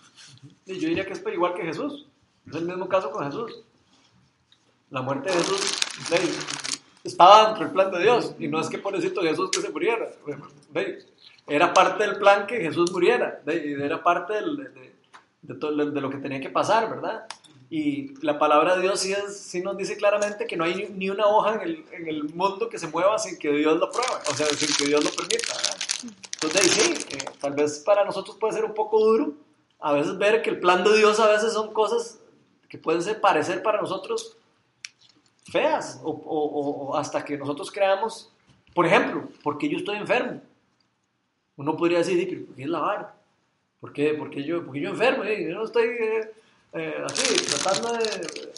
Yo 0.66 0.74
diría 0.76 1.06
que 1.06 1.14
es 1.14 1.24
igual 1.34 1.54
que 1.54 1.64
Jesús. 1.64 2.06
Es 2.48 2.56
el 2.56 2.66
mismo 2.66 2.88
caso 2.88 3.12
con 3.12 3.26
Jesús. 3.26 3.64
La 4.90 5.02
muerte 5.02 5.30
de 5.32 5.38
Jesús 5.38 5.72
estaba 7.04 7.46
dentro 7.48 7.64
del 7.66 7.74
plan 7.74 7.92
de 7.92 8.00
Dios. 8.02 8.36
Y 8.40 8.48
no 8.48 8.60
es 8.60 8.68
que 8.70 8.78
pobrecito 8.78 9.22
Jesús 9.22 9.50
que 9.52 9.62
se 9.62 9.70
muriera. 9.70 10.08
Era 11.48 11.74
parte 11.74 12.04
del 12.06 12.18
plan 12.18 12.46
que 12.46 12.58
Jesús 12.60 12.92
muriera. 12.92 13.42
Era 13.46 14.04
parte 14.04 14.34
del- 14.34 14.58
de, 14.58 14.94
de- 15.42 15.56
todo 15.56 15.72
de 15.74 16.02
lo 16.02 16.10
que 16.10 16.18
tenía 16.18 16.42
que 16.42 16.50
pasar, 16.50 16.90
¿verdad? 16.90 17.26
Y 17.70 18.14
la 18.24 18.38
palabra 18.40 18.76
de 18.76 18.82
Dios 18.82 19.00
sí, 19.00 19.14
es- 19.14 19.38
sí 19.40 19.62
nos 19.62 19.78
dice 19.78 19.96
claramente 19.98 20.46
que 20.46 20.56
no 20.58 20.64
hay 20.66 20.90
ni 20.96 21.10
una 21.10 21.26
hoja 21.28 21.56
en 21.56 21.62
el, 21.62 21.86
en 21.92 22.08
el 22.08 22.24
mundo 22.34 22.70
que 22.70 22.78
se 22.80 22.88
mueva 22.88 23.18
sin 23.20 23.38
que 23.38 23.50
Dios 23.52 23.78
lo 23.78 23.90
pruebe, 23.92 24.12
o 24.30 24.34
sea, 24.34 24.48
sin 24.48 24.74
que 24.76 24.86
Dios 24.86 25.04
lo 25.04 25.10
permita. 25.12 25.54
¿verdad? 25.56 25.78
Entonces, 26.34 26.72
sí, 26.72 26.94
eh, 27.16 27.26
tal 27.42 27.54
vez 27.54 27.80
para 27.80 28.06
nosotros 28.06 28.38
puede 28.38 28.54
ser 28.54 28.66
un 28.66 28.74
poco 28.74 29.00
duro 29.00 29.34
a 29.80 29.94
veces 29.94 30.18
ver 30.18 30.42
que 30.42 30.50
el 30.50 30.60
plan 30.60 30.84
de 30.84 30.96
Dios 30.98 31.20
a 31.20 31.28
veces 31.28 31.54
son 31.54 31.72
cosas 31.74 32.20
que 32.70 32.78
pueden 32.78 33.02
ser, 33.02 33.22
parecer 33.22 33.62
para 33.64 33.80
nosotros 33.82 34.36
feas 35.52 36.00
o, 36.04 36.10
o- 36.12 36.88
o- 36.90 36.98
hasta 36.98 37.24
que 37.24 37.38
nosotros 37.38 37.72
creamos, 37.72 38.32
por 38.74 38.86
ejemplo, 38.86 39.30
porque 39.44 39.70
yo 39.70 39.78
estoy 39.78 39.98
enfermo. 39.98 40.42
Uno 41.56 41.76
podría 41.78 42.00
decir, 42.00 42.18
"Di, 42.18 42.26
pero 42.26 42.46
¿por 42.46 42.56
qué 42.56 42.64
es 42.64 42.70
la 42.70 42.80
vara? 42.80 43.16
¿Por 43.80 43.94
qué, 43.94 44.14
por 44.14 44.30
qué 44.30 44.44
yo, 44.44 44.64
por 44.66 44.74
qué 44.74 44.82
yo 44.82 44.90
enfermo? 44.90 45.24
eh? 45.24 45.48
Yo 45.50 45.56
no 45.56 45.64
estoy 45.64 45.86
eh, 45.88 46.32
eh, 46.74 47.04
así, 47.06 47.36
tratando 47.46 47.94
de 47.94 48.04
eh, 48.04 48.52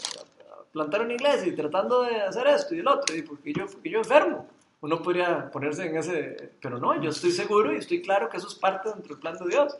plantar 0.72 1.02
una 1.02 1.14
iglesia 1.14 1.46
y 1.48 1.54
tratando 1.54 2.02
de 2.02 2.20
hacer 2.22 2.46
esto 2.48 2.74
y 2.74 2.80
el 2.80 2.88
otro, 2.88 3.14
y 3.14 3.22
porque 3.22 3.52
yo, 3.52 3.66
porque 3.66 3.90
yo 3.90 3.98
enfermo. 3.98 4.46
Uno 4.82 5.02
podría 5.02 5.50
ponerse 5.50 5.86
en 5.86 5.96
ese, 5.96 6.52
pero 6.60 6.78
no, 6.78 7.00
yo 7.02 7.10
estoy 7.10 7.32
seguro 7.32 7.72
y 7.72 7.76
estoy 7.76 8.00
claro 8.00 8.28
que 8.30 8.38
eso 8.38 8.48
es 8.48 8.54
parte 8.54 8.88
dentro 8.88 9.08
del 9.14 9.18
plan 9.20 9.36
de 9.36 9.46
Dios. 9.48 9.76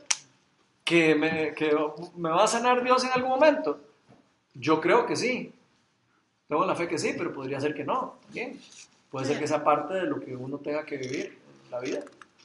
Que 0.84 1.14
me, 1.14 1.54
que 1.54 1.74
me 2.16 2.28
va 2.30 2.44
a 2.44 2.48
sanar 2.48 2.82
Dios 2.84 3.04
en 3.04 3.10
algún 3.12 3.30
momento. 3.30 3.80
Yo 4.54 4.80
creo 4.80 5.06
que 5.06 5.16
sí. 5.16 5.54
Tengo 6.48 6.66
la 6.66 6.74
fe 6.74 6.88
que 6.88 6.98
sí, 6.98 7.14
pero 7.16 7.32
podría 7.32 7.60
ser 7.60 7.74
que 7.74 7.84
no. 7.84 8.16
También. 8.24 8.60
Puede 9.10 9.26
ser 9.26 9.38
que 9.38 9.46
sea 9.48 9.64
parte 9.64 9.94
de 9.94 10.02
lo 10.02 10.20
que 10.20 10.36
uno 10.36 10.58
tenga 10.58 10.84
que 10.84 10.96
vivir 10.96 11.38
en 11.64 11.70
la 11.70 11.80
vida. 11.80 12.00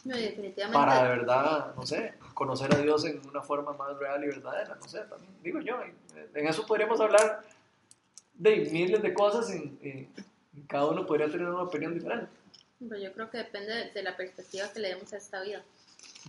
No, 0.06 0.16
definitivamente. 0.16 0.74
Para 0.78 1.04
de 1.04 1.10
verdad, 1.10 1.76
no 1.76 1.86
sé, 1.86 2.14
conocer 2.34 2.74
a 2.74 2.78
Dios 2.78 3.04
en 3.06 3.20
una 3.28 3.42
forma 3.42 3.74
más 3.74 3.98
real 3.98 4.24
y 4.24 4.28
verdadera. 4.28 4.76
No 4.80 4.88
sé, 4.88 5.00
también 5.02 5.32
digo 5.44 5.60
yo. 5.60 5.78
En 6.34 6.48
eso 6.48 6.66
podríamos 6.66 7.00
hablar 7.02 7.42
de 8.36 8.70
miles 8.72 9.02
de 9.02 9.14
cosas 9.14 9.54
y- 9.54 10.08
y 10.56 10.62
cada 10.68 10.86
uno 10.86 11.06
podría 11.06 11.28
tener 11.30 11.48
una 11.48 11.64
opinión 11.64 11.94
diferente. 11.94 12.28
Pero 12.80 12.98
yo 13.02 13.14
creo 13.14 13.30
que 13.30 13.38
depende 13.40 13.74
de, 13.74 13.92
de 13.92 14.04
la 14.04 14.16
perspectiva 14.18 14.72
que 14.72 14.80
le 14.80 14.90
demos 14.90 15.12
a 15.14 15.18
esta 15.18 15.42
vida. 15.42 15.64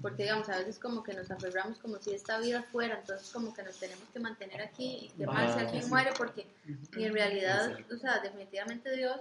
Porque, 0.02 0.24
digamos, 0.24 0.48
a 0.48 0.58
veces 0.58 0.78
como 0.78 1.02
que 1.02 1.14
nos 1.14 1.30
aferramos 1.30 1.78
como 1.78 1.98
si 1.98 2.12
esta 2.12 2.38
vida 2.38 2.62
fuera, 2.70 2.98
entonces 3.00 3.30
como 3.32 3.54
que 3.54 3.62
nos 3.62 3.76
tenemos 3.78 4.04
que 4.12 4.20
mantener 4.20 4.60
aquí 4.62 5.06
y 5.06 5.08
que 5.18 5.26
mal 5.26 5.48
si 5.52 5.58
Ah, 5.58 5.62
alguien 5.62 5.88
muere, 5.88 6.10
porque 6.16 6.46
y 6.96 7.04
en 7.04 7.14
realidad, 7.14 7.76
o 7.92 7.96
sea, 7.96 8.18
definitivamente 8.20 8.94
Dios 8.94 9.18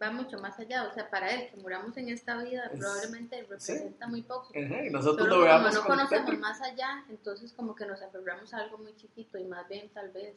va 0.00 0.10
mucho 0.10 0.38
más 0.38 0.58
allá. 0.58 0.84
O 0.84 0.94
sea, 0.94 1.08
para 1.08 1.30
Él, 1.30 1.50
que 1.50 1.56
muramos 1.58 1.96
en 1.96 2.08
esta 2.08 2.36
vida, 2.42 2.66
Es- 2.72 2.78
probablemente 2.78 3.40
representa 3.42 4.06
muy 4.08 4.22
poco. 4.22 4.48
Ajá, 4.56 4.84
Y 4.84 4.90
nosotros 4.90 5.26
lo 5.28 5.34
como 5.34 5.44
veamos 5.46 5.74
no 5.74 5.82
con 5.84 5.96
conocemos 5.96 6.38
más 6.38 6.60
allá, 6.60 7.04
entonces 7.08 7.52
como 7.52 7.74
que 7.74 7.86
nos 7.86 8.02
aferramos 8.02 8.52
a 8.54 8.58
algo 8.58 8.78
muy 8.78 8.94
chiquito 8.96 9.38
y 9.38 9.44
más 9.44 9.66
bien 9.68 9.88
tal 9.90 10.10
vez 10.10 10.36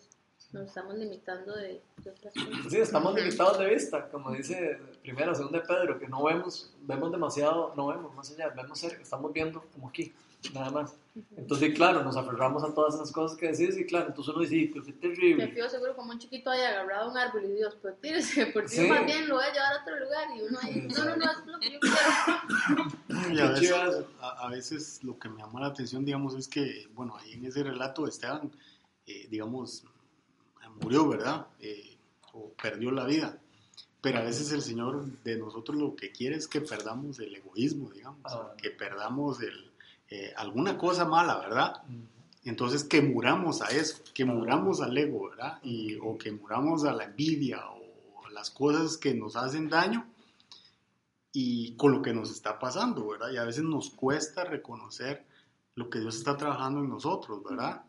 nos 0.53 0.67
estamos 0.67 0.95
limitando 0.95 1.55
de, 1.55 1.81
de 1.97 2.09
otras 2.09 2.33
cosas. 2.33 2.71
Sí, 2.71 2.77
estamos 2.77 3.15
limitados 3.15 3.57
de 3.59 3.65
vista, 3.73 4.09
como 4.09 4.31
dice 4.31 4.79
primero, 5.01 5.33
segunda 5.33 5.59
de 5.59 5.65
Pedro, 5.65 5.97
que 5.99 6.07
no 6.07 6.23
vemos, 6.23 6.73
vemos 6.81 7.11
demasiado, 7.11 7.73
no 7.75 7.87
vemos 7.87 8.13
más 8.15 8.31
allá, 8.31 8.49
vemos 8.49 8.79
cerca, 8.79 9.01
estamos 9.01 9.31
viendo 9.31 9.61
como 9.73 9.87
aquí, 9.89 10.13
nada 10.53 10.69
más. 10.71 10.95
Entonces, 11.35 11.73
claro, 11.75 12.03
nos 12.03 12.15
aferramos 12.15 12.63
a 12.63 12.73
todas 12.73 12.95
esas 12.95 13.11
cosas 13.11 13.37
que 13.37 13.51
decís 13.51 13.77
y 13.77 13.85
claro, 13.85 14.07
entonces 14.07 14.33
uno 14.33 14.41
dice, 14.43 14.55
"Sí, 14.55 14.71
pero 14.73 14.85
qué 14.85 14.91
Me 14.93 14.97
terrible. 14.99 15.47
fío 15.49 15.69
seguro 15.69 15.95
como 15.95 16.11
un 16.11 16.19
chiquito 16.19 16.49
haya 16.49 16.69
agarrado 16.69 17.11
un 17.11 17.17
árbol 17.17 17.45
y 17.45 17.53
Dios, 17.53 17.77
pues 17.81 17.99
tírese, 18.01 18.45
porque 18.53 18.67
Sí. 18.69 18.87
más 18.87 19.05
bien 19.05 19.27
lo 19.27 19.35
voy 19.35 19.43
a 19.45 19.53
llevar 19.53 19.73
a 19.73 19.81
otro 19.81 19.99
lugar 19.99 20.27
y 20.35 20.41
uno 20.41 20.59
ahí, 20.61 20.87
no, 20.97 21.05
no, 21.05 21.15
no, 21.17 21.31
es 21.31 21.45
lo 21.47 21.59
que 21.59 21.71
yo 21.73 21.79
quiero. 21.79 23.33
Y 23.33 23.39
a 23.39 23.49
veces, 23.51 23.71
a, 24.21 24.29
a 24.47 24.49
veces 24.49 25.03
lo 25.03 25.17
que 25.19 25.29
me 25.29 25.37
llama 25.41 25.59
la 25.61 25.67
atención, 25.67 26.03
digamos, 26.05 26.33
es 26.35 26.47
que, 26.47 26.87
bueno, 26.93 27.15
ahí 27.17 27.33
en 27.33 27.45
ese 27.45 27.63
relato 27.63 28.07
Esteban, 28.07 28.51
eh, 29.05 29.27
digamos, 29.29 29.83
murió, 30.81 31.07
¿verdad? 31.07 31.47
Eh, 31.59 31.97
o 32.33 32.49
perdió 32.61 32.91
la 32.91 33.05
vida. 33.05 33.37
Pero 34.01 34.19
a 34.19 34.23
veces 34.23 34.51
el 34.51 34.61
Señor 34.61 35.05
de 35.23 35.37
nosotros 35.37 35.77
lo 35.77 35.95
que 35.95 36.11
quiere 36.11 36.35
es 36.35 36.47
que 36.47 36.61
perdamos 36.61 37.19
el 37.19 37.35
egoísmo, 37.35 37.91
digamos, 37.91 38.21
Ah. 38.23 38.53
que 38.57 38.71
perdamos 38.71 39.41
el, 39.41 39.69
eh, 40.09 40.33
alguna 40.35 40.77
cosa 40.77 41.05
mala, 41.05 41.37
¿verdad? 41.39 41.83
Entonces 42.43 42.83
que 42.83 43.01
muramos 43.01 43.61
a 43.61 43.67
eso, 43.67 44.01
que 44.13 44.25
muramos 44.25 44.81
al 44.81 44.97
ego, 44.97 45.29
¿verdad? 45.29 45.59
Y, 45.63 45.95
o 46.01 46.17
que 46.17 46.31
muramos 46.31 46.83
a 46.85 46.93
la 46.93 47.03
envidia 47.03 47.61
o 47.69 48.27
las 48.29 48.49
cosas 48.49 48.97
que 48.97 49.13
nos 49.13 49.35
hacen 49.35 49.69
daño 49.69 50.07
y 51.33 51.75
con 51.75 51.91
lo 51.91 52.01
que 52.01 52.13
nos 52.13 52.31
está 52.31 52.57
pasando, 52.59 53.07
¿verdad? 53.07 53.29
Y 53.31 53.37
a 53.37 53.43
veces 53.43 53.63
nos 53.63 53.91
cuesta 53.91 54.43
reconocer 54.43 55.23
lo 55.75 55.89
que 55.89 55.99
Dios 55.99 56.15
está 56.17 56.35
trabajando 56.35 56.79
en 56.79 56.89
nosotros, 56.89 57.43
¿verdad? 57.43 57.83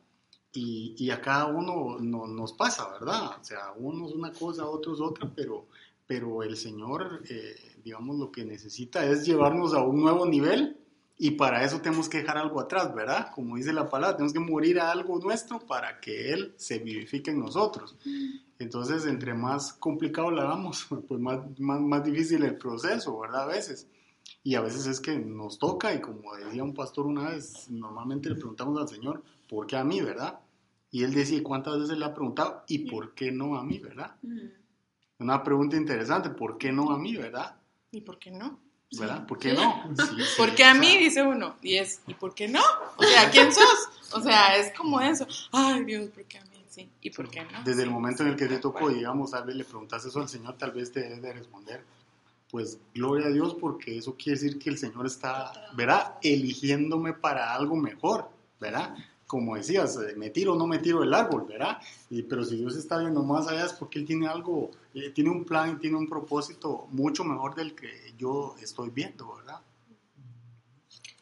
Y, 0.54 0.94
y 0.98 1.10
a 1.10 1.20
cada 1.20 1.46
uno 1.46 1.98
no- 1.98 2.26
nos 2.26 2.52
pasa, 2.52 2.88
¿verdad? 2.92 3.38
O 3.40 3.44
sea, 3.44 3.72
uno 3.76 4.06
es 4.06 4.12
una 4.14 4.32
cosa, 4.32 4.66
otro 4.66 4.94
es 4.94 5.00
otra, 5.00 5.30
pero, 5.34 5.66
pero 6.06 6.42
el 6.42 6.56
Señor, 6.56 7.22
eh, 7.28 7.54
digamos, 7.82 8.16
lo 8.18 8.30
que 8.30 8.44
necesita 8.44 9.04
es 9.06 9.24
llevarnos 9.24 9.72
a 9.74 9.82
un 9.82 10.00
nuevo 10.02 10.26
nivel 10.26 10.76
y 11.18 11.32
para 11.32 11.64
eso 11.64 11.80
tenemos 11.80 12.08
que 12.08 12.18
dejar 12.18 12.36
algo 12.36 12.60
atrás, 12.60 12.94
¿verdad? 12.94 13.28
Como 13.34 13.56
dice 13.56 13.72
la 13.72 13.88
palabra, 13.88 14.16
tenemos 14.16 14.32
que 14.34 14.40
morir 14.40 14.80
a 14.80 14.90
algo 14.90 15.18
nuestro 15.20 15.60
para 15.60 16.00
que 16.00 16.32
Él 16.32 16.52
se 16.56 16.78
vivifique 16.80 17.30
en 17.30 17.40
nosotros. 17.40 17.96
Entonces, 18.58 19.06
entre 19.06 19.34
más 19.34 19.72
complicado 19.74 20.30
lo 20.30 20.42
hagamos, 20.42 20.86
pues 21.08 21.20
más, 21.20 21.40
más, 21.58 21.80
más 21.80 22.04
difícil 22.04 22.44
el 22.44 22.56
proceso, 22.56 23.18
¿verdad? 23.18 23.42
A 23.44 23.46
veces. 23.46 23.86
Y 24.44 24.54
a 24.56 24.60
veces 24.60 24.86
es 24.86 25.00
que 25.00 25.16
nos 25.18 25.58
toca, 25.58 25.94
y 25.94 26.00
como 26.00 26.34
decía 26.36 26.64
un 26.64 26.74
pastor 26.74 27.06
una 27.06 27.30
vez, 27.30 27.68
normalmente 27.70 28.28
le 28.28 28.36
preguntamos 28.36 28.80
al 28.80 28.88
Señor, 28.88 29.22
¿por 29.52 29.66
qué 29.66 29.76
a 29.76 29.84
mí, 29.84 30.00
verdad? 30.00 30.40
Y 30.90 31.04
él 31.04 31.12
decía, 31.12 31.36
¿y 31.36 31.42
cuántas 31.42 31.78
veces 31.78 31.98
le 31.98 32.06
ha 32.06 32.14
preguntado, 32.14 32.64
¿y 32.68 32.90
por 32.90 33.12
qué 33.14 33.30
no 33.30 33.56
a 33.56 33.62
mí, 33.62 33.78
verdad? 33.78 34.16
Una 35.18 35.42
pregunta 35.42 35.76
interesante, 35.76 36.30
¿por 36.30 36.56
qué 36.56 36.72
no 36.72 36.90
a 36.90 36.98
mí, 36.98 37.14
verdad? 37.16 37.56
¿Y 37.90 38.00
por 38.00 38.18
qué 38.18 38.30
no? 38.30 38.58
¿Verdad? 38.98 39.26
¿Por 39.26 39.38
qué 39.38 39.50
Sí. 39.50 39.56
no? 39.56 39.84
Sí, 39.96 40.22
sí, 40.22 40.22
Porque 40.38 40.64
a 40.64 40.72
o 40.72 40.76
mí, 40.76 40.86
sea, 40.86 40.98
dice 41.00 41.22
uno, 41.22 41.56
y 41.60 41.74
es, 41.76 42.00
¿y 42.06 42.14
por 42.14 42.34
qué 42.34 42.48
no? 42.48 42.62
O 42.96 43.02
sea, 43.02 43.30
¿quién 43.30 43.52
sos? 43.52 43.88
O 44.14 44.22
sea, 44.22 44.56
es 44.56 44.72
como 44.74 44.98
eso. 45.02 45.26
Ay, 45.52 45.84
Dios, 45.84 46.08
¿por 46.08 46.24
qué 46.24 46.38
a 46.38 46.44
mí? 46.44 46.64
Sí, 46.70 46.88
¿y 47.02 47.10
por 47.10 47.28
qué 47.28 47.44
no? 47.44 47.62
Desde 47.62 47.82
el 47.82 47.88
Sí, 47.88 47.92
momento 47.92 48.22
en 48.22 48.30
el 48.30 48.36
que 48.36 48.46
te 48.46 48.58
tocó, 48.58 48.88
digamos, 48.88 49.32
tal 49.32 49.44
vez 49.44 49.56
le 49.56 49.64
preguntaste 49.64 50.08
eso 50.08 50.20
al 50.22 50.28
Señor, 50.30 50.56
tal 50.56 50.70
vez 50.72 50.90
te 50.90 51.00
debe 51.00 51.20
de 51.20 51.32
responder, 51.34 51.84
pues 52.50 52.78
gloria 52.94 53.26
a 53.26 53.30
Dios, 53.30 53.54
porque 53.60 53.98
eso 53.98 54.14
quiere 54.16 54.38
decir 54.40 54.58
que 54.58 54.70
el 54.70 54.78
Señor 54.78 55.04
está, 55.06 55.52
¿verdad? 55.74 56.14
Eligiéndome 56.22 57.12
para 57.12 57.52
algo 57.54 57.76
mejor, 57.76 58.30
¿verdad? 58.58 58.94
Como 59.32 59.56
decías, 59.56 59.96
eh, 59.96 60.14
me 60.14 60.28
tiro 60.28 60.52
o 60.52 60.56
no 60.56 60.66
me 60.66 60.78
tiro 60.78 61.00
del 61.00 61.14
árbol, 61.14 61.46
¿verdad? 61.48 61.80
Y, 62.10 62.22
pero 62.24 62.44
si 62.44 62.56
Dios 62.56 62.76
está 62.76 62.98
viendo 62.98 63.22
más 63.22 63.48
allá 63.48 63.64
es 63.64 63.72
porque 63.72 63.98
Él 63.98 64.04
tiene 64.04 64.28
algo, 64.28 64.70
eh, 64.92 65.08
tiene 65.08 65.30
un 65.30 65.46
plan, 65.46 65.80
tiene 65.80 65.96
un 65.96 66.06
propósito 66.06 66.86
mucho 66.90 67.24
mejor 67.24 67.54
del 67.54 67.74
que 67.74 68.12
yo 68.18 68.54
estoy 68.60 68.90
viendo, 68.90 69.34
¿verdad? 69.36 69.58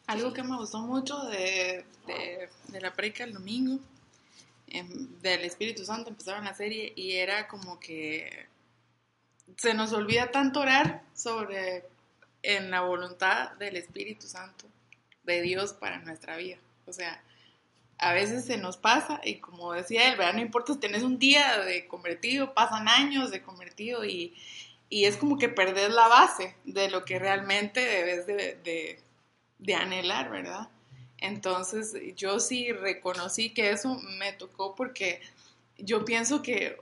Algo 0.07 0.33
que 0.33 0.43
me 0.43 0.57
gustó 0.57 0.79
mucho 0.79 1.21
de, 1.21 1.85
de, 2.05 2.81
la 2.81 2.91
predica 2.91 3.23
el 3.23 3.31
domingo, 3.31 3.79
em, 4.67 5.07
del 5.21 5.45
Espíritu 5.45 5.85
Santo, 5.85 6.09
empezaron 6.09 6.43
la 6.43 6.53
serie 6.53 6.91
y 6.93 7.13
era 7.13 7.47
como 7.47 7.79
que 7.79 8.29
se 9.55 9.73
nos 9.73 9.93
olvida 9.93 10.31
tanto 10.31 10.59
orar 10.59 11.05
sobre 11.15 11.85
en 12.43 12.71
la 12.71 12.81
voluntad 12.81 13.51
del 13.51 13.77
Espíritu 13.77 14.27
Santo, 14.27 14.65
de 15.23 15.41
Dios 15.41 15.71
para 15.71 15.99
nuestra 15.99 16.35
vida. 16.35 16.57
O 16.87 16.91
sea, 16.91 17.23
a 18.01 18.13
veces 18.13 18.45
se 18.45 18.57
nos 18.57 18.77
pasa 18.77 19.21
y 19.23 19.35
como 19.35 19.73
decía 19.73 20.09
él, 20.09 20.17
¿verdad? 20.17 20.33
No 20.33 20.41
importa 20.41 20.73
si 20.73 20.79
tenés 20.79 21.03
un 21.03 21.19
día 21.19 21.59
de 21.59 21.87
convertido, 21.87 22.55
pasan 22.55 22.89
años 22.89 23.29
de 23.29 23.43
convertido 23.43 24.03
y, 24.03 24.35
y 24.89 25.05
es 25.05 25.17
como 25.17 25.37
que 25.37 25.49
perdés 25.49 25.91
la 25.91 26.07
base 26.07 26.55
de 26.65 26.89
lo 26.89 27.05
que 27.05 27.19
realmente 27.19 27.79
debes 27.79 28.25
de, 28.25 28.99
de, 29.59 29.75
anhelar, 29.75 30.31
¿verdad? 30.31 30.69
Entonces 31.19 31.93
yo 32.15 32.39
sí 32.39 32.73
reconocí 32.73 33.51
que 33.51 33.69
eso 33.69 33.99
me 34.17 34.33
tocó 34.33 34.73
porque 34.73 35.21
yo 35.77 36.03
pienso 36.03 36.41
que 36.41 36.77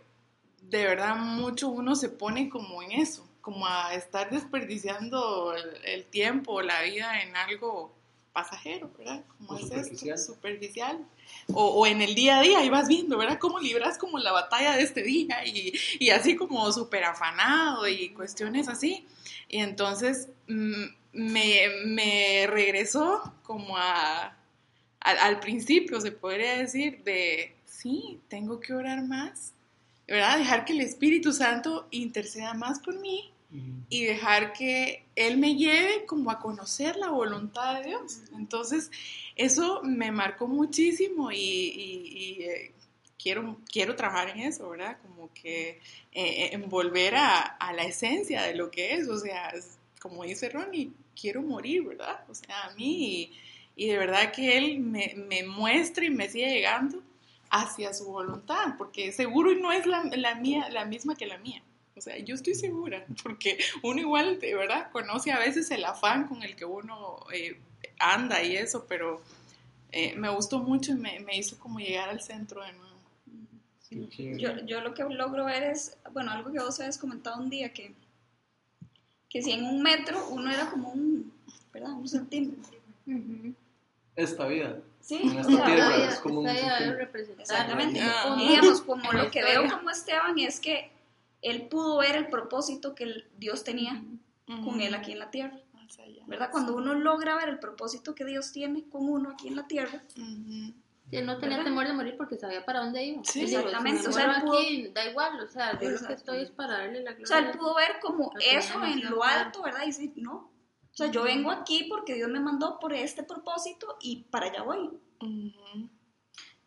de 0.61 0.85
verdad 0.85 1.17
mucho 1.17 1.67
uno 1.67 1.95
se 1.97 2.07
pone 2.07 2.49
como 2.49 2.81
en 2.81 2.93
eso, 2.93 3.27
como 3.41 3.67
a 3.67 3.93
estar 3.93 4.29
desperdiciando 4.29 5.53
el, 5.53 5.85
el 5.85 6.05
tiempo, 6.05 6.61
la 6.61 6.81
vida 6.83 7.21
en 7.21 7.35
algo 7.35 7.98
pasajero, 8.33 8.91
¿verdad? 8.97 9.23
Como 9.37 9.57
es 9.57 9.63
superficial. 9.63 10.15
esto, 10.15 10.33
superficial. 10.33 11.05
O, 11.53 11.65
o 11.65 11.87
en 11.87 12.01
el 12.01 12.15
día 12.15 12.39
a 12.39 12.41
día, 12.41 12.63
y 12.63 12.69
vas 12.69 12.87
viendo, 12.87 13.17
¿verdad? 13.17 13.39
Cómo 13.39 13.59
libras 13.59 13.97
como 13.97 14.17
la 14.19 14.31
batalla 14.31 14.75
de 14.75 14.83
este 14.83 15.03
día 15.03 15.45
y, 15.45 15.73
y 15.99 16.09
así 16.11 16.35
como 16.35 16.71
súper 16.71 17.03
afanado 17.03 17.87
y 17.87 18.09
cuestiones 18.09 18.67
así. 18.67 19.05
Y 19.47 19.59
entonces 19.59 20.29
mm, 20.47 20.85
me, 21.13 21.69
me 21.85 22.47
regresó 22.47 23.33
como 23.43 23.77
a, 23.77 24.37
al, 24.99 25.17
al 25.17 25.39
principio, 25.39 25.99
se 26.01 26.11
podría 26.11 26.57
decir, 26.57 27.03
de, 27.03 27.55
sí, 27.65 28.19
tengo 28.27 28.59
que 28.59 28.73
orar 28.73 29.03
más, 29.03 29.53
¿verdad? 30.07 30.37
Dejar 30.37 30.65
que 30.65 30.73
el 30.73 30.81
Espíritu 30.81 31.33
Santo 31.33 31.87
interceda 31.91 32.53
más 32.53 32.79
por 32.79 32.99
mí 32.99 33.31
y 33.51 34.05
dejar 34.05 34.53
que 34.53 35.05
Él 35.15 35.37
me 35.37 35.55
lleve 35.55 36.05
como 36.05 36.29
a 36.29 36.39
conocer 36.39 36.95
la 36.95 37.09
voluntad 37.09 37.79
de 37.79 37.89
Dios. 37.89 38.19
Entonces, 38.37 38.91
eso 39.35 39.81
me 39.83 40.11
marcó 40.11 40.47
muchísimo 40.47 41.31
y, 41.31 42.37
eh, 42.41 42.71
quiero, 43.21 43.57
quiero 43.71 43.95
trabajar 43.95 44.29
en 44.29 44.39
eso, 44.39 44.69
¿verdad? 44.69 44.97
Como 45.01 45.33
que 45.33 45.79
eh, 46.11 46.49
en 46.51 46.69
volver 46.69 47.15
a, 47.15 47.57
la 47.75 47.83
esencia 47.83 48.43
de 48.43 48.55
lo 48.55 48.69
que 48.69 48.93
es, 48.95 49.07
o 49.07 49.17
sea, 49.17 49.51
como 49.99 50.23
dice 50.23 50.49
Ronnie, 50.49 50.91
quiero 51.19 51.41
morir, 51.41 51.83
¿verdad? 51.83 52.23
O 52.29 52.35
sea, 52.35 52.65
a 52.65 52.75
mí, 52.75 53.31
y, 53.75 53.87
de 53.87 53.97
verdad 53.97 54.31
que 54.31 54.57
él 54.57 54.79
me, 54.79 55.13
me, 55.15 55.43
muestra 55.43 56.05
y 56.05 56.09
me 56.09 56.29
sigue 56.29 56.49
llegando 56.49 57.01
hacia 57.49 57.93
su 57.93 58.05
voluntad, 58.05 58.75
porque 58.77 59.11
seguro 59.11 59.55
no 59.55 59.71
es 59.71 59.85
la, 59.85 60.03
la, 60.03 60.35
mía, 60.35 60.69
la 60.69 60.85
misma 60.85 61.15
que 61.15 61.25
la 61.25 61.37
mía. 61.37 61.63
O 61.99 62.01
sea, 62.01 62.17
yo 62.17 62.35
estoy 62.35 62.55
segura, 62.55 63.05
porque 63.23 63.57
uno 63.83 63.99
igual, 63.99 64.39
de 64.39 64.55
verdad, 64.55 64.89
conoce 64.89 65.33
a 65.33 65.39
veces 65.39 65.69
el 65.69 65.83
afán 65.83 66.27
con 66.29 66.41
el 66.43 66.55
que 66.55 66.63
uno 66.63 67.25
eh, 67.33 67.59
anda 67.99 68.41
y 68.41 68.55
eso, 68.55 68.85
pero 68.87 69.21
eh, 69.91 70.15
me 70.15 70.29
gustó 70.29 70.59
mucho 70.59 70.93
y 70.93 70.95
me, 70.95 71.19
me, 71.19 71.37
hizo 71.37 71.59
como 71.59 71.79
llegar 71.79 72.07
al 72.07 72.21
centro 72.21 72.63
de 72.63 72.71
nuevo. 72.71 72.95
Sí. 73.81 74.37
Yo, 74.37 74.65
yo 74.65 74.79
lo 74.79 74.93
que 74.93 75.03
logro 75.03 75.43
ver 75.43 75.63
es, 75.63 75.97
bueno, 76.13 76.31
algo 76.31 76.53
que 76.53 76.59
vos 76.59 76.79
habías 76.79 76.97
comentado 76.97 77.41
un 77.41 77.49
día, 77.49 77.73
que, 77.73 77.93
que 79.27 79.41
si 79.41 79.51
en 79.51 79.65
un 79.65 79.81
metro 79.81 80.25
uno 80.29 80.49
era 80.49 80.69
como 80.69 80.91
un, 80.91 81.33
¿verdad? 81.73 81.91
Un 81.91 82.07
centímetro. 82.07 82.77
Uh 83.07 83.11
-huh. 83.11 83.55
Esta 84.15 84.47
vida. 84.47 84.79
Sí, 85.01 85.19
en 85.21 85.37
esta 85.37 85.65
tierra 85.65 86.09
es 86.09 86.19
como 86.19 86.41
un 86.41 86.47
Exactamente. 86.47 87.99
Ah. 88.01 88.37
Y 88.39 88.47
digamos, 88.47 88.81
como 88.81 89.11
lo 89.11 89.29
que 89.29 89.43
veo 89.43 89.67
como 89.69 89.89
Esteban 89.89 90.39
es 90.39 90.61
que 90.61 90.91
él 91.41 91.67
pudo 91.67 91.97
ver 91.97 92.15
el 92.15 92.27
propósito 92.27 92.95
que 92.95 93.25
Dios 93.37 93.63
tenía 93.63 93.93
uh 93.93 94.51
-huh. 94.51 94.65
con 94.65 94.81
él 94.81 94.93
aquí 94.93 95.11
en 95.11 95.19
la 95.19 95.31
tierra. 95.31 95.59
¿Verdad? 96.27 96.49
Cuando 96.51 96.75
uno 96.75 96.93
logra 96.93 97.35
ver 97.35 97.49
el 97.49 97.59
propósito 97.59 98.13
que 98.13 98.23
Dios 98.23 98.51
tiene 98.51 98.87
con 98.89 99.09
uno 99.09 99.31
aquí 99.31 99.47
en 99.47 99.55
la 99.55 99.65
tierra. 99.67 100.03
Uh 100.15 100.21
-huh. 100.21 100.73
Él 101.11 101.25
no 101.25 101.39
tenía 101.39 101.57
¿verdad? 101.57 101.71
temor 101.71 101.87
de 101.87 101.93
morir 101.93 102.17
porque 102.17 102.37
sabía 102.37 102.63
para 102.63 102.81
dónde 102.81 103.03
iba. 103.03 103.23
Sí, 103.23 103.41
él 103.41 103.45
exactamente. 103.47 103.99
Dijo, 103.99 104.03
si 104.03 104.09
o 104.09 104.13
sea, 104.13 104.41
pudo... 104.41 104.59
aquí, 104.59 104.87
da 104.89 105.09
igual, 105.09 105.39
o 105.39 105.47
sea, 105.47 105.79
yo 105.79 105.89
lo 105.89 106.07
que 106.07 106.13
estoy 106.13 106.41
es 106.41 106.51
para 106.51 106.77
darle 106.77 107.01
la 107.01 107.13
gloria. 107.13 107.23
O 107.23 107.27
sea, 107.27 107.39
él 107.39 107.57
pudo 107.57 107.75
ver 107.75 107.99
como 107.99 108.31
eso 108.39 108.83
en 108.83 109.09
lo 109.09 109.23
alto, 109.23 109.63
¿verdad? 109.63 109.83
Y 109.83 109.87
decir, 109.87 110.13
no, 110.17 110.51
o 110.91 110.95
sea, 110.95 111.07
yo 111.07 111.23
vengo 111.23 111.49
aquí 111.49 111.85
porque 111.89 112.13
Dios 112.13 112.29
me 112.29 112.39
mandó 112.39 112.77
por 112.77 112.93
este 112.93 113.23
propósito 113.23 113.97
y 114.01 114.23
para 114.29 114.47
allá 114.47 114.61
voy. 114.61 114.89
Uh 115.21 115.25
-huh. 115.25 115.89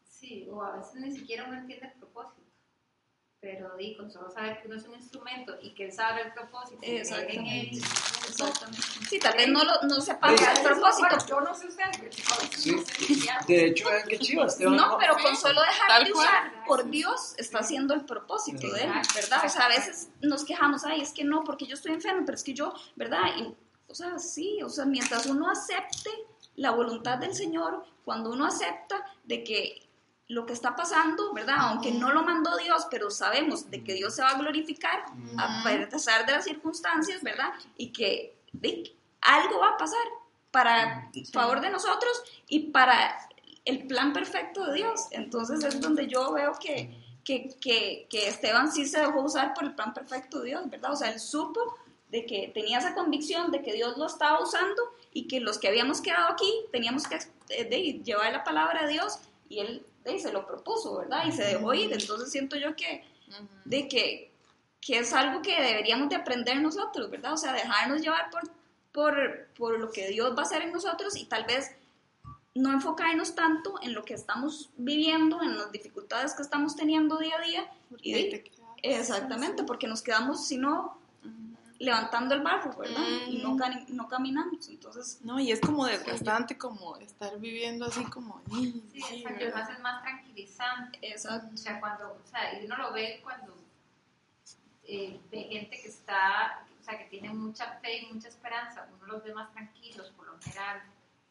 Sí, 0.08 0.48
o 0.50 0.62
a 0.62 0.76
veces 0.76 0.94
ni 1.00 1.12
siquiera 1.12 1.44
uno 1.46 1.58
entiende 1.58 1.86
el 1.86 1.92
propósito. 1.92 2.42
Pero 3.43 3.76
di, 3.76 3.97
con 3.97 4.09
solo 4.09 4.30
saber 4.30 4.62
que 4.62 4.68
uno 4.68 4.76
es 4.76 4.84
un 4.84 4.95
instrumento 4.95 5.57
y 5.61 5.70
que 5.70 5.86
él 5.86 5.93
sabe 5.93 6.22
el 6.22 6.32
propósito. 6.32 6.78
Exactamente. 6.80 7.76
Exactamente. 8.28 8.86
Sí, 9.11 9.18
tal 9.18 9.36
vez 9.36 9.49
no, 9.49 9.64
lo, 9.64 9.82
no 9.82 10.01
sepa 10.01 10.30
el 10.30 10.36
propósito. 10.62 11.26
Yo 11.28 11.40
no 11.40 11.53
sé 11.53 11.66
ustedes. 11.66 11.99
Sí. 12.57 12.76
De 13.49 13.66
hecho, 13.66 13.90
vean 13.90 14.07
qué 14.07 14.20
chivas. 14.20 14.57
Te 14.57 14.64
no, 14.64 14.97
pero 14.97 15.16
con 15.16 15.36
solo 15.36 15.61
dejar 15.61 16.05
de 16.05 16.12
usar 16.12 16.64
por 16.68 16.88
Dios 16.88 17.34
está 17.36 17.59
haciendo 17.59 17.95
el 17.95 18.05
propósito 18.05 18.70
de 18.70 18.84
él, 18.84 18.93
¿verdad? 19.12 19.43
O 19.45 19.49
sea, 19.49 19.66
a 19.66 19.68
veces 19.68 20.11
nos 20.20 20.45
quejamos, 20.45 20.84
ay, 20.84 21.01
es 21.01 21.12
que 21.12 21.24
no, 21.24 21.43
porque 21.43 21.66
yo 21.66 21.74
estoy 21.74 21.95
enfermo, 21.95 22.22
pero 22.24 22.36
es 22.36 22.45
que 22.45 22.55
yo, 22.55 22.72
¿verdad? 22.95 23.24
Y, 23.38 23.53
o 23.88 23.95
sea, 23.95 24.20
sí, 24.20 24.62
o 24.62 24.68
sea, 24.68 24.84
mientras 24.84 25.26
uno 25.26 25.51
acepte 25.51 26.11
la 26.55 26.70
voluntad 26.70 27.18
del 27.18 27.34
Señor, 27.34 27.84
cuando 28.05 28.30
uno 28.30 28.47
acepta 28.47 29.05
de 29.24 29.43
que 29.43 29.91
lo 30.32 30.46
que 30.46 30.54
está 30.54 30.74
pasando, 30.74 31.32
¿verdad? 31.34 31.56
Aunque 31.58 31.90
no 31.90 32.10
lo 32.12 32.22
mandó 32.22 32.56
Dios, 32.56 32.86
pero 32.90 33.10
sabemos 33.10 33.70
de 33.70 33.84
que 33.84 33.92
Dios 33.92 34.14
se 34.14 34.22
va 34.22 34.30
a 34.30 34.38
glorificar 34.38 35.04
a 35.36 35.62
pesar 35.90 36.24
de 36.24 36.32
las 36.32 36.44
circunstancias, 36.44 37.22
¿verdad? 37.22 37.52
Y 37.76 37.92
que 37.92 38.34
de, 38.52 38.94
algo 39.20 39.58
va 39.58 39.70
a 39.70 39.76
pasar 39.76 40.04
para 40.50 41.10
favor 41.32 41.60
de 41.60 41.68
nosotros 41.68 42.22
y 42.48 42.70
para 42.70 43.14
el 43.66 43.86
plan 43.86 44.14
perfecto 44.14 44.64
de 44.66 44.74
Dios. 44.74 45.06
Entonces 45.10 45.62
es 45.64 45.80
donde 45.82 46.06
yo 46.06 46.32
veo 46.32 46.52
que, 46.58 46.98
que, 47.24 47.54
que, 47.60 48.06
que 48.08 48.28
Esteban 48.28 48.72
sí 48.72 48.86
se 48.86 49.00
dejó 49.00 49.20
usar 49.20 49.52
por 49.52 49.64
el 49.64 49.74
plan 49.74 49.92
perfecto 49.92 50.40
de 50.40 50.46
Dios, 50.46 50.70
¿verdad? 50.70 50.92
O 50.92 50.96
sea, 50.96 51.10
él 51.10 51.20
supo 51.20 51.76
de 52.10 52.24
que 52.24 52.50
tenía 52.54 52.78
esa 52.78 52.94
convicción 52.94 53.50
de 53.50 53.62
que 53.62 53.74
Dios 53.74 53.98
lo 53.98 54.06
estaba 54.06 54.42
usando 54.42 54.82
y 55.12 55.28
que 55.28 55.40
los 55.40 55.58
que 55.58 55.68
habíamos 55.68 56.00
quedado 56.00 56.32
aquí 56.32 56.50
teníamos 56.70 57.06
que 57.06 57.18
de, 57.48 58.00
llevar 58.02 58.32
la 58.32 58.44
palabra 58.44 58.86
de 58.86 58.92
Dios 58.92 59.18
y 59.48 59.60
él 59.60 59.86
de, 60.05 60.18
se 60.18 60.32
lo 60.32 60.46
propuso, 60.46 60.98
¿verdad? 60.98 61.24
Y 61.26 61.32
se 61.32 61.44
dejó 61.44 61.74
ir. 61.74 61.92
Entonces 61.92 62.30
siento 62.30 62.57
yo 62.57 62.74
que, 62.76 63.05
de 63.64 63.88
que, 63.88 64.32
que 64.80 64.98
es 64.98 65.12
algo 65.12 65.42
que 65.42 65.61
deberíamos 65.61 66.09
de 66.09 66.16
aprender 66.16 66.61
nosotros, 66.61 67.11
¿verdad? 67.11 67.32
O 67.34 67.36
sea, 67.36 67.53
dejarnos 67.53 68.00
llevar 68.00 68.30
por, 68.30 68.42
por, 68.92 69.48
por 69.57 69.78
lo 69.78 69.90
que 69.90 70.09
Dios 70.09 70.34
va 70.36 70.40
a 70.42 70.46
hacer 70.46 70.62
en 70.62 70.72
nosotros 70.72 71.16
y 71.16 71.26
tal 71.26 71.44
vez 71.44 71.70
no 72.55 72.72
enfocarnos 72.72 73.34
tanto 73.34 73.74
en 73.82 73.94
lo 73.94 74.05
que 74.05 74.14
estamos 74.14 74.70
viviendo, 74.76 75.42
en 75.42 75.57
las 75.57 75.72
dificultades 75.72 76.34
que 76.34 76.42
estamos 76.42 76.76
teniendo 76.76 77.18
día 77.18 77.36
a 77.36 77.46
día. 77.46 77.70
Y 78.03 78.42
exactamente, 78.82 79.64
porque 79.64 79.86
nos 79.86 80.03
quedamos, 80.03 80.46
si 80.46 80.59
no, 80.59 80.98
levantando 81.82 82.34
el 82.34 82.42
barro, 82.42 82.76
¿verdad? 82.76 83.00
Mm. 83.00 83.30
Y 83.30 83.42
no, 83.42 83.56
no, 83.88 84.08
caminamos, 84.08 84.68
entonces... 84.68 85.18
No, 85.22 85.40
y 85.40 85.50
es 85.50 85.60
como 85.60 85.84
desgastante 85.86 86.56
como 86.56 86.96
estar 86.98 87.38
viviendo 87.40 87.86
así 87.86 88.04
como... 88.04 88.40
Sí, 88.50 88.84
sí 88.92 89.24
exacto, 89.24 89.44
además 89.44 89.70
es 89.70 89.80
más 89.80 90.02
tranquilizante. 90.02 90.98
Exacto. 91.02 91.50
O 91.52 91.56
sea, 91.56 91.80
cuando, 91.80 92.12
o 92.24 92.26
sea, 92.30 92.60
y 92.60 92.66
uno 92.66 92.76
lo 92.76 92.92
ve 92.92 93.20
cuando 93.24 93.52
eh, 94.84 95.20
ve 95.30 95.42
gente 95.50 95.80
que 95.80 95.88
está, 95.88 96.64
o 96.80 96.84
sea, 96.84 96.98
que 96.98 97.04
tiene 97.06 97.30
mucha 97.30 97.66
fe 97.80 97.98
y 97.98 98.12
mucha 98.12 98.28
esperanza, 98.28 98.86
uno 98.96 99.14
los 99.14 99.24
ve 99.24 99.34
más 99.34 99.52
tranquilos, 99.52 100.12
por 100.16 100.26
lo 100.26 100.38
general, 100.38 100.82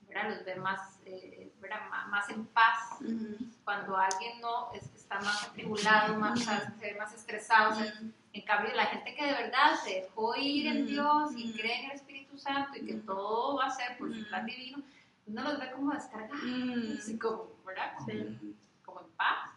¿verdad? 0.02 0.30
Los 0.32 0.46
ve 0.46 0.56
más, 0.56 0.82
eh, 1.06 1.50
¿verdad? 1.62 1.80
más 2.10 2.30
en 2.30 2.46
paz. 2.48 3.00
Uh 3.00 3.06
-huh. 3.06 3.54
Cuando 3.64 3.96
alguien 3.96 4.42
no 4.42 4.74
es, 4.74 4.84
está 4.96 5.22
más 5.22 5.48
atribulado, 5.48 6.16
más, 6.16 6.42
uh 6.42 6.44
-huh. 6.44 6.78
se 6.78 6.92
ve 6.92 7.00
más 7.00 7.14
estresado, 7.14 7.80
uh 7.80 7.84
-huh. 7.84 8.12
En 8.34 8.42
cambio, 8.44 8.74
la 8.74 8.86
gente 8.86 9.14
que 9.14 9.26
de 9.26 9.34
verdad 9.34 9.76
se 9.84 10.02
dejó 10.02 10.36
ir 10.36 10.68
en 10.68 10.88
Dios 10.88 11.32
y 11.36 11.54
cree 11.54 11.80
en 11.80 11.86
el 11.92 11.96
Espíritu 11.98 12.38
Santo 12.38 12.78
y 12.78 12.86
que 12.86 12.94
todo 12.94 13.58
va 13.58 13.66
a 13.66 13.72
ser 13.72 13.98
por 13.98 14.14
su 14.14 14.26
plan 14.28 14.46
divino, 14.46 14.82
uno 15.28 15.44
los 15.44 15.60
ve 15.60 15.72
como 15.72 15.94
descargados, 15.94 17.00
así 17.00 17.18
como, 17.18 17.52
¿verdad? 17.66 17.94
Como, 17.98 18.12
sí. 18.12 18.56
como 18.84 19.02
en 19.02 19.08
paz. 19.12 19.50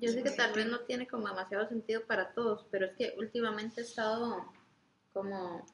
Yo 0.00 0.12
sé 0.12 0.22
que 0.22 0.30
tal 0.30 0.52
vez 0.52 0.66
no 0.66 0.80
tiene 0.80 1.06
como 1.06 1.28
demasiado 1.28 1.66
sentido 1.66 2.02
para 2.06 2.32
todos, 2.32 2.66
pero 2.70 2.86
es 2.86 2.92
que 2.96 3.14
últimamente 3.18 3.80
he 3.80 3.84
estado 3.84 4.44
como 5.12 5.64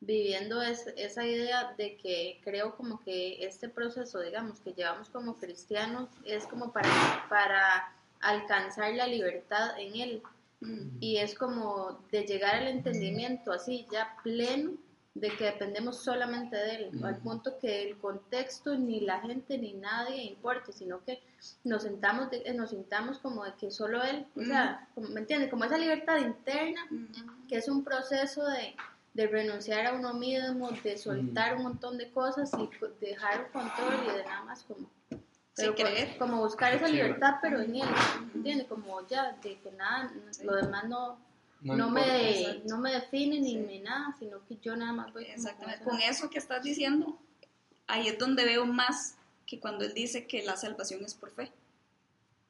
viviendo 0.00 0.62
es, 0.62 0.86
esa 0.96 1.24
idea 1.24 1.74
de 1.76 1.96
que 1.96 2.40
creo 2.44 2.76
como 2.76 3.00
que 3.00 3.44
este 3.44 3.68
proceso, 3.68 4.20
digamos, 4.20 4.60
que 4.60 4.72
llevamos 4.72 5.08
como 5.10 5.36
cristianos 5.36 6.08
es 6.24 6.46
como 6.46 6.72
para, 6.72 7.26
para 7.28 7.92
alcanzar 8.20 8.94
la 8.94 9.06
libertad 9.06 9.78
en 9.78 9.96
él. 9.96 10.22
Y 11.00 11.18
es 11.18 11.34
como 11.36 12.00
de 12.10 12.24
llegar 12.24 12.56
al 12.56 12.68
entendimiento 12.68 13.52
así 13.52 13.86
ya 13.92 14.16
pleno 14.24 14.72
de 15.14 15.30
que 15.30 15.44
dependemos 15.44 16.02
solamente 16.02 16.56
de 16.56 16.74
él, 16.76 16.90
mm. 16.92 17.04
al 17.04 17.16
punto 17.18 17.58
que 17.58 17.88
el 17.88 17.98
contexto 17.98 18.76
ni 18.76 19.00
la 19.00 19.20
gente 19.20 19.58
ni 19.58 19.74
nadie 19.74 20.22
importe, 20.24 20.72
sino 20.72 21.04
que 21.04 21.20
nos 21.64 21.82
sentamos 21.82 22.30
de, 22.30 22.52
nos 22.54 22.70
sintamos 22.70 23.18
como 23.18 23.44
de 23.44 23.54
que 23.54 23.70
solo 23.70 24.02
él, 24.02 24.26
mm. 24.34 24.40
o 24.40 24.44
sea, 24.44 24.88
como, 24.94 25.08
¿me 25.08 25.20
entiendes? 25.20 25.50
Como 25.50 25.64
esa 25.64 25.78
libertad 25.78 26.18
interna, 26.18 26.86
mm. 26.90 27.46
que 27.48 27.56
es 27.56 27.68
un 27.68 27.84
proceso 27.84 28.46
de, 28.46 28.74
de, 29.14 29.26
renunciar 29.26 29.86
a 29.86 29.94
uno 29.94 30.14
mismo, 30.14 30.70
de 30.70 30.96
soltar 30.96 31.56
un 31.56 31.64
montón 31.64 31.98
de 31.98 32.10
cosas 32.10 32.50
y 32.58 32.68
dejar 33.04 33.40
el 33.40 33.52
control 33.52 33.94
y 34.06 34.16
de 34.18 34.24
nada 34.24 34.44
más 34.44 34.62
como 34.64 34.88
pero 35.58 35.74
creer. 35.74 36.16
como 36.18 36.38
buscar 36.38 36.74
esa 36.74 36.88
libertad 36.88 37.36
pero 37.42 37.60
en 37.60 37.76
él 37.76 37.88
¿entiendes? 38.34 38.66
como 38.66 39.06
ya 39.06 39.32
de 39.42 39.58
que 39.58 39.70
nada 39.72 40.10
lo 40.42 40.56
demás 40.56 40.88
no 40.88 41.18
no, 41.60 41.76
no 41.76 41.90
me 41.90 42.62
no 42.66 42.78
me 42.78 42.92
define 42.92 43.40
ni, 43.40 43.54
sí. 43.54 43.56
ni 43.56 43.80
nada 43.80 44.14
sino 44.18 44.44
que 44.46 44.56
yo 44.62 44.76
nada 44.76 44.92
más 44.92 45.12
voy 45.12 45.24
exactamente 45.24 45.84
con 45.84 46.00
eso 46.00 46.30
que 46.30 46.38
estás 46.38 46.62
diciendo 46.62 47.18
ahí 47.86 48.08
es 48.08 48.18
donde 48.18 48.44
veo 48.44 48.64
más 48.64 49.16
que 49.46 49.58
cuando 49.58 49.84
él 49.84 49.92
dice 49.92 50.26
que 50.26 50.42
la 50.44 50.56
salvación 50.56 51.04
es 51.04 51.14
por 51.14 51.30
fe 51.30 51.52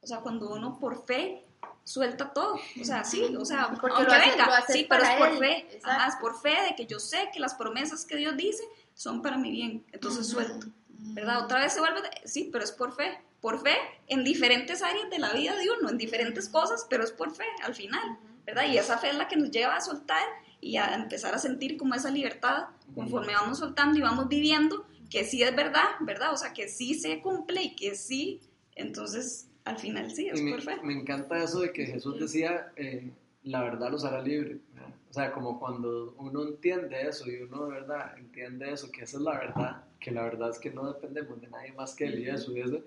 o 0.03 0.07
sea 0.07 0.21
cuando 0.21 0.51
uno 0.51 0.79
por 0.79 1.05
fe 1.05 1.45
suelta 1.89 2.33
todo, 2.35 2.61
o 2.81 2.85
sea, 2.85 3.03
sí, 3.03 3.35
o 3.35 3.45
sea, 3.47 3.71
porque 3.81 3.97
aunque 3.97 4.15
hace, 4.15 4.31
venga, 4.31 4.65
sí, 4.69 4.87
pero 4.89 5.03
es 5.03 5.11
por 5.17 5.29
él. 5.29 5.39
fe, 5.39 5.81
Ajá, 5.83 6.09
es 6.09 6.17
por 6.17 6.39
fe 6.39 6.55
de 6.69 6.77
que 6.77 6.85
yo 6.85 7.01
sé 7.01 7.31
que 7.33 7.41
las 7.41 7.55
promesas 7.55 8.05
que 8.05 8.17
Dios 8.17 8.37
dice 8.37 8.63
son 8.95 9.23
para 9.23 9.39
mi 9.39 9.51
bien, 9.51 9.87
entonces 9.93 10.27
uh 10.27 10.39
-huh. 10.39 10.45
suelto. 10.45 10.67
¿Verdad? 10.99 11.45
Otra 11.45 11.61
vez 11.61 11.73
se 11.73 11.81
vuelve, 11.81 12.01
sí, 12.25 12.49
pero 12.53 12.65
es 12.65 12.73
por 12.73 12.95
fe, 12.95 13.19
por 13.41 13.61
fe 13.61 13.77
en 14.09 14.25
diferentes 14.25 14.83
áreas 14.83 15.09
de 15.11 15.19
la 15.19 15.33
vida 15.33 15.57
de 15.57 15.71
uno, 15.71 15.91
en 15.91 15.99
diferentes 15.99 16.49
cosas, 16.49 16.87
pero 16.91 17.05
es 17.05 17.13
por 17.13 17.35
fe 17.35 17.45
al 17.65 17.75
final, 17.75 18.19
¿verdad? 18.45 18.65
Y 18.69 18.79
esa 18.79 18.99
fe 18.99 19.11
es 19.11 19.17
la 19.17 19.29
que 19.29 19.37
nos 19.37 19.51
lleva 19.51 19.77
a 19.77 19.81
soltar 19.81 20.23
y 20.61 20.77
a 20.77 20.95
empezar 20.95 21.35
a 21.35 21.39
sentir 21.39 21.77
como 21.77 21.95
esa 21.95 22.11
libertad 22.11 22.67
conforme 22.95 23.35
vamos 23.35 23.59
soltando 23.59 23.99
y 23.99 24.03
vamos 24.03 24.29
viviendo, 24.29 24.87
que 25.11 25.25
sí 25.25 25.43
es 25.43 25.55
verdad, 25.55 25.89
¿verdad? 26.01 26.33
O 26.33 26.37
sea, 26.37 26.53
que 26.53 26.69
sí 26.69 26.95
se 26.95 27.21
cumple 27.21 27.63
y 27.63 27.77
que 27.77 27.95
sí, 27.95 28.41
entonces 28.75 29.49
al 29.65 29.79
final 29.79 30.11
sí, 30.11 30.29
es 30.29 30.41
me, 30.41 30.51
por 30.51 30.63
fe. 30.63 30.77
Me 30.83 30.95
encanta 30.95 31.43
eso 31.43 31.61
de 31.61 31.73
que 31.73 31.87
Jesús 31.87 32.19
decía, 32.19 32.73
eh, 32.77 33.13
la 33.45 33.63
verdad 33.63 33.91
los 33.91 34.05
hará 34.05 34.21
libre. 34.23 34.59
O 35.11 35.13
sea, 35.13 35.33
como 35.33 35.59
cuando 35.59 36.15
uno 36.19 36.43
entiende 36.43 37.09
eso 37.09 37.31
y 37.31 37.37
uno 37.37 37.67
de 37.67 37.73
verdad 37.73 38.19
entiende 38.19 38.73
eso, 38.73 38.91
que 38.91 39.03
esa 39.03 39.17
es 39.17 39.23
la 39.23 39.39
verdad, 39.39 39.85
que 40.01 40.11
la 40.11 40.23
verdad 40.23 40.51
es 40.51 40.59
que 40.59 40.71
no 40.71 40.87
dependemos 40.93 41.41
de 41.41 41.49
nadie 41.49 41.73
más 41.73 41.95
que 41.95 42.05
Él 42.07 42.19
y 42.21 42.29
eso, 42.29 42.53
y 42.57 42.61
eso 42.61 42.83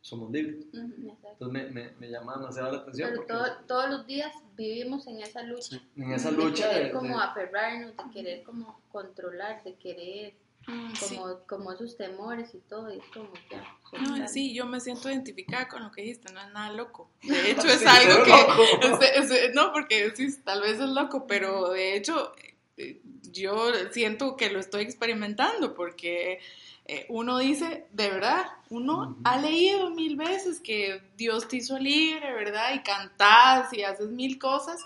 somos 0.00 0.30
libres. 0.30 0.64
Exacto. 0.72 1.28
Entonces 1.32 1.48
me, 1.52 1.64
me, 1.70 1.90
me 1.98 2.08
llama 2.08 2.36
demasiado 2.36 2.70
la 2.72 2.78
atención 2.78 3.10
Pero 3.10 3.26
todo- 3.26 3.56
todos 3.66 3.90
los 3.90 4.06
días 4.06 4.32
vivimos 4.56 5.06
en 5.08 5.20
esa 5.20 5.42
lucha. 5.42 5.80
en 5.96 6.12
esa 6.12 6.30
de 6.30 6.36
lucha 6.36 6.70
querer 6.70 6.86
de, 6.86 6.92
como 6.92 7.18
de- 7.18 7.24
aferrarnos, 7.24 7.96
de 7.96 8.04
querer 8.12 8.42
como 8.44 8.80
controlar, 8.90 9.62
de 9.64 9.74
querer 9.74 10.34
Mm, 10.68 10.94
sí. 10.96 11.16
como, 11.16 11.38
como 11.46 11.72
esos 11.72 11.96
temores 11.96 12.54
y 12.54 12.58
todo, 12.58 12.92
y 12.92 12.98
es 12.98 13.04
como 13.14 13.30
ya. 13.50 13.64
No, 14.00 14.06
soltar. 14.10 14.28
sí, 14.28 14.52
yo 14.54 14.66
me 14.66 14.80
siento 14.80 15.08
identificada 15.10 15.66
con 15.66 15.82
lo 15.82 15.90
que 15.90 16.02
dijiste, 16.02 16.30
no 16.32 16.40
es 16.42 16.52
nada 16.52 16.72
loco. 16.74 17.10
De 17.22 17.50
hecho, 17.52 17.66
es 17.68 17.78
Sí, 17.80 17.86
algo 17.86 18.22
que... 18.24 18.82
es- 19.18 19.30
es- 19.30 19.54
no, 19.54 19.72
porque 19.72 20.12
sí, 20.14 20.28
tal 20.44 20.60
vez 20.60 20.78
es 20.78 20.90
loco, 20.90 21.26
pero 21.26 21.70
de 21.70 21.96
hecho 21.96 22.32
eh, 22.76 23.00
yo 23.32 23.72
siento 23.90 24.36
que 24.36 24.50
lo 24.50 24.60
estoy 24.60 24.82
experimentando 24.82 25.74
porque 25.74 26.40
eh, 26.84 27.06
uno 27.10 27.38
dice, 27.38 27.86
de 27.92 28.08
verdad, 28.08 28.46
uno 28.70 29.18
ha 29.24 29.38
leído 29.38 29.90
mil 29.90 30.16
veces 30.16 30.60
que 30.60 31.02
Dios 31.16 31.46
te 31.46 31.56
hizo 31.56 31.78
libre, 31.78 32.32
¿verdad? 32.32 32.74
Y 32.74 32.82
cantás 32.82 33.72
y 33.72 33.82
haces 33.82 34.08
mil 34.08 34.38
cosas, 34.38 34.80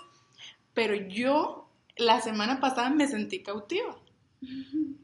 pero 0.73 0.95
yo 0.95 1.69
la 1.95 2.21
semana 2.21 2.59
pasada 2.59 2.89
me 2.89 3.07
sentí 3.07 3.41
cautiva. 3.41 3.97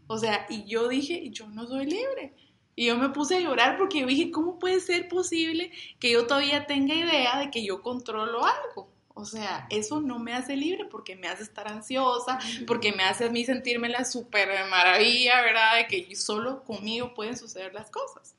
O 0.07 0.17
sea, 0.17 0.45
y 0.49 0.65
yo 0.65 0.87
dije, 0.87 1.29
yo 1.29 1.47
no 1.47 1.67
soy 1.67 1.85
libre. 1.85 2.33
Y 2.75 2.87
yo 2.87 2.97
me 2.97 3.09
puse 3.09 3.37
a 3.37 3.39
llorar 3.41 3.77
porque 3.77 3.99
yo 3.99 4.07
dije, 4.07 4.31
¿cómo 4.31 4.57
puede 4.57 4.79
ser 4.79 5.07
posible 5.07 5.71
que 5.99 6.11
yo 6.11 6.27
todavía 6.27 6.65
tenga 6.65 6.95
idea 6.95 7.37
de 7.39 7.51
que 7.51 7.63
yo 7.63 7.81
controlo 7.81 8.41
algo? 8.45 8.89
O 9.19 9.25
sea, 9.25 9.67
eso 9.69 9.99
no 9.99 10.17
me 10.17 10.33
hace 10.33 10.55
libre 10.55 10.85
porque 10.85 11.17
me 11.17 11.27
hace 11.27 11.43
estar 11.43 11.67
ansiosa, 11.67 12.39
porque 12.65 12.93
me 12.93 13.03
hace 13.03 13.25
a 13.25 13.29
mí 13.29 13.43
sentirme 13.43 13.89
la 13.89 14.05
super 14.05 14.47
maravilla, 14.69 15.41
¿verdad? 15.41 15.75
De 15.75 15.87
que 15.87 16.15
solo 16.15 16.63
conmigo 16.63 17.13
pueden 17.13 17.35
suceder 17.35 17.73
las 17.73 17.91
cosas. 17.91 18.33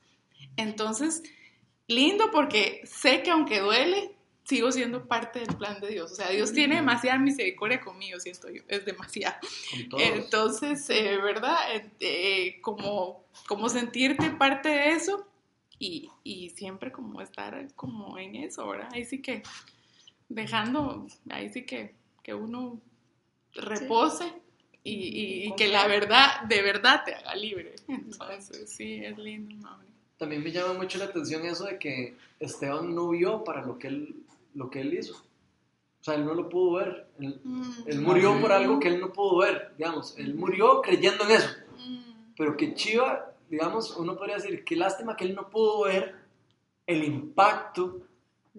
Entonces, 0.57 1.21
lindo 1.87 2.31
porque 2.31 2.81
sé 2.85 3.21
que 3.21 3.29
aunque 3.29 3.59
duele, 3.59 4.15
sigo 4.43 4.71
siendo 4.71 5.07
parte 5.07 5.41
del 5.41 5.55
plan 5.55 5.79
de 5.79 5.89
Dios. 5.89 6.13
O 6.13 6.15
sea, 6.15 6.29
Dios 6.29 6.51
tiene 6.51 6.77
demasiada 6.77 7.19
misericordia 7.19 7.79
conmigo, 7.79 8.19
siento 8.19 8.49
yo, 8.49 8.63
es 8.67 8.83
demasiado. 8.83 9.35
Entonces, 9.99 10.89
eh, 10.89 11.17
¿verdad? 11.17 11.57
Eh, 11.99 12.59
como, 12.61 13.23
como 13.47 13.69
sentirte 13.69 14.31
parte 14.31 14.69
de 14.69 14.89
eso 14.93 15.27
y, 15.77 16.09
y 16.23 16.49
siempre 16.49 16.91
como 16.91 17.21
estar 17.21 17.67
como 17.75 18.17
en 18.17 18.35
eso, 18.35 18.67
¿verdad? 18.67 18.89
Ahí 18.93 19.05
sí 19.05 19.21
que 19.21 19.43
dejando, 20.33 21.07
ahí 21.29 21.49
sí 21.49 21.63
que, 21.65 21.95
que 22.23 22.33
uno 22.33 22.79
repose 23.53 24.31
y, 24.83 24.93
y- 24.93 25.47
y 25.47 25.55
que 25.55 25.67
la 25.67 25.87
verdad, 25.87 26.41
de 26.47 26.61
verdad 26.61 27.03
te 27.05 27.13
haga 27.13 27.35
libre. 27.35 27.75
Entonces, 27.87 28.69
sí, 28.71 29.03
es 29.03 29.17
lindo, 29.17 29.55
Mauri. 29.57 29.87
También 30.17 30.43
me 30.43 30.51
llama 30.51 30.73
mucho 30.73 30.97
la 30.99 31.05
atención 31.05 31.45
eso 31.45 31.65
de 31.65 31.79
que 31.79 32.15
Esteban 32.39 32.93
no 32.93 33.09
vio 33.09 33.43
para 33.43 33.65
lo 33.65 33.77
que 33.79 33.87
él, 33.87 34.15
lo 34.55 34.69
que 34.69 34.81
él 34.81 34.93
hizo. 34.93 35.15
O 35.15 36.03
sea, 36.03 36.15
él 36.15 36.25
no 36.25 36.33
lo 36.33 36.49
pudo 36.49 36.73
ver. 36.77 37.07
Él, 37.19 37.39
Mm, 37.43 37.71
él 37.87 38.01
murió 38.01 38.33
sí. 38.35 38.41
por 38.41 38.51
algo 38.51 38.79
que 38.79 38.87
él 38.87 38.99
no 38.99 39.11
pudo 39.11 39.37
ver, 39.39 39.73
digamos. 39.77 40.15
Él 40.17 40.33
murió 40.35 40.81
creyendo 40.81 41.23
en 41.25 41.31
eso. 41.31 41.49
mm, 41.77 42.33
Pero 42.37 42.55
que 42.57 42.73
Chiva, 42.73 43.33
digamos, 43.49 43.95
uno 43.97 44.15
podría 44.15 44.35
decir, 44.37 44.63
qué 44.63 44.75
lástima 44.75 45.15
que 45.15 45.25
él 45.25 45.35
no 45.35 45.49
pudo 45.49 45.83
ver 45.83 46.15
el 46.87 47.03
impacto 47.03 48.01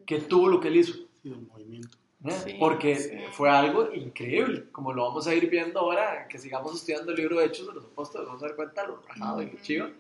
que 0.06 0.18
tuvo 0.20 0.48
lo 0.48 0.60
que 0.60 0.68
él 0.68 0.76
hizo. 0.76 0.94
Sí, 1.22 1.28
el 1.30 1.40
movimiento. 1.46 1.98
Sí, 2.44 2.56
Porque 2.60 2.94
sí. 2.96 3.10
fue 3.32 3.50
algo 3.50 3.92
increíble, 3.92 4.66
como 4.70 4.92
lo 4.92 5.02
vamos 5.04 5.26
a 5.26 5.34
ir 5.34 5.50
viendo 5.50 5.80
ahora, 5.80 6.28
que 6.28 6.38
sigamos 6.38 6.74
estudiando 6.74 7.10
el 7.10 7.16
libro 7.18 7.38
de 7.40 7.46
Hechos 7.46 7.66
de 7.66 7.72
los 7.74 7.84
Apóstoles, 7.84 8.28
vamos 8.28 8.42
a 8.42 8.46
dar 8.46 8.54
cuenta 8.56 8.86
lo 8.86 9.02
rajado 9.08 9.42
y 9.42 9.46
lo 9.46 9.52
Ujú. 9.54 9.62
chiva 9.62 9.90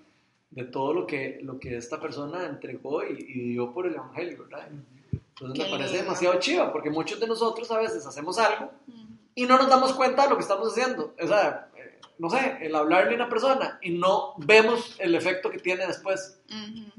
de 0.50 0.64
todo 0.64 0.92
lo 0.92 1.06
que, 1.06 1.40
lo 1.42 1.58
que 1.58 1.76
esta 1.76 1.98
persona 1.98 2.46
entregó 2.46 3.02
y, 3.04 3.16
y 3.26 3.48
dio 3.52 3.72
por 3.72 3.86
el 3.86 3.94
Evangelio, 3.94 4.44
¿verdad? 4.44 4.68
Entonces 4.70 5.58
Qué 5.58 5.64
me 5.64 5.70
parece 5.70 5.88
lindo. 5.94 6.04
demasiado 6.04 6.38
chiva, 6.38 6.70
porque 6.72 6.90
muchos 6.90 7.18
de 7.18 7.26
nosotros 7.26 7.68
a 7.72 7.78
veces 7.78 8.06
hacemos 8.06 8.38
algo 8.38 8.70
y 9.34 9.46
no 9.46 9.56
nos 9.56 9.68
damos 9.68 9.92
cuenta 9.94 10.22
de 10.24 10.28
lo 10.30 10.36
que 10.36 10.42
estamos 10.42 10.70
haciendo. 10.70 11.14
O 11.20 11.26
sea, 11.26 11.70
no 12.18 12.28
sé, 12.30 12.58
el 12.60 12.74
hablarle 12.76 13.12
a 13.12 13.16
una 13.16 13.28
persona 13.30 13.78
y 13.82 13.90
no 13.98 14.34
vemos 14.36 14.94
el 15.00 15.14
efecto 15.16 15.50
que 15.50 15.58
tiene 15.58 15.86
después. 15.86 16.38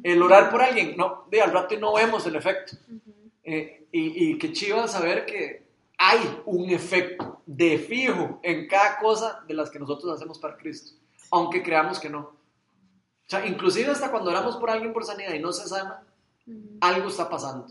El 0.02 0.22
orar 0.22 0.50
por 0.50 0.62
alguien, 0.62 0.98
no, 0.98 1.26
de 1.30 1.42
al 1.42 1.54
rato 1.54 1.76
y 1.76 1.78
no 1.78 1.94
vemos 1.94 2.26
el 2.26 2.36
efecto. 2.36 2.76
Ujú. 2.90 3.13
Eh, 3.44 3.88
y, 3.92 4.32
y 4.32 4.38
qué 4.38 4.52
chiva 4.54 4.88
saber 4.88 5.26
que 5.26 5.64
hay 5.98 6.42
un 6.46 6.70
efecto 6.70 7.42
de 7.46 7.78
fijo 7.78 8.40
en 8.44 8.68
cada 8.68 9.00
cosa 9.00 9.44
de 9.48 9.54
las 9.54 9.70
que 9.70 9.80
nosotros 9.80 10.16
hacemos 10.16 10.40
para 10.40 10.58
Cristo, 10.58 10.98
aunque 11.32 11.62
creamos 11.62 12.00
que 12.00 12.10
no. 12.10 12.20
O 12.20 13.30
sea, 13.30 13.46
inclusive 13.46 13.92
hasta 13.92 14.12
cuando 14.12 14.30
oramos 14.30 14.58
por 14.58 14.70
alguien 14.70 14.94
por 14.94 15.06
sanidad 15.06 15.34
y 15.34 15.40
no 15.40 15.52
se 15.52 15.68
sana, 15.68 16.04
algo 16.82 17.08
está 17.08 17.30
pasando. 17.30 17.68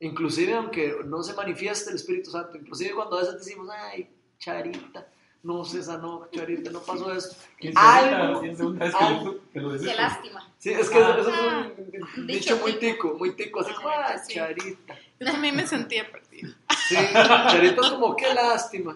Inclusive 0.00 0.54
aunque 0.54 0.96
no 1.04 1.22
se 1.22 1.34
manifieste 1.34 1.90
el 1.90 1.96
Espíritu 1.96 2.30
Santo, 2.30 2.56
inclusive 2.56 2.94
cuando 2.94 3.16
a 3.16 3.20
veces 3.20 3.38
decimos, 3.38 3.68
ay, 3.70 4.08
Charita, 4.38 5.06
no 5.42 5.64
se 5.64 5.82
sanó, 5.82 6.28
Charita, 6.32 6.70
no 6.70 6.80
pasó 6.80 7.12
esto. 7.12 7.36
¿Quién 7.58 7.72
Algo, 7.76 8.40
se 8.40 8.56
segunda 8.56 8.84
vez 8.86 8.94
que 8.94 9.04
algo. 9.04 9.24
lo, 9.24 9.50
que 9.52 9.60
lo 9.60 9.72
decís? 9.72 9.88
Qué 9.88 9.94
lástima. 9.96 10.48
Sí, 10.58 10.70
es 10.70 10.88
que 10.88 10.98
eso, 10.98 11.08
Ah. 11.12 11.16
eso 11.18 11.30
es 11.30 12.16
un 12.18 12.26
dicho 12.28 12.56
muy 12.58 12.72
tico, 12.74 13.14
muy 13.18 13.32
tico, 13.34 13.60
así 13.60 13.72
como, 13.74 13.88
ah, 13.88 14.16
Sí. 14.18 14.34
Charita. 14.34 14.94
Yo 15.18 15.26
también 15.26 15.56
me 15.56 15.66
sentía 15.66 16.08
perdida. 16.10 16.48
Sí, 16.88 16.94
Charita 16.94 17.80
es 17.82 17.90
como, 17.90 18.14
qué 18.16 18.32
lástima. 18.32 18.94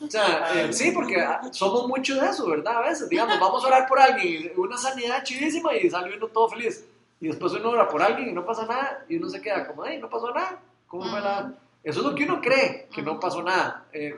O 0.00 0.10
sea, 0.10 0.52
eh, 0.54 0.72
sí, 0.72 0.90
porque 0.92 1.20
ah, 1.20 1.40
somos 1.52 1.88
mucho 1.88 2.20
de 2.20 2.28
eso, 2.28 2.46
¿verdad? 2.48 2.76
A 2.78 2.88
veces, 2.88 3.08
digamos, 3.08 3.40
vamos 3.40 3.64
a 3.64 3.68
orar 3.68 3.88
por 3.88 3.98
alguien, 3.98 4.52
una 4.56 4.76
sanidad 4.76 5.24
chidísima 5.24 5.74
y 5.74 5.88
sale 5.88 6.14
uno 6.16 6.26
todo 6.28 6.48
feliz. 6.50 6.84
Y 7.22 7.28
después 7.28 7.52
uno 7.54 7.70
ora 7.70 7.88
por 7.88 8.02
alguien 8.02 8.28
y 8.30 8.32
no 8.32 8.44
pasa 8.44 8.66
nada 8.66 9.04
y 9.08 9.16
uno 9.16 9.28
se 9.28 9.40
queda 9.40 9.66
como, 9.66 9.82
ay, 9.84 9.98
no 9.98 10.08
pasó 10.10 10.32
nada. 10.32 10.60
¿Cómo 10.88 11.08
fue 11.10 11.20
la...? 11.20 11.52
Eso 11.82 12.00
es 12.00 12.06
lo 12.06 12.14
que 12.14 12.24
uno 12.24 12.40
cree, 12.42 12.88
que 12.94 13.00
no 13.02 13.18
pasó 13.18 13.42
nada. 13.42 13.86
Eh, 13.92 14.14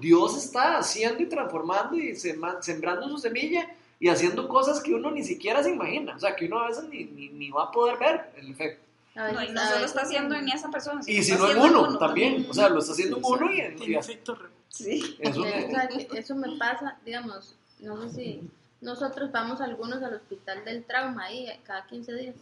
Dios 0.00 0.36
está 0.36 0.78
haciendo 0.78 1.22
y 1.22 1.26
transformando 1.26 1.96
y 1.96 2.14
sema- 2.16 2.60
sembrando 2.62 3.08
su 3.08 3.18
semilla 3.18 3.68
y 3.98 4.08
haciendo 4.08 4.48
cosas 4.48 4.80
que 4.82 4.94
uno 4.94 5.10
ni 5.10 5.24
siquiera 5.24 5.62
se 5.62 5.70
imagina. 5.70 6.14
O 6.14 6.18
sea, 6.20 6.36
que 6.36 6.44
uno 6.46 6.60
a 6.60 6.68
veces 6.68 6.84
ni, 6.84 7.04
ni, 7.04 7.28
ni 7.30 7.50
va 7.50 7.64
a 7.64 7.70
poder 7.70 7.96
ver 7.98 8.30
el 8.36 8.50
efecto. 8.50 8.82
No, 9.14 9.42
y 9.42 9.48
no 9.48 9.66
solo 9.66 9.86
está 9.86 10.02
haciendo 10.02 10.34
en- 10.34 10.48
esa 10.50 10.70
persona, 10.70 11.00
Y 11.06 11.22
si 11.22 11.32
no 11.32 11.50
en 11.50 11.58
uno, 11.58 11.96
también. 11.98 12.46
O 12.50 12.52
sea, 12.54 12.68
lo 12.68 12.80
está 12.80 12.92
haciendo 12.92 13.16
en 13.16 13.24
uno 13.24 13.50
y 13.52 13.60
en... 13.60 13.94
efecto 13.94 14.38
Sí. 14.68 15.16
Eso 15.20 15.40
me- 15.40 15.64
o 15.64 15.70
sea, 15.70 15.88
que 15.88 16.06
eso 16.18 16.34
me 16.34 16.54
pasa, 16.58 16.98
digamos, 17.06 17.54
no 17.80 18.02
sé 18.02 18.10
si 18.14 18.40
nosotros 18.82 19.32
vamos 19.32 19.62
algunos 19.62 20.02
al 20.02 20.14
hospital 20.14 20.62
del 20.66 20.84
trauma 20.84 21.24
ahí 21.24 21.48
cada 21.64 21.86
15 21.86 22.12
días. 22.14 22.34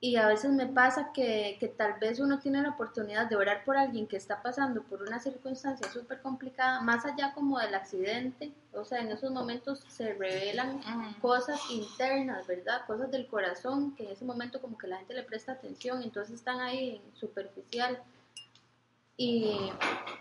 Y 0.00 0.14
a 0.14 0.28
veces 0.28 0.52
me 0.52 0.66
pasa 0.66 1.10
que, 1.12 1.56
que 1.58 1.66
tal 1.66 1.94
vez 1.98 2.20
uno 2.20 2.38
tiene 2.38 2.62
la 2.62 2.70
oportunidad 2.70 3.28
de 3.28 3.34
orar 3.34 3.64
por 3.64 3.76
alguien 3.76 4.06
que 4.06 4.16
está 4.16 4.40
pasando 4.42 4.84
por 4.84 5.02
una 5.02 5.18
circunstancia 5.18 5.90
súper 5.90 6.22
complicada, 6.22 6.80
más 6.80 7.04
allá 7.04 7.34
como 7.34 7.58
del 7.58 7.74
accidente, 7.74 8.52
o 8.72 8.84
sea, 8.84 9.00
en 9.00 9.10
esos 9.10 9.32
momentos 9.32 9.84
se 9.88 10.14
revelan 10.14 10.76
Ujú. 10.76 11.20
cosas 11.20 11.60
internas, 11.72 12.46
¿verdad? 12.46 12.82
Cosas 12.86 13.10
del 13.10 13.26
corazón 13.26 13.96
que 13.96 14.04
en 14.04 14.10
ese 14.12 14.24
momento 14.24 14.60
como 14.60 14.78
que 14.78 14.86
la 14.86 14.98
gente 14.98 15.14
le 15.14 15.24
presta 15.24 15.52
atención, 15.52 16.00
entonces 16.02 16.36
están 16.36 16.60
ahí 16.60 17.02
en 17.04 17.16
superficial. 17.16 18.00
Y, 19.16 19.72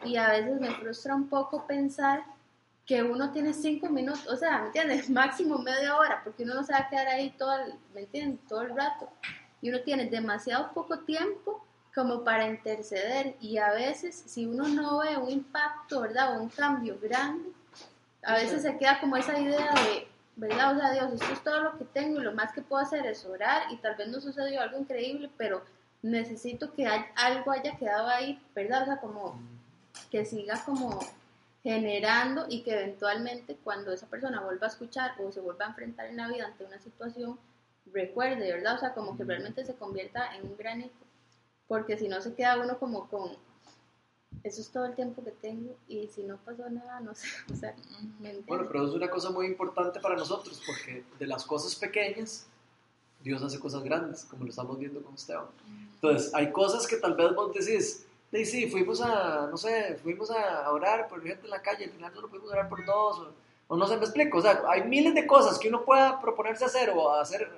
y 0.06 0.18
a 0.18 0.30
veces 0.30 0.60
me 0.60 0.72
frustra 0.72 1.14
un 1.14 1.30
poco 1.30 1.68
pensar 1.68 2.24
que 2.88 3.04
uno 3.04 3.32
tiene 3.32 3.54
cinco 3.54 3.90
minutos, 3.90 4.26
o 4.28 4.36
sea, 4.38 4.60
¿me 4.60 4.66
entiendes? 4.68 5.08
Máximo 5.12 5.60
media 5.60 5.96
hora, 5.96 6.22
porque 6.24 6.44
uno 6.44 6.56
no 6.56 6.64
se 6.64 6.74
va 6.74 6.80
a 6.80 6.90
quedar 6.90 7.08
ahí 7.10 7.30
todo 7.38 7.54
el, 7.60 7.74
¿me 7.94 8.02
entiendes? 8.02 8.40
Todo 8.48 8.62
el 8.64 8.76
rato. 8.76 9.08
Y 9.62 9.70
uno 9.70 9.82
tiene 9.82 10.06
demasiado 10.06 10.72
poco 10.74 11.00
tiempo 11.00 11.64
como 11.96 12.24
para 12.24 12.48
interceder. 12.48 13.36
Y 13.42 13.58
a 13.58 13.72
veces, 13.72 14.24
si 14.28 14.46
uno 14.46 14.68
no 14.68 15.00
ve 15.00 15.18
un 15.18 15.30
impacto, 15.32 16.02
¿verdad? 16.02 16.38
O 16.38 16.44
un 16.44 16.50
cambio 16.50 16.98
grande, 17.02 17.50
a 18.24 18.36
veces 18.36 18.62
se 18.62 18.78
queda 18.78 19.00
como 19.00 19.18
esa 19.18 19.40
idea 19.40 19.74
de, 19.74 20.08
¿verdad? 20.36 20.76
O 20.76 20.80
sea, 20.80 20.92
Dios, 20.92 21.14
esto 21.14 21.34
es 21.34 21.44
todo 21.44 21.60
lo 21.62 21.78
que 21.78 21.86
tengo 21.86 22.20
y 22.20 22.24
lo 22.24 22.34
más 22.34 22.52
que 22.52 22.62
puedo 22.62 22.84
hacer 22.84 23.06
es 23.06 23.26
orar 23.26 23.64
y 23.72 23.78
tal 23.78 23.96
vez 23.96 24.08
no 24.10 24.22
sucedió 24.22 24.62
algo 24.62 24.78
increíble, 24.78 25.30
pero 25.38 25.64
necesito 26.04 26.74
que 26.74 26.86
hay- 26.86 27.06
algo 27.16 27.52
haya 27.52 27.76
quedado 27.78 28.08
ahí, 28.08 28.40
¿verdad? 28.54 28.84
O 28.84 28.86
sea, 28.86 28.98
como 28.98 29.40
que 30.12 30.26
siga 30.26 30.64
como 30.66 31.00
generando 31.64 32.46
y 32.48 32.62
que 32.62 32.74
eventualmente 32.74 33.58
cuando 33.64 33.92
esa 33.92 34.08
persona 34.08 34.42
vuelva 34.42 34.68
a 34.68 34.70
escuchar 34.70 35.14
o 35.20 35.32
se 35.32 35.42
vuelva 35.42 35.66
a 35.66 35.70
enfrentar 35.70 36.06
en 36.06 36.18
la 36.18 36.28
vida 36.28 36.46
ante 36.46 36.64
una 36.64 36.80
situación, 36.80 37.38
recuerde, 37.94 38.52
¿verdad? 38.52 38.76
O 38.76 38.80
sea, 38.80 38.94
como 38.94 39.18
que 39.18 39.24
realmente 39.24 39.66
se 39.66 39.76
convierta 39.76 40.36
en 40.36 40.46
un 40.48 40.58
granito, 40.58 41.06
porque 41.68 41.98
si 41.98 42.08
no 42.08 42.22
se 42.22 42.34
queda 42.34 42.62
uno 42.62 42.78
como 42.80 43.08
con, 43.10 43.32
eso 44.44 44.62
es 44.62 44.70
todo 44.70 44.86
el 44.86 44.96
tiempo 44.96 45.24
que 45.24 45.32
tengo 45.32 45.76
y 45.88 46.08
si 46.08 46.24
no 46.24 46.38
pasó 46.38 46.70
nada, 46.70 47.00
no 47.00 47.14
sé, 47.16 47.28
o 47.54 47.56
sea, 47.56 47.76
¿me? 48.20 48.38
Bueno, 48.48 48.66
pero 48.68 48.88
es 48.88 48.94
una 48.94 49.10
cosa 49.10 49.30
muy 49.30 49.48
importante 49.48 50.00
para 50.00 50.16
nosotros, 50.16 50.62
porque 50.66 51.04
de 51.20 51.28
las 51.28 51.46
cosas 51.46 51.76
pequeñas, 51.76 52.48
Dios 53.24 53.42
hace 53.42 53.60
cosas 53.60 53.84
grandes, 53.84 54.26
como 54.26 54.44
lo 54.44 54.50
estamos 54.50 54.78
viendo 54.78 55.02
con 55.02 55.16
Esteban. 55.16 55.48
Entonces, 55.96 56.34
hay 56.34 56.52
cosas 56.52 56.86
que 56.86 56.98
tal 56.98 57.16
vez 57.16 57.34
vos 57.34 57.52
decís, 57.54 58.06
sí, 58.32 58.46
sí, 58.46 58.70
fuimos 58.70 59.02
a, 59.02 59.48
no 59.50 59.58
sé, 59.58 60.00
fuimos 60.04 60.30
a 60.32 60.72
orar 60.72 61.08
por 61.08 61.22
gente 61.24 61.46
en 61.46 61.50
la 61.50 61.62
calle, 61.62 61.86
al 61.86 61.92
final 61.92 62.14
solo 62.14 62.30
pudimos 62.30 62.52
orar 62.52 62.70
por 62.70 62.86
dos, 62.86 63.20
o, 63.20 63.34
o 63.70 63.76
no 63.76 63.88
sé, 63.88 63.98
me 63.98 64.04
explico, 64.04 64.38
o 64.38 64.42
sea, 64.42 64.62
hay 64.70 64.84
miles 64.84 65.16
de 65.16 65.26
cosas 65.26 65.58
que 65.58 65.70
uno 65.70 65.84
pueda 65.84 66.22
proponerse 66.22 66.66
hacer 66.66 66.92
o 66.92 67.12
hacer 67.14 67.50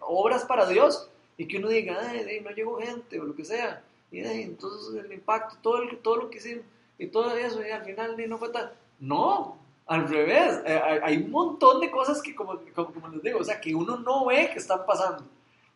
obras 0.00 0.44
para 0.44 0.68
Dios 0.68 1.08
y 1.36 1.46
que 1.46 1.58
uno 1.58 1.68
diga, 1.68 1.98
"Ay, 2.00 2.40
no 2.42 2.50
llegó 2.50 2.78
gente 2.78 3.20
o 3.20 3.24
lo 3.24 3.34
que 3.34 3.44
sea, 3.44 3.82
y 4.10 4.20
ay, 4.20 4.42
entonces 4.42 5.04
el 5.04 5.12
impacto, 5.12 5.56
todo, 5.62 5.82
todo 6.02 6.16
lo 6.16 6.30
que 6.30 6.38
hicimos 6.38 6.64
y 6.98 7.06
todo 7.06 7.36
eso, 7.36 7.64
y 7.64 7.70
al 7.70 7.84
final 7.84 8.16
no 8.28 8.38
fue. 8.38 8.50
No, 8.98 9.56
al 9.86 10.08
revés, 10.08 10.60
eh, 10.66 11.00
hay, 11.02 11.18
un 11.18 11.30
montón 11.30 11.80
de 11.80 11.90
cosas 11.90 12.20
que, 12.20 12.34
como, 12.34 12.58
como, 12.74 12.92
como 12.92 13.08
les 13.08 13.22
digo, 13.22 13.38
o 13.38 13.44
sea, 13.44 13.60
que 13.60 13.74
uno 13.74 13.96
no 13.96 14.26
ve 14.26 14.50
que 14.52 14.58
están 14.58 14.84
pasando. 14.84 15.24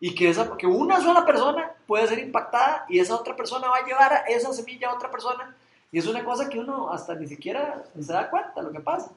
Y 0.00 0.14
que, 0.14 0.28
esa, 0.28 0.56
que 0.56 0.66
una 0.66 1.00
sola 1.00 1.24
persona 1.24 1.72
puede 1.86 2.08
ser 2.08 2.18
impactada 2.18 2.84
y 2.88 2.98
esa 2.98 3.14
otra 3.14 3.36
persona 3.36 3.68
va 3.68 3.76
a 3.76 3.86
llevar 3.86 4.24
esa 4.26 4.52
semilla 4.52 4.90
a 4.90 4.94
otra 4.94 5.10
persona. 5.10 5.56
Y 5.92 5.98
es 5.98 6.06
una 6.08 6.24
cosa 6.24 6.48
que 6.48 6.58
uno 6.58 6.90
hasta 6.90 7.14
ni 7.14 7.28
siquiera 7.28 7.84
se 7.94 8.12
da 8.12 8.28
cuenta 8.28 8.62
lo 8.62 8.72
que 8.72 8.80
pasa. 8.80 9.12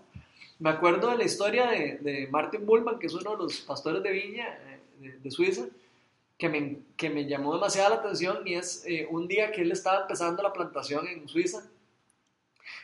Me 0.58 0.70
acuerdo 0.70 1.10
de 1.10 1.18
la 1.18 1.26
historia 1.26 1.68
de, 1.68 2.28
Martin 2.32 2.66
Bullman, 2.66 2.98
que 2.98 3.08
es 3.08 3.14
uno 3.14 3.32
de 3.32 3.38
los 3.44 3.62
pastores 3.62 4.02
de 4.02 4.12
viña 4.12 4.58
eh, 5.02 5.20
de, 5.22 5.32
Suiza, 5.32 5.66
que 6.38 6.48
me, 6.48 6.80
que 6.96 7.10
me 7.10 7.26
llamó 7.26 7.54
demasiado 7.54 7.90
la 7.90 8.02
atención 8.02 8.48
y 8.48 8.56
es 8.56 8.86
eh, 8.86 9.08
un 9.10 9.28
día 9.28 9.52
que 9.52 9.62
él 9.62 9.72
estaba 9.72 10.02
empezando 10.02 10.42
la 10.42 10.54
plantación 10.54 11.08
en 11.08 11.28
Suiza 11.28 11.64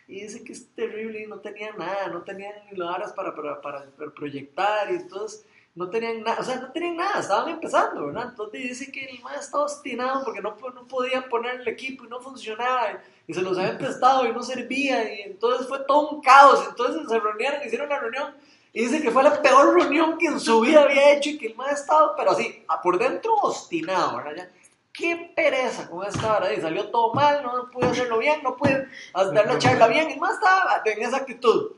y 0.08 0.22
dice 0.22 0.44
que 0.44 0.54
es 0.54 0.68
terrible 0.76 1.24
y 1.24 1.28
no 1.28 1.40
tenían 1.40 1.78
nada, 1.78 2.08
no 2.08 2.22
tenían 2.24 2.54
ni 2.70 2.78
para, 2.78 3.14
para, 3.16 3.62
para, 3.62 3.62
para 3.62 4.12
proyectar 4.12 4.92
y 4.92 4.96
entonces 4.96 5.46
no 5.74 5.90
tenían 5.90 6.22
nada, 6.24 6.40
o 6.40 6.44
sea, 6.44 6.58
no 6.58 6.72
tenían 6.72 6.98
nada, 6.98 7.20
estaban 7.20 7.50
empezando, 7.50 8.08
¿verdad? 8.08 8.28
Entonces 8.30 8.62
dice 8.62 8.92
que 8.92 9.06
el 9.06 9.22
más 9.22 9.40
estaba 9.40 9.64
obstinado 9.64 10.24
porque 10.26 10.42
no, 10.42 10.58
no 10.74 10.84
podían 10.86 11.30
poner 11.30 11.62
el 11.62 11.68
equipo 11.68 12.06
y 12.06 12.10
no 12.10 12.20
funcionaba 12.20 13.00
y, 13.28 13.34
se 13.34 13.42
los 13.42 13.58
habían 13.58 13.78
prestado 13.78 14.26
y 14.26 14.34
no 14.34 14.44
servía 14.44 15.14
y 15.14 15.22
entonces 15.22 15.66
fue 15.66 15.80
todo 15.88 16.10
un 16.10 16.22
caos, 16.22 16.66
entonces 16.70 17.04
se 17.08 17.18
reunieron, 17.18 17.66
hicieron 17.66 17.88
la 17.88 18.00
reunión 18.00 18.36
y 18.74 18.84
dice 18.84 19.02
que 19.02 19.12
fue 19.12 19.24
la 19.24 19.42
peor 19.42 19.74
reunión 19.74 20.18
que 20.18 20.28
en 20.28 20.40
su 20.40 20.60
vida 20.60 20.84
había 20.84 21.14
hecho 21.14 21.30
y 21.30 21.38
que 21.38 21.48
el 21.48 21.56
más 21.56 21.80
estaba, 21.80 22.16
pero 22.16 22.32
así, 22.32 22.66
por 22.84 22.98
dentro 23.00 23.34
obstinado, 23.36 24.18
¿verdad? 24.18 24.36
Ya, 24.36 24.50
qué 24.94 25.32
pereza 25.36 25.90
con 25.90 26.06
esta 26.06 26.38
hora, 26.38 26.54
y 26.54 26.62
salió 26.62 26.90
todo 26.90 27.14
mal, 27.14 27.44
no 27.44 27.70
pude 27.72 27.88
hacerlo 27.88 28.20
bien, 28.20 28.42
no 28.44 28.56
pude 28.56 28.88
dar 29.14 29.46
la 29.46 29.58
charla 29.58 29.88
bien, 29.88 30.10
y 30.12 30.20
más 30.20 30.34
estaba 30.34 30.82
en 30.86 31.02
esa 31.02 31.18
actitud. 31.18 31.72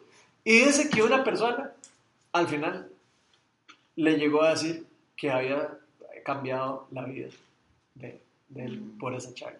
Y 0.43 0.65
dice 0.65 0.89
que 0.89 1.01
una 1.01 1.23
persona, 1.23 1.71
al 2.31 2.47
final, 2.47 2.92
le 3.95 4.17
llegó 4.17 4.43
a 4.43 4.51
decir 4.51 4.85
que 5.15 5.31
había 5.31 5.77
cambiado 6.23 6.87
la 6.91 7.05
vida 7.05 7.29
de, 7.95 8.21
de 8.49 8.65
él 8.65 8.93
por 8.99 9.13
esa 9.13 9.33
charla. 9.33 9.59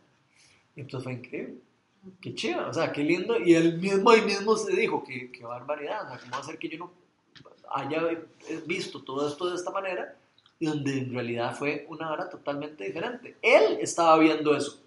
Y 0.76 0.82
entonces 0.82 1.04
fue 1.04 1.14
increíble. 1.14 1.56
Qué 2.20 2.36
chido, 2.36 2.68
o 2.68 2.74
sea, 2.74 2.92
qué 2.92 3.04
lindo. 3.04 3.40
Y 3.40 3.54
él 3.54 3.78
mismo 3.80 4.10
ahí 4.10 4.22
mismo 4.22 4.58
se 4.58 4.76
dijo, 4.76 5.04
qué, 5.04 5.32
qué 5.32 5.44
barbaridad, 5.44 6.06
o 6.06 6.10
sea, 6.10 6.20
¿cómo 6.20 6.32
va 6.32 6.40
a 6.40 6.44
ser 6.44 6.58
que 6.58 6.70
yo 6.70 6.78
no 6.78 6.92
haya 7.72 8.02
visto 8.66 9.02
todo 9.02 9.28
esto 9.28 9.50
de 9.50 9.56
esta 9.56 9.72
manera? 9.72 10.18
Y 10.60 10.66
donde 10.66 11.00
en 11.00 11.14
realidad 11.14 11.56
fue 11.56 11.86
una 11.90 12.12
hora 12.12 12.30
totalmente 12.30 12.84
diferente. 12.84 13.38
Él 13.42 13.78
estaba 13.80 14.18
viendo 14.18 14.56
eso. 14.56 14.80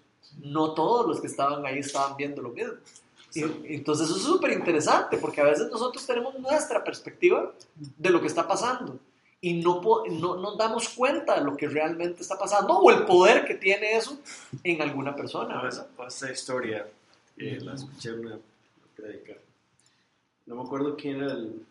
No 0.43 0.73
todos 0.73 1.07
los 1.07 1.21
que 1.21 1.27
estaban 1.27 1.65
ahí 1.65 1.79
estaban 1.79 2.15
viendo 2.17 2.41
lo 2.41 2.49
mismo. 2.49 2.73
Y, 3.33 3.41
y 3.41 3.75
entonces 3.75 4.07
eso 4.07 4.17
es 4.17 4.23
súper 4.23 4.51
interesante 4.51 5.17
porque 5.17 5.41
a 5.41 5.45
veces 5.45 5.69
nosotros 5.69 6.05
tenemos 6.05 6.39
nuestra 6.39 6.83
perspectiva 6.83 7.51
de 7.75 8.09
lo 8.09 8.21
que 8.21 8.27
está 8.27 8.47
pasando 8.47 8.99
y 9.41 9.61
no, 9.61 9.81
po- 9.81 10.05
no 10.07 10.37
nos 10.37 10.57
damos 10.57 10.89
cuenta 10.89 11.37
de 11.39 11.45
lo 11.45 11.55
que 11.55 11.67
realmente 11.67 12.21
está 12.21 12.37
pasando 12.37 12.73
o 12.79 12.91
el 12.91 13.05
poder 13.05 13.45
que 13.45 13.55
tiene 13.55 13.95
eso 13.97 14.19
en 14.63 14.81
alguna 14.81 15.15
persona. 15.15 15.55
No, 15.61 15.67
esa, 15.67 15.87
esa 16.07 16.31
historia 16.31 16.87
eh, 17.37 17.59
la 17.61 17.75
escuché 17.75 18.09
en 18.09 18.19
una 18.25 18.39
predica. 18.95 19.33
No 20.45 20.55
me 20.55 20.61
acuerdo 20.63 20.95
quién 20.95 21.17
era 21.21 21.33
el, 21.33 21.65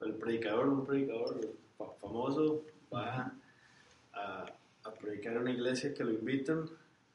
el 0.00 0.12
predicador, 0.14 0.68
un 0.68 0.84
predicador 0.86 1.40
fa- 1.78 1.92
famoso, 2.00 2.62
va 2.92 3.32
a, 4.12 4.46
a 4.84 4.90
predicar 5.00 5.32
en 5.34 5.38
una 5.38 5.52
iglesia 5.52 5.94
que 5.94 6.04
lo 6.04 6.10
invitan 6.10 6.68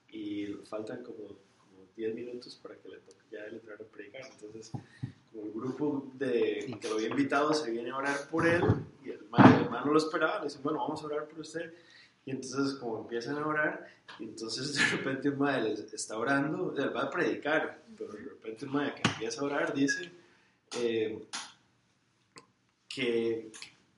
y 0.09 0.45
faltan 0.69 1.03
como, 1.03 1.17
como 1.27 1.85
10 1.97 2.15
minutos 2.15 2.57
para 2.61 2.75
que 2.75 2.89
le 2.89 2.97
toque 2.97 3.19
ya 3.31 3.39
él 3.45 3.55
entrar 3.55 3.77
a 3.81 3.83
predicar. 3.83 4.21
Entonces, 4.31 4.71
el 5.43 5.51
grupo 5.51 6.11
de, 6.13 6.77
que 6.79 6.87
lo 6.89 6.95
había 6.95 7.09
invitado 7.09 7.53
se 7.53 7.71
viene 7.71 7.89
a 7.91 7.97
orar 7.97 8.29
por 8.29 8.47
él 8.47 8.63
y 9.03 9.09
el 9.11 9.19
hermano, 9.21 9.91
lo 9.91 9.97
esperaba, 9.97 10.39
le 10.39 10.45
dicen, 10.45 10.61
bueno, 10.63 10.79
vamos 10.79 11.01
a 11.03 11.05
orar 11.07 11.25
por 11.27 11.39
usted. 11.39 11.73
Y 12.25 12.31
entonces, 12.31 12.75
como 12.79 13.01
empiezan 13.01 13.37
a 13.37 13.45
orar, 13.45 13.87
y 14.19 14.23
entonces 14.23 14.73
de 14.91 14.97
repente 14.97 15.29
un 15.29 15.39
madre 15.39 15.69
les 15.69 15.93
está 15.93 16.17
orando, 16.17 16.73
él 16.77 16.95
va 16.95 17.03
a 17.03 17.09
predicar, 17.09 17.83
pero 17.97 18.11
de 18.13 18.19
repente 18.19 18.65
un 18.65 18.71
madre 18.71 18.95
que 18.95 19.09
empieza 19.09 19.41
a 19.41 19.45
orar 19.45 19.73
dice 19.73 20.11
eh, 20.79 21.19
que, 22.87 23.51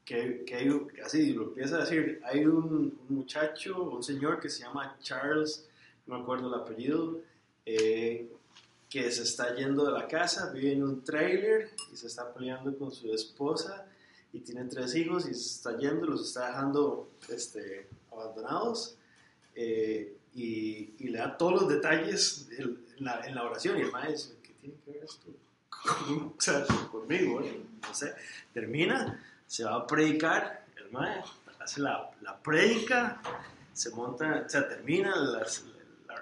que, 0.03 0.43
que 0.45 0.55
hay, 0.55 0.69
un- 0.69 0.91
así 1.03 1.33
lo 1.33 1.43
empieza 1.43 1.77
a 1.77 1.79
decir, 1.81 2.21
hay 2.25 2.45
un, 2.45 2.97
un 3.09 3.15
muchacho, 3.15 3.83
un 3.83 4.03
señor 4.03 4.39
que 4.39 4.49
se 4.49 4.63
llama 4.63 4.97
Charles, 5.01 5.67
no 6.05 6.17
me 6.17 6.21
acuerdo 6.23 6.47
el 6.53 6.61
apellido, 6.61 7.19
eh, 7.65 8.29
que 8.89 9.11
se 9.11 9.23
está 9.23 9.53
yendo 9.55 9.85
de 9.85 9.91
la 9.91 10.07
casa, 10.07 10.51
vive 10.51 10.71
en 10.73 10.83
un 10.83 11.03
trailer 11.03 11.71
y 11.91 11.95
se 11.97 12.07
está 12.07 12.33
peleando 12.33 12.77
con 12.77 12.91
su 12.91 13.11
esposa 13.13 13.85
y 14.31 14.39
tiene 14.39 14.63
tres 14.65 14.95
hijos 14.95 15.27
y 15.27 15.33
se 15.33 15.55
está 15.57 15.77
yendo, 15.77 16.05
los 16.05 16.27
está 16.27 16.47
dejando 16.47 17.09
este, 17.29 17.87
abandonados 18.11 18.95
eh, 19.55 20.15
y, 20.35 20.93
y 20.99 21.07
le 21.09 21.17
da 21.17 21.35
todos 21.37 21.61
los 21.61 21.67
detalles 21.69 22.47
en 22.57 22.79
la, 22.99 23.25
en 23.25 23.35
la 23.35 23.43
oración 23.43 23.77
y 23.77 23.81
el 23.81 23.91
maestro, 23.91 24.37
¿qué 24.43 24.53
tiene 24.61 24.75
que 24.85 24.91
ver 24.91 25.03
esto 25.03 25.25
con- 25.69 26.33
o 26.37 26.41
sea, 26.41 26.65
conmigo? 26.91 27.41
eh? 27.41 27.61
No 27.81 27.93
sé, 27.93 28.13
termina, 28.53 29.23
se 29.47 29.63
va 29.63 29.75
a 29.75 29.87
predicar, 29.87 30.65
el 30.77 30.91
maestro 30.91 31.33
hace 31.59 31.81
la, 31.81 32.09
la 32.21 32.37
predica, 32.41 33.21
se 33.73 33.89
monta, 33.91 34.43
o 34.45 34.49
sea, 34.49 34.67
termina 34.67 35.15
las- 35.15 35.63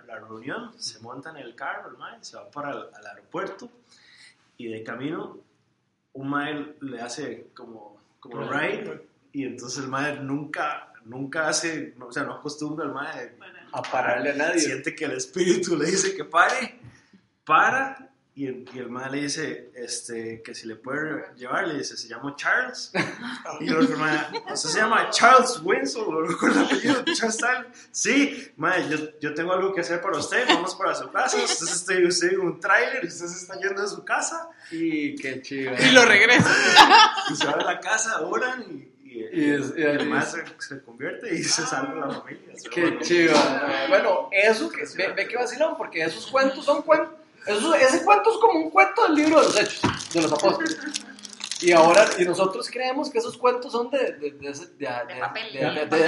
la, 0.05 0.19
reunión, 0.19 0.73
se 0.77 0.99
monta 0.99 1.31
en 1.31 1.37
el 1.37 1.55
carro, 1.55 1.89
el 1.89 1.97
maestro 1.97 2.23
se 2.23 2.37
va 2.37 2.51
para 2.51 2.71
el 2.71 2.77
al 2.93 3.05
aeropuerto 3.07 3.69
y 4.57 4.67
de 4.67 4.83
camino 4.83 5.37
un 6.13 6.29
maestro 6.29 6.75
le 6.81 7.01
hace 7.01 7.47
como, 7.53 8.01
como 8.19 8.49
ride 8.49 9.07
y 9.33 9.43
entonces 9.43 9.83
el 9.83 9.89
maestro 9.89 10.23
nunca, 10.23 10.93
nunca 11.03 11.49
hace, 11.49 11.93
no, 11.97 12.07
o 12.07 12.11
sea, 12.11 12.23
no 12.23 12.35
acostumbra 12.35 12.85
al 12.85 12.93
maestro 12.93 13.45
A 13.73 13.81
pararle 13.81 14.31
a 14.31 14.35
nadie. 14.35 14.61
siente 14.61 14.95
que 14.95 15.05
el 15.05 15.11
espíritu 15.11 15.75
le 15.75 15.87
dice 15.87 16.15
que 16.15 16.23
pare, 16.23 16.79
para, 17.43 18.04
y 18.37 18.47
el, 18.47 18.69
y 18.73 18.79
el 18.79 18.89
man 18.89 19.11
le 19.13 19.21
dice 19.21 19.71
este, 19.75 20.41
que 20.41 20.53
si 20.53 20.67
le 20.67 20.75
puede 20.75 21.23
llevar, 21.37 21.67
le 21.69 21.77
dice, 21.77 21.95
se 21.95 22.07
llama 22.09 22.35
Charles. 22.35 22.91
Y 23.61 23.67
el 23.69 23.77
otro 23.77 23.97
man, 23.97 24.27
o 24.51 24.57
sea, 24.57 24.71
se 24.71 24.77
llama 24.79 25.09
Charles 25.09 25.61
Winslow, 25.63 26.03
o 26.09 26.37
con 26.37 26.51
el 26.51 26.65
apellido 26.65 27.03
Charles 27.13 27.37
Tyler. 27.37 27.67
Sí, 27.91 28.51
man, 28.57 28.89
yo, 28.89 28.97
yo 29.21 29.33
tengo 29.33 29.53
algo 29.53 29.73
que 29.73 29.81
hacer 29.81 30.01
para 30.01 30.17
usted, 30.17 30.45
vamos 30.49 30.75
para 30.75 30.93
su 30.95 31.09
casa. 31.11 31.37
Usted 31.37 31.65
está 31.67 31.93
usted 32.07 32.33
en 32.33 32.39
un 32.41 32.59
tráiler, 32.59 33.05
usted 33.05 33.25
se 33.27 33.37
está 33.37 33.57
yendo 33.59 33.81
de 33.81 33.87
su 33.87 34.03
casa. 34.03 34.49
Y 34.71 35.15
qué 35.15 35.41
chido. 35.41 35.71
Y 35.73 35.91
lo 35.91 36.03
regresa. 36.03 36.53
Y 37.31 37.35
se 37.35 37.45
va 37.45 37.53
a 37.53 37.63
la 37.63 37.79
casa, 37.79 38.19
oran 38.21 38.63
y, 39.05 39.19
y, 39.31 39.49
es- 39.51 39.73
y 39.77 40.05
man 40.05 40.25
se, 40.25 40.43
se 40.59 40.81
convierte 40.81 41.33
y 41.33 41.41
se 41.43 41.65
salva 41.65 42.07
la 42.07 42.13
familia. 42.19 42.53
Qué 42.69 42.99
chido. 43.01 43.33
Bueno, 43.87 44.27
eso, 44.33 44.69
que, 44.69 44.83
ve, 44.97 45.13
ve 45.13 45.25
que 45.27 45.37
vacilón, 45.37 45.77
porque 45.77 46.03
esos 46.03 46.27
cuentos 46.27 46.65
son 46.65 46.81
cuentos. 46.81 47.15
Eso, 47.47 47.75
ese 47.75 48.03
cuento 48.03 48.31
es 48.31 48.37
como 48.37 48.59
un 48.59 48.69
cuento 48.71 49.03
del 49.03 49.15
libro 49.15 49.39
de 49.39 49.45
los 49.45 49.59
hechos, 49.59 49.81
de 50.13 50.21
los 50.21 50.31
apóstoles. 50.31 50.77
Y 51.61 51.71
ahora, 51.71 52.05
y 52.19 52.25
nosotros 52.25 52.69
creemos 52.69 53.09
que 53.09 53.19
esos 53.19 53.37
cuentos 53.37 53.71
son 53.71 53.89
de, 53.89 54.17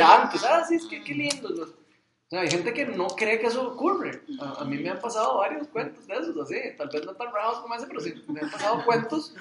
antes. 0.02 0.44
Ah, 0.44 0.66
sí, 0.68 0.76
es 0.76 0.86
que 0.86 1.04
qué 1.04 1.14
lindos. 1.14 1.52
los- 1.52 1.70
O 1.70 2.30
sea, 2.30 2.42
hay 2.42 2.50
gente 2.50 2.74
que 2.74 2.86
no 2.86 3.08
cree 3.08 3.40
que 3.40 3.48
eso 3.48 3.66
ocurre. 3.72 4.22
A, 4.42 4.62
a 4.62 4.66
mí 4.66 4.78
me 4.78 4.90
han 4.90 5.00
pasado 5.00 5.38
varios 5.38 5.68
cuentos 5.70 6.06
de 6.08 6.14
esos, 6.16 6.38
así. 6.38 6.56
Tal 6.78 6.90
vez 6.90 7.06
no 7.06 7.14
tan 7.16 7.32
bravos 7.32 7.60
como 7.60 7.74
ese, 7.76 7.88
pero 7.88 8.02
sí, 8.02 8.14
me 8.28 8.42
han 8.42 8.52
pasado 8.52 8.84
cuentos 8.84 9.34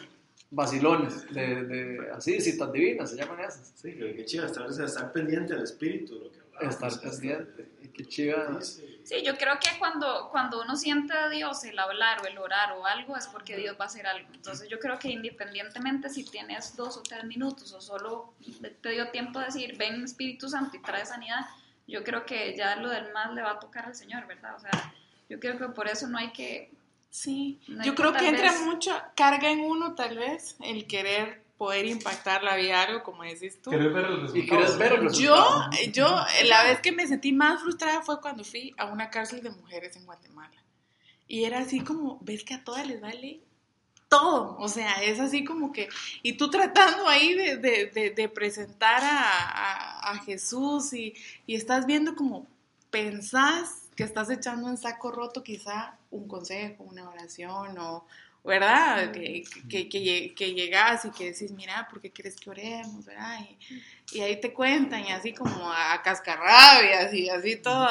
vacilones, 0.50 1.28
de, 1.34 1.64
de, 1.64 2.10
así, 2.12 2.40
citas 2.40 2.72
divinas, 2.72 3.10
se 3.10 3.16
llaman 3.16 3.40
esas. 3.40 3.72
Sí, 3.74 3.94
pero 3.98 4.14
qué 4.14 4.24
chido, 4.24 4.46
estar, 4.46 4.68
estar 4.70 5.12
pendiente 5.12 5.54
del 5.54 5.64
espíritu, 5.64 6.14
lo 6.14 6.30
que 6.30 6.38
hablamos. 6.54 6.74
Estar 6.74 7.00
pendiente. 7.00 7.68
Qué 7.92 8.04
chiva. 8.06 8.46
Dice, 8.58 8.86
Sí, 8.86 8.95
yo 9.24 9.36
creo 9.36 9.58
que 9.60 9.78
cuando, 9.78 10.28
cuando 10.30 10.60
uno 10.62 10.76
siente 10.76 11.12
a 11.12 11.28
Dios 11.28 11.62
el 11.64 11.78
hablar 11.78 12.20
o 12.22 12.26
el 12.26 12.36
orar 12.38 12.72
o 12.72 12.86
algo 12.86 13.16
es 13.16 13.26
porque 13.28 13.56
Dios 13.56 13.76
va 13.78 13.84
a 13.84 13.86
hacer 13.86 14.06
algo. 14.06 14.28
Entonces 14.34 14.68
yo 14.68 14.78
creo 14.80 14.98
que 14.98 15.08
independientemente 15.08 16.08
si 16.10 16.24
tienes 16.24 16.74
dos 16.76 16.96
o 16.96 17.02
tres 17.02 17.24
minutos 17.24 17.72
o 17.72 17.80
solo 17.80 18.34
te 18.82 18.90
dio 18.90 19.08
tiempo 19.10 19.38
de 19.38 19.46
decir, 19.46 19.76
ven 19.76 20.02
Espíritu 20.04 20.48
Santo 20.48 20.76
y 20.76 20.82
trae 20.82 21.06
sanidad, 21.06 21.46
yo 21.86 22.02
creo 22.02 22.26
que 22.26 22.56
ya 22.56 22.76
lo 22.76 22.88
del 22.88 23.12
más 23.12 23.32
le 23.32 23.42
va 23.42 23.52
a 23.52 23.58
tocar 23.60 23.86
al 23.86 23.94
Señor, 23.94 24.26
¿verdad? 24.26 24.56
O 24.56 24.60
sea, 24.60 24.92
yo 25.28 25.38
creo 25.38 25.56
que 25.58 25.68
por 25.68 25.86
eso 25.88 26.08
no 26.08 26.18
hay 26.18 26.32
que... 26.32 26.72
Sí, 27.10 27.60
No 27.68 27.80
hay 27.82 27.86
yo 27.86 27.94
que 27.94 28.02
creo 28.02 28.12
que 28.12 28.28
entra 28.28 28.50
vez- 28.52 28.60
mucho, 28.62 29.00
carga 29.14 29.50
en 29.50 29.60
uno 29.60 29.94
tal 29.94 30.18
vez 30.18 30.56
el 30.62 30.86
querer 30.86 31.45
poder 31.56 31.86
impactar 31.86 32.42
la 32.42 32.56
vida, 32.56 32.82
algo 32.82 33.02
como 33.02 33.22
decís 33.22 33.60
tú. 33.62 33.70
Querés 33.70 33.92
ver 33.92 34.04
el 34.04 34.20
resultado. 34.20 34.38
Y 34.38 34.46
querés 34.46 34.78
ver 34.78 34.92
el 34.92 35.10
Yo, 35.12 35.34
resultado. 35.34 35.70
yo, 35.92 36.48
la 36.48 36.62
vez 36.64 36.80
que 36.80 36.92
me 36.92 37.06
sentí 37.06 37.32
más 37.32 37.60
frustrada 37.62 38.02
fue 38.02 38.20
cuando 38.20 38.44
fui 38.44 38.74
a 38.76 38.86
una 38.86 39.10
cárcel 39.10 39.42
de 39.42 39.50
mujeres 39.50 39.96
en 39.96 40.04
Guatemala. 40.04 40.62
Y 41.28 41.44
era 41.44 41.60
así 41.60 41.80
como, 41.80 42.18
ves 42.22 42.44
que 42.44 42.54
a 42.54 42.62
todas 42.64 42.86
les 42.86 43.00
vale 43.00 43.40
todo, 44.08 44.56
o 44.58 44.68
sea, 44.68 45.02
es 45.02 45.18
así 45.18 45.44
como 45.44 45.72
que, 45.72 45.88
y 46.22 46.34
tú 46.34 46.48
tratando 46.48 47.08
ahí 47.08 47.34
de, 47.34 47.56
de, 47.56 47.86
de, 47.86 48.10
de 48.10 48.28
presentar 48.28 49.02
a, 49.02 49.30
a, 49.30 50.12
a 50.12 50.18
Jesús 50.18 50.92
y, 50.92 51.14
y, 51.44 51.56
estás 51.56 51.86
viendo 51.86 52.14
como 52.14 52.46
pensás 52.90 53.88
que 53.96 54.04
estás 54.04 54.30
echando 54.30 54.68
en 54.68 54.76
saco 54.76 55.10
roto 55.10 55.42
quizá 55.42 55.98
un 56.12 56.28
consejo, 56.28 56.84
una 56.84 57.08
oración 57.08 57.76
o, 57.78 58.06
¿verdad? 58.46 59.12
Que, 59.12 59.44
que, 59.68 59.88
que, 59.88 60.34
que 60.34 60.54
llegas 60.54 61.04
y 61.04 61.10
que 61.10 61.32
decís, 61.32 61.50
mira, 61.52 61.86
¿por 61.90 62.00
qué 62.00 62.10
quieres 62.10 62.36
que 62.36 62.48
oremos? 62.48 63.04
¿verdad? 63.04 63.40
Y, 63.40 64.18
y 64.18 64.20
ahí 64.20 64.40
te 64.40 64.52
cuentan 64.52 65.04
y 65.04 65.12
así 65.12 65.32
como 65.32 65.70
a 65.70 66.00
cascarrabias 66.02 67.12
y 67.12 67.28
así 67.28 67.56
todo. 67.56 67.88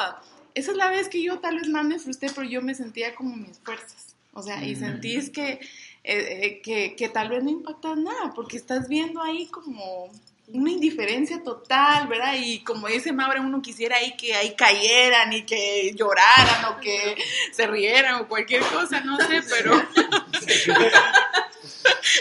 Esa 0.54 0.70
es 0.70 0.76
la 0.76 0.90
vez 0.90 1.08
que 1.08 1.22
yo 1.22 1.38
tal 1.38 1.56
vez 1.58 1.68
más 1.68 1.84
me 1.84 1.98
frustré, 1.98 2.30
pero 2.34 2.48
yo 2.48 2.62
me 2.62 2.74
sentía 2.74 3.14
como 3.14 3.36
mis 3.36 3.58
fuerzas. 3.58 4.16
O 4.32 4.42
sea, 4.42 4.64
y 4.64 4.74
sentís 4.74 5.30
que 5.30 5.60
eh, 6.08 6.60
que, 6.62 6.94
que, 6.94 7.08
tal 7.08 7.30
vez 7.30 7.42
no 7.42 7.50
impacta 7.50 7.96
nada, 7.96 8.32
porque 8.32 8.56
estás 8.56 8.88
viendo 8.88 9.20
ahí 9.20 9.46
como 9.48 10.08
una 10.48 10.70
indiferencia 10.70 11.42
total, 11.42 12.06
¿verdad? 12.06 12.34
Y 12.38 12.60
como 12.60 12.86
dice 12.86 13.12
Maura, 13.12 13.40
uno 13.40 13.60
quisiera 13.60 13.96
ahí 13.96 14.16
que 14.16 14.34
ahí 14.34 14.54
cayeran 14.54 15.32
y 15.32 15.42
que 15.42 15.92
lloraran 15.94 16.64
o 16.66 16.80
que 16.80 17.16
se 17.52 17.66
rieran 17.66 18.22
o 18.22 18.28
cualquier 18.28 18.62
cosa, 18.62 19.00
no 19.00 19.16
sé, 19.18 19.42
pero... 19.48 19.74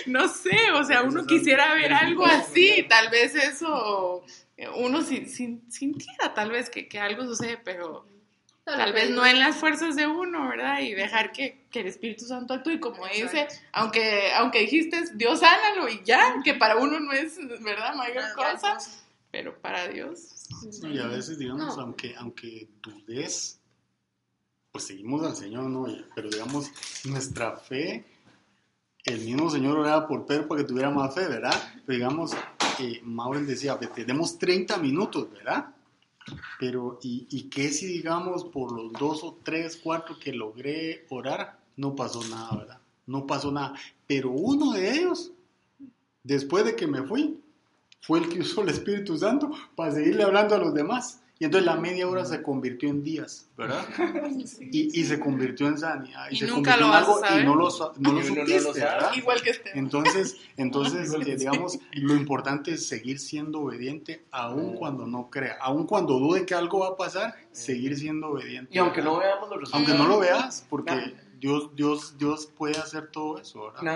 no 0.07 0.28
sé, 0.28 0.71
o 0.73 0.84
sea, 0.84 1.03
uno 1.03 1.26
quisiera 1.26 1.73
ver 1.76 1.93
algo 1.93 2.26
así, 2.26 2.86
tal 2.89 3.09
vez 3.09 3.36
eso, 3.36 4.23
uno 4.76 5.01
sintiera 5.03 6.34
tal 6.34 6.51
vez 6.51 6.69
que, 6.69 6.88
que 6.88 6.99
algo 6.99 7.26
sucede, 7.26 7.57
pero 7.57 8.07
Tal 8.66 8.93
vez 8.93 9.11
no 9.11 9.24
en 9.24 9.39
las 9.39 9.57
fuerzas 9.57 9.95
de 9.95 10.07
uno, 10.07 10.49
¿verdad? 10.49 10.80
Y 10.80 10.95
dejar 10.95 11.32
que, 11.32 11.68
que 11.70 11.82
el 11.82 11.88
Espíritu 11.88 12.26
Santo 12.26 12.55
actúe. 12.55 12.80
Como 12.80 13.05
dice, 13.05 13.47
aunque, 13.72 14.34
aunque 14.34 14.61
dijiste, 14.61 15.03
Dios 15.13 15.39
sánalo 15.41 15.88
y 15.88 16.01
ya, 16.03 16.41
que 16.43 16.55
para 16.55 16.76
uno 16.76 16.99
no 16.99 17.11
es, 17.11 17.38
¿verdad? 17.61 17.93
Mayor 17.93 18.24
cosa, 18.36 18.80
pero 19.30 19.55
para 19.61 19.88
Dios. 19.88 20.47
y 20.82 20.97
a 20.97 21.05
veces, 21.05 21.38
digamos, 21.38 21.78
aunque, 21.78 22.16
aunque 22.18 22.68
dudes, 22.82 23.59
pues 24.72 24.86
seguimos 24.86 25.24
al 25.24 25.36
Señor, 25.36 25.70
¿no? 25.70 25.86
Pero 26.16 26.30
digamos, 26.32 26.72
nuestra 27.05 27.57
fe, 27.57 28.03
el 29.03 29.20
mismo 29.20 29.51
Señor 29.51 29.78
oraba 29.78 30.07
por 30.07 30.26
Pedro 30.26 30.47
para 30.47 30.61
que 30.61 30.68
tuviera 30.68 30.89
más 30.89 31.13
fe, 31.13 31.28
¿verdad? 31.28 31.53
Pero 31.86 31.99
digamos, 31.99 32.34
eh, 32.80 32.99
Maureen 33.03 33.45
decía, 33.45 33.78
tenemos 33.78 34.39
30 34.39 34.78
minutos, 34.80 35.32
¿verdad? 35.32 35.68
Pero, 36.59 36.99
¿y, 37.01 37.28
¿y 37.30 37.43
qué 37.43 37.69
si, 37.69 37.88
digamos, 37.88 38.45
por 38.45 38.71
los 38.71 38.93
dos 38.93 39.23
o 39.23 39.38
tres, 39.43 39.80
cuatro 39.82 40.17
que 40.19 40.34
logré 40.34 41.05
orar, 41.09 41.59
no 41.78 41.95
pasó 41.95 42.23
nada, 42.30 42.57
¿verdad? 42.57 42.80
No 43.05 43.28
pasó 43.28 43.51
nada. 43.51 43.76
Pero 44.07 44.32
uno 44.32 44.71
de 44.71 44.91
ellos, 44.91 45.32
después 46.23 46.65
de 46.65 46.76
que 46.76 46.88
me 46.88 47.03
fui, 47.03 47.39
fue 48.01 48.19
el 48.19 48.30
que 48.30 48.39
usó 48.39 48.61
el 48.61 48.69
Espíritu 48.69 49.17
Santo 49.17 49.51
para 49.76 49.91
seguirle 49.91 50.23
hablando 50.23 50.55
a 50.55 50.59
los 50.59 50.73
demás. 50.73 51.21
Y 51.38 51.45
entonces 51.45 51.65
la 51.65 51.75
media 51.75 52.07
hora 52.07 52.23
se 52.23 52.41
convirtió 52.41 52.89
en 52.89 53.03
días, 53.03 53.49
¿verdad? 53.57 53.86
Y, 54.59 54.99
y 54.99 55.03
se 55.03 55.19
convirtió 55.19 55.67
en 55.67 55.77
sanidad. 55.77 56.27
Y, 56.31 56.36
y 56.36 56.38
se 56.38 56.47
nunca 56.47 56.77
convirtió 56.77 56.88
lo 56.88 56.93
en 56.93 56.97
algo 56.97 57.13
vas 57.13 57.23
a 57.23 57.27
saber. 57.27 57.43
y 57.43 57.45
no 57.45 57.55
lo, 57.55 57.69
no 57.97 58.11
lo 58.13 58.23
supiste, 58.23 58.61
no 58.61 58.63
lo. 58.63 58.73
¿verdad? 58.73 59.11
Igual 59.15 59.41
que 59.41 59.49
este. 59.49 59.77
Entonces, 59.77 60.38
entonces 60.57 61.13
eh, 61.13 61.36
digamos, 61.36 61.79
lo 61.93 62.15
importante 62.15 62.71
es 62.71 62.88
seguir 62.88 63.19
siendo 63.19 63.61
obediente 63.61 64.23
aun 64.31 64.75
cuando 64.75 65.05
no 65.05 65.29
crea, 65.29 65.57
aun 65.61 65.86
cuando 65.86 66.19
dude 66.19 66.45
que 66.45 66.55
algo 66.55 66.79
va 66.79 66.89
a 66.89 66.95
pasar, 66.95 67.36
seguir 67.51 67.97
siendo 67.97 68.29
obediente. 68.29 68.73
Y 68.73 68.77
aunque 68.77 69.01
no 69.01 69.17
veamos 69.17 69.49
los 69.49 69.59
resultados. 69.59 69.88
Aunque 69.89 70.03
no 70.03 70.07
lo 70.07 70.19
veas, 70.19 70.65
porque 70.69 71.15
Dios, 71.39 71.75
Dios, 71.75 72.17
Dios 72.17 72.47
puede 72.47 72.77
hacer 72.77 73.11
todo 73.11 73.39
eso, 73.39 73.65
¿verdad? 73.65 73.81
Nada 73.81 73.93